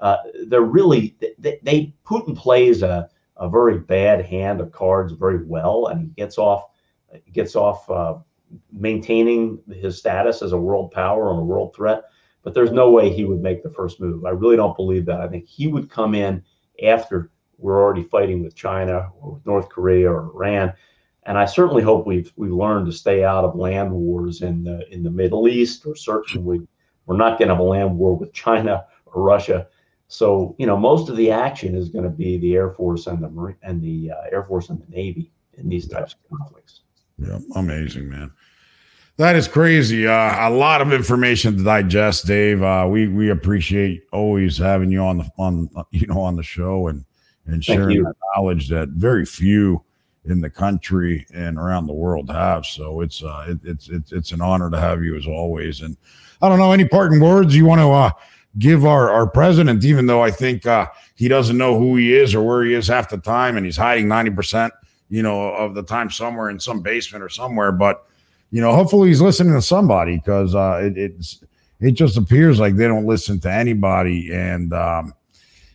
uh, 0.00 0.16
they're 0.48 0.62
really 0.62 1.16
they, 1.38 1.58
they 1.62 1.94
Putin 2.04 2.36
plays 2.36 2.82
a, 2.82 3.08
a 3.36 3.48
very 3.48 3.78
bad 3.78 4.24
hand 4.24 4.60
of 4.60 4.72
cards 4.72 5.12
very 5.12 5.44
well, 5.44 5.86
and 5.86 6.00
he 6.00 6.08
gets 6.08 6.38
off 6.38 6.64
gets 7.32 7.54
off 7.56 7.88
uh, 7.90 8.14
maintaining 8.72 9.60
his 9.72 9.98
status 9.98 10.42
as 10.42 10.52
a 10.52 10.58
world 10.58 10.90
power 10.90 11.30
and 11.30 11.38
a 11.38 11.44
world 11.44 11.74
threat. 11.74 12.04
But 12.44 12.54
there's 12.54 12.70
no 12.70 12.90
way 12.90 13.10
he 13.10 13.24
would 13.24 13.40
make 13.40 13.62
the 13.62 13.70
first 13.70 14.00
move. 14.00 14.24
I 14.24 14.30
really 14.30 14.56
don't 14.56 14.76
believe 14.76 15.06
that. 15.06 15.20
I 15.20 15.28
think 15.28 15.46
he 15.46 15.66
would 15.66 15.90
come 15.90 16.14
in 16.14 16.44
after 16.84 17.30
we're 17.58 17.80
already 17.80 18.04
fighting 18.04 18.42
with 18.42 18.54
China 18.54 19.10
or 19.20 19.40
North 19.46 19.68
Korea 19.70 20.10
or 20.10 20.30
Iran. 20.34 20.74
And 21.24 21.38
I 21.38 21.46
certainly 21.46 21.82
hope 21.82 22.06
we've 22.06 22.30
we 22.36 22.48
learned 22.48 22.86
to 22.86 22.92
stay 22.92 23.24
out 23.24 23.44
of 23.44 23.56
land 23.56 23.90
wars 23.92 24.42
in 24.42 24.62
the 24.62 24.86
in 24.92 25.02
the 25.02 25.10
Middle 25.10 25.48
East, 25.48 25.86
or 25.86 25.96
certainly 25.96 26.60
we're 27.06 27.16
not 27.16 27.38
going 27.38 27.48
to 27.48 27.54
have 27.54 27.60
a 27.60 27.62
land 27.62 27.96
war 27.96 28.14
with 28.14 28.34
China 28.34 28.84
or 29.06 29.22
Russia. 29.22 29.66
So 30.08 30.54
you 30.58 30.66
know, 30.66 30.76
most 30.76 31.08
of 31.08 31.16
the 31.16 31.30
action 31.30 31.74
is 31.74 31.88
going 31.88 32.04
to 32.04 32.10
be 32.10 32.36
the 32.36 32.54
Air 32.54 32.70
Force 32.70 33.06
and 33.06 33.22
the 33.22 33.30
Marine 33.30 33.56
and 33.62 33.82
the 33.82 34.10
uh, 34.10 34.30
Air 34.30 34.44
Force 34.44 34.68
and 34.68 34.80
the 34.82 34.90
Navy 34.94 35.32
in 35.54 35.68
these 35.70 35.88
types 35.88 36.14
of 36.14 36.38
conflicts. 36.38 36.82
Yeah, 37.18 37.38
amazing, 37.54 38.10
man. 38.10 38.30
That 39.16 39.36
is 39.36 39.46
crazy. 39.46 40.08
Uh, 40.08 40.48
a 40.48 40.50
lot 40.50 40.80
of 40.80 40.92
information 40.92 41.56
to 41.56 41.62
digest, 41.62 42.26
Dave. 42.26 42.62
Uh, 42.62 42.88
we 42.90 43.06
we 43.06 43.30
appreciate 43.30 44.02
always 44.12 44.58
having 44.58 44.90
you 44.90 45.00
on 45.00 45.18
the 45.18 45.30
on 45.38 45.68
you 45.92 46.06
know 46.08 46.20
on 46.20 46.34
the 46.34 46.42
show 46.42 46.88
and 46.88 47.04
and 47.46 47.64
sharing 47.64 48.02
that 48.02 48.14
knowledge 48.34 48.68
that 48.70 48.88
very 48.88 49.24
few 49.24 49.84
in 50.24 50.40
the 50.40 50.50
country 50.50 51.26
and 51.32 51.58
around 51.58 51.86
the 51.86 51.92
world 51.92 52.28
have. 52.28 52.66
So 52.66 53.02
it's 53.02 53.22
uh, 53.22 53.46
it, 53.50 53.58
it's 53.62 53.88
it's 53.88 54.10
it's 54.10 54.32
an 54.32 54.40
honor 54.40 54.68
to 54.70 54.80
have 54.80 55.04
you 55.04 55.16
as 55.16 55.28
always. 55.28 55.82
And 55.82 55.96
I 56.42 56.48
don't 56.48 56.58
know 56.58 56.72
any 56.72 56.88
parting 56.88 57.20
words 57.20 57.54
you 57.54 57.66
want 57.66 57.82
to 57.82 57.90
uh, 57.90 58.10
give 58.58 58.84
our 58.84 59.10
our 59.10 59.28
president, 59.28 59.84
even 59.84 60.06
though 60.06 60.22
I 60.22 60.32
think 60.32 60.66
uh, 60.66 60.88
he 61.14 61.28
doesn't 61.28 61.56
know 61.56 61.78
who 61.78 61.94
he 61.94 62.12
is 62.12 62.34
or 62.34 62.42
where 62.42 62.64
he 62.64 62.74
is 62.74 62.88
half 62.88 63.10
the 63.10 63.18
time, 63.18 63.56
and 63.56 63.64
he's 63.64 63.76
hiding 63.76 64.08
ninety 64.08 64.32
percent, 64.32 64.74
you 65.08 65.22
know, 65.22 65.54
of 65.54 65.76
the 65.76 65.84
time 65.84 66.10
somewhere 66.10 66.50
in 66.50 66.58
some 66.58 66.80
basement 66.80 67.22
or 67.22 67.28
somewhere. 67.28 67.70
But 67.70 68.04
you 68.54 68.60
know, 68.60 68.72
hopefully 68.72 69.08
he's 69.08 69.20
listening 69.20 69.52
to 69.54 69.60
somebody 69.60 70.16
because 70.18 70.54
uh, 70.54 70.80
it, 70.80 70.96
it's 70.96 71.42
it 71.80 71.92
just 71.92 72.16
appears 72.16 72.60
like 72.60 72.76
they 72.76 72.86
don't 72.86 73.04
listen 73.04 73.40
to 73.40 73.52
anybody 73.52 74.32
and. 74.32 74.72
Um, 74.72 75.12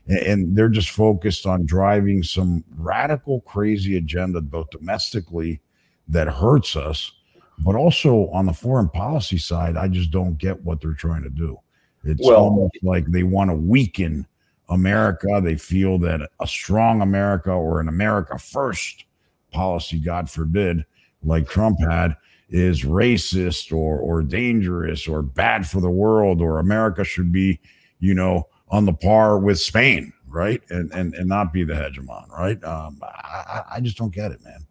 and 0.08 0.58
they're 0.58 0.70
just 0.70 0.90
focused 0.90 1.46
on 1.46 1.68
driving 1.68 2.24
some 2.24 2.64
radical, 2.78 3.42
crazy 3.42 3.96
agenda, 3.96 4.42
both 4.42 4.72
domestically 4.72 5.62
that 6.08 6.28
hurts 6.28 6.76
us, 6.76 7.12
but 7.60 7.76
also 7.76 8.28
on 8.30 8.48
the 8.48 8.54
foreign 8.54 8.90
policy 8.90 9.38
side. 9.38 9.78
I 9.78 9.88
just 9.88 10.10
don't 10.10 10.36
get 10.40 10.64
what 10.64 10.82
they're 10.82 10.94
trying 10.94 11.22
to 11.22 11.30
do. 11.30 11.60
It's 12.04 12.26
well, 12.26 12.38
almost 12.38 12.78
like 12.82 13.06
they 13.06 13.22
want 13.22 13.52
to 13.52 13.56
weaken 13.56 14.26
America. 14.70 15.40
They 15.44 15.58
feel 15.58 16.00
that 16.00 16.28
a 16.40 16.48
strong 16.48 17.04
America 17.04 17.52
or 17.52 17.80
an 17.80 17.88
America 17.88 18.40
first 18.40 19.06
policy, 19.52 20.00
God 20.00 20.28
forbid, 20.28 20.86
like 21.24 21.48
Trump 21.48 21.78
had, 21.82 22.16
is 22.50 22.84
racist 22.84 23.72
or 23.72 24.00
or 24.00 24.22
dangerous 24.22 25.08
or 25.08 25.22
bad 25.22 25.68
for 25.68 25.82
the 25.82 25.90
world, 25.90 26.42
or 26.42 26.60
America 26.60 27.04
should 27.04 27.32
be, 27.32 27.60
you 28.00 28.14
know, 28.14 28.48
on 28.70 28.86
the 28.86 28.94
par 28.94 29.40
with 29.40 29.60
Spain, 29.60 30.14
right? 30.28 30.62
And 30.70 30.92
and 30.92 31.14
and 31.14 31.28
not 31.28 31.54
be 31.54 31.64
the 31.64 31.74
hegemon, 31.74 32.30
right? 32.30 32.62
Um, 32.64 33.00
I, 33.04 33.64
I 33.74 33.80
just 33.80 33.98
don't 33.98 34.14
get 34.14 34.32
it, 34.32 34.44
man. 34.44 34.66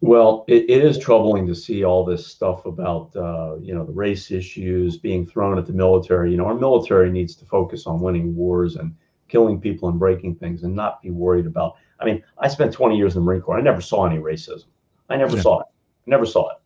Well, 0.00 0.44
it, 0.48 0.68
it 0.68 0.84
is 0.84 0.98
troubling 0.98 1.46
to 1.46 1.54
see 1.54 1.82
all 1.82 2.04
this 2.04 2.26
stuff 2.26 2.66
about 2.66 3.16
uh, 3.16 3.56
you 3.60 3.74
know 3.74 3.86
the 3.86 3.92
race 3.92 4.30
issues 4.30 4.98
being 4.98 5.26
thrown 5.26 5.56
at 5.56 5.66
the 5.66 5.72
military. 5.72 6.30
You 6.30 6.36
know, 6.36 6.44
our 6.44 6.54
military 6.54 7.10
needs 7.10 7.34
to 7.36 7.46
focus 7.46 7.86
on 7.86 8.00
winning 8.00 8.36
wars 8.36 8.76
and 8.76 8.94
killing 9.28 9.58
people 9.58 9.88
and 9.88 9.98
breaking 9.98 10.34
things, 10.34 10.62
and 10.62 10.74
not 10.74 11.00
be 11.00 11.10
worried 11.10 11.46
about. 11.46 11.76
I 12.00 12.04
mean, 12.04 12.22
I 12.36 12.48
spent 12.48 12.72
20 12.72 12.98
years 12.98 13.16
in 13.16 13.22
the 13.22 13.24
Marine 13.24 13.40
Corps. 13.40 13.56
I 13.56 13.62
never 13.62 13.80
saw 13.80 14.04
any 14.04 14.18
racism. 14.18 14.66
I 15.08 15.16
never 15.16 15.36
yeah. 15.36 15.42
saw 15.42 15.60
it. 15.60 15.66
I 16.06 16.10
never 16.10 16.26
saw 16.26 16.50
it. 16.50 16.58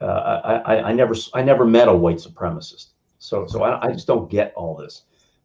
Uh, 0.00 0.60
I, 0.66 0.90
I, 0.90 0.92
never 0.92 1.14
I 1.34 1.42
never 1.42 1.64
met 1.64 1.88
a 1.88 1.94
white 1.94 2.16
supremacist. 2.16 2.88
So 3.18 3.46
so 3.46 3.62
I, 3.62 3.86
I 3.86 3.92
just 3.92 4.06
don't 4.06 4.30
get 4.30 4.52
all 4.54 4.76
this. 4.76 5.02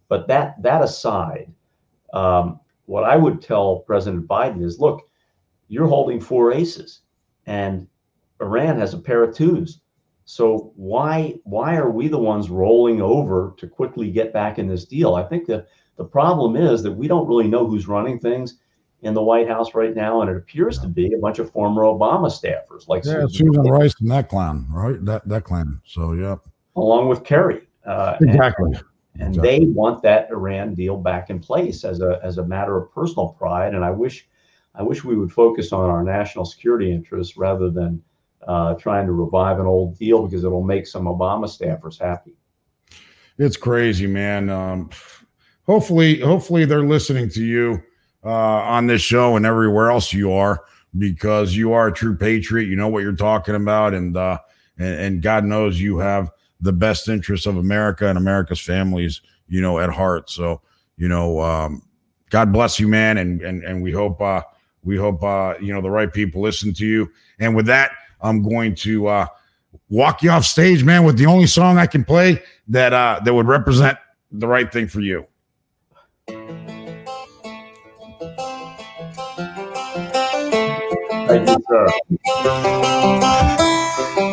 But 0.07 0.27
that 0.27 0.61
that 0.61 0.81
aside, 0.81 1.51
um, 2.13 2.59
what 2.85 3.03
I 3.03 3.15
would 3.15 3.41
tell 3.41 3.79
President 3.79 4.27
Biden 4.27 4.63
is, 4.63 4.79
look, 4.79 5.07
you're 5.67 5.87
holding 5.87 6.19
four 6.19 6.51
aces, 6.51 7.01
and 7.45 7.87
Iran 8.41 8.77
has 8.77 8.93
a 8.93 8.97
pair 8.97 9.23
of 9.23 9.35
twos. 9.35 9.81
So 10.25 10.73
why 10.75 11.35
why 11.43 11.75
are 11.75 11.89
we 11.89 12.07
the 12.07 12.19
ones 12.19 12.49
rolling 12.49 13.01
over 13.01 13.53
to 13.57 13.67
quickly 13.67 14.11
get 14.11 14.33
back 14.33 14.59
in 14.59 14.67
this 14.67 14.85
deal? 14.85 15.15
I 15.15 15.23
think 15.23 15.45
the 15.45 15.65
the 15.97 16.05
problem 16.05 16.55
is 16.55 16.83
that 16.83 16.91
we 16.91 17.07
don't 17.07 17.27
really 17.27 17.47
know 17.47 17.67
who's 17.67 17.87
running 17.87 18.19
things 18.19 18.59
in 19.01 19.13
the 19.13 19.21
White 19.21 19.47
House 19.47 19.73
right 19.73 19.95
now, 19.95 20.21
and 20.21 20.29
it 20.29 20.35
appears 20.35 20.77
to 20.79 20.87
be 20.87 21.13
a 21.13 21.17
bunch 21.17 21.39
of 21.39 21.51
former 21.51 21.83
Obama 21.83 22.27
staffers, 22.27 22.87
like 22.87 23.05
yeah, 23.05 23.21
Susan, 23.29 23.53
Susan 23.53 23.63
Rice 23.63 23.95
and 24.01 24.11
that 24.11 24.29
clan, 24.29 24.67
right? 24.69 25.03
That 25.05 25.27
that 25.27 25.43
clown. 25.43 25.81
So 25.85 26.13
yeah, 26.13 26.35
along 26.75 27.07
with 27.07 27.23
Kerry. 27.23 27.67
Uh, 27.85 28.17
exactly. 28.21 28.71
And, 28.73 28.83
and 29.19 29.35
exactly. 29.35 29.59
they 29.59 29.65
want 29.65 30.01
that 30.03 30.29
Iran 30.29 30.75
deal 30.75 30.97
back 30.97 31.29
in 31.29 31.39
place 31.39 31.83
as 31.83 32.01
a 32.01 32.19
as 32.23 32.37
a 32.37 32.45
matter 32.45 32.77
of 32.77 32.91
personal 32.93 33.29
pride. 33.29 33.73
And 33.73 33.83
I 33.83 33.91
wish 33.91 34.27
I 34.75 34.83
wish 34.83 35.03
we 35.03 35.17
would 35.17 35.31
focus 35.31 35.71
on 35.71 35.89
our 35.89 36.03
national 36.03 36.45
security 36.45 36.91
interests 36.91 37.37
rather 37.37 37.69
than 37.69 38.01
uh, 38.47 38.75
trying 38.75 39.05
to 39.05 39.11
revive 39.11 39.59
an 39.59 39.65
old 39.65 39.97
deal 39.97 40.25
because 40.25 40.43
it'll 40.43 40.63
make 40.63 40.87
some 40.87 41.05
Obama 41.05 41.45
staffers 41.45 41.99
happy. 41.99 42.35
It's 43.37 43.57
crazy, 43.57 44.07
man. 44.07 44.49
Um, 44.49 44.89
hopefully, 45.65 46.19
hopefully 46.19 46.65
they're 46.65 46.85
listening 46.85 47.29
to 47.29 47.43
you 47.43 47.81
uh, 48.23 48.29
on 48.29 48.87
this 48.87 49.01
show 49.01 49.35
and 49.35 49.45
everywhere 49.45 49.91
else 49.91 50.13
you 50.13 50.31
are 50.33 50.63
because 50.97 51.55
you 51.55 51.73
are 51.73 51.87
a 51.87 51.93
true 51.93 52.15
patriot. 52.15 52.67
You 52.67 52.75
know 52.75 52.87
what 52.87 53.03
you're 53.03 53.13
talking 53.13 53.55
about, 53.55 53.93
and 53.93 54.15
uh, 54.15 54.39
and, 54.77 54.99
and 54.99 55.21
God 55.21 55.45
knows 55.45 55.79
you 55.79 55.99
have 55.99 56.31
the 56.61 56.73
best 56.73 57.07
interests 57.07 57.45
of 57.45 57.57
America 57.57 58.07
and 58.07 58.17
America's 58.17 58.59
families, 58.59 59.21
you 59.47 59.61
know, 59.61 59.79
at 59.79 59.89
heart. 59.89 60.29
So, 60.29 60.61
you 60.97 61.07
know, 61.07 61.39
um, 61.39 61.83
God 62.29 62.51
bless 62.51 62.79
you, 62.79 62.87
man, 62.87 63.17
and 63.17 63.41
and 63.41 63.63
and 63.63 63.81
we 63.81 63.91
hope 63.91 64.21
uh, 64.21 64.41
we 64.83 64.97
hope 64.97 65.23
uh, 65.23 65.55
you 65.61 65.73
know 65.73 65.81
the 65.81 65.89
right 65.89 66.11
people 66.11 66.41
listen 66.41 66.73
to 66.75 66.85
you. 66.85 67.11
And 67.39 67.55
with 67.55 67.65
that, 67.67 67.91
I'm 68.21 68.43
going 68.43 68.75
to 68.75 69.07
uh, 69.07 69.27
walk 69.89 70.23
you 70.23 70.29
off 70.29 70.45
stage, 70.45 70.83
man, 70.83 71.03
with 71.03 71.17
the 71.17 71.25
only 71.25 71.47
song 71.47 71.77
I 71.77 71.87
can 71.87 72.03
play 72.03 72.41
that 72.67 72.93
uh, 72.93 73.19
that 73.23 73.33
would 73.33 73.47
represent 73.47 73.97
the 74.31 74.47
right 74.47 74.71
thing 74.71 74.87
for 74.87 75.01
you. 75.01 75.25
Thank 81.45 81.49
you, 81.49 81.65
sir. 81.69 81.87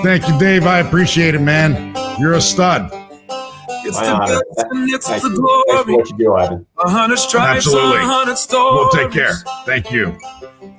Thank 0.03 0.29
you, 0.29 0.39
Dave. 0.39 0.67
I 0.67 0.79
appreciate 0.81 1.35
it, 1.35 1.41
man. 1.41 1.95
You're 2.19 2.35
a 2.35 2.41
stud. 2.41 2.91
It's 3.89 3.97
My 3.97 4.05
the 4.07 4.13
honor. 4.13 4.41
and 4.71 4.91
it's 4.93 5.07
Thank 5.07 5.23
the 5.23 5.31
you. 5.31 5.37
glory. 5.37 5.95
what 5.97 6.11
you 6.11 6.17
do, 6.19 6.35
Ivan. 6.35 6.67
A 6.85 6.89
hundred 6.91 7.19
stripes, 7.19 7.67
Absolutely. 7.67 7.99
a 7.99 8.03
hundred 8.03 8.37
stories. 8.39 8.89
We'll 8.93 9.05
take 9.05 9.13
care. 9.13 9.35
Thank 9.65 9.91
you. 9.93 10.17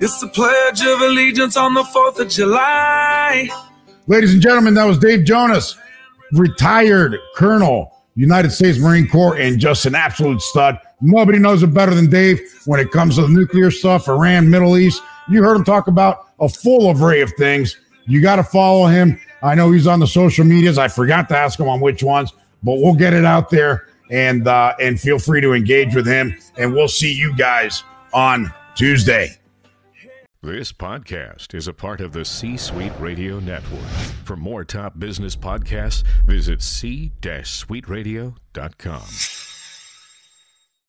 It's 0.00 0.20
the 0.20 0.28
pledge 0.28 0.82
of 0.82 1.00
allegiance 1.00 1.56
on 1.56 1.74
the 1.74 1.82
4th 1.84 2.18
of 2.18 2.28
July. 2.28 3.48
Ladies 4.06 4.32
and 4.34 4.42
gentlemen, 4.42 4.74
that 4.74 4.84
was 4.84 4.98
Dave 4.98 5.24
Jonas, 5.24 5.76
retired 6.32 7.16
Colonel, 7.34 7.92
United 8.14 8.50
States 8.50 8.78
Marine 8.78 9.08
Corps, 9.08 9.36
and 9.38 9.58
just 9.58 9.86
an 9.86 9.94
absolute 9.94 10.40
stud. 10.42 10.78
Nobody 11.00 11.38
knows 11.38 11.62
it 11.62 11.72
better 11.72 11.94
than 11.94 12.10
Dave 12.10 12.40
when 12.66 12.80
it 12.80 12.90
comes 12.90 13.16
to 13.16 13.22
the 13.22 13.28
nuclear 13.28 13.70
stuff, 13.70 14.08
Iran, 14.08 14.50
Middle 14.50 14.76
East. 14.76 15.02
You 15.30 15.42
heard 15.42 15.56
him 15.56 15.64
talk 15.64 15.88
about 15.88 16.28
a 16.40 16.48
full 16.48 16.90
array 16.90 17.20
of 17.20 17.32
things. 17.38 17.78
You 18.06 18.22
got 18.22 18.36
to 18.36 18.44
follow 18.44 18.86
him. 18.86 19.20
I 19.42 19.54
know 19.54 19.70
he's 19.70 19.86
on 19.86 20.00
the 20.00 20.06
social 20.06 20.44
medias. 20.44 20.78
I 20.78 20.88
forgot 20.88 21.28
to 21.28 21.36
ask 21.36 21.60
him 21.60 21.68
on 21.68 21.80
which 21.80 22.02
ones, 22.02 22.32
but 22.62 22.78
we'll 22.78 22.94
get 22.94 23.12
it 23.12 23.24
out 23.24 23.50
there 23.50 23.88
and 24.10 24.48
uh, 24.48 24.74
and 24.80 25.00
feel 25.00 25.18
free 25.18 25.40
to 25.40 25.52
engage 25.52 25.94
with 25.94 26.06
him. 26.06 26.36
And 26.56 26.72
we'll 26.72 26.88
see 26.88 27.12
you 27.12 27.36
guys 27.36 27.84
on 28.12 28.52
Tuesday. 28.74 29.34
This 30.40 30.72
podcast 30.72 31.54
is 31.54 31.66
a 31.66 31.72
part 31.72 32.00
of 32.00 32.12
the 32.12 32.24
C 32.24 32.56
Suite 32.56 32.92
Radio 33.00 33.40
Network. 33.40 33.88
For 34.24 34.36
more 34.36 34.64
top 34.64 34.98
business 34.98 35.34
podcasts, 35.34 36.04
visit 36.26 36.62
c-suiteradio.com. 36.62 39.47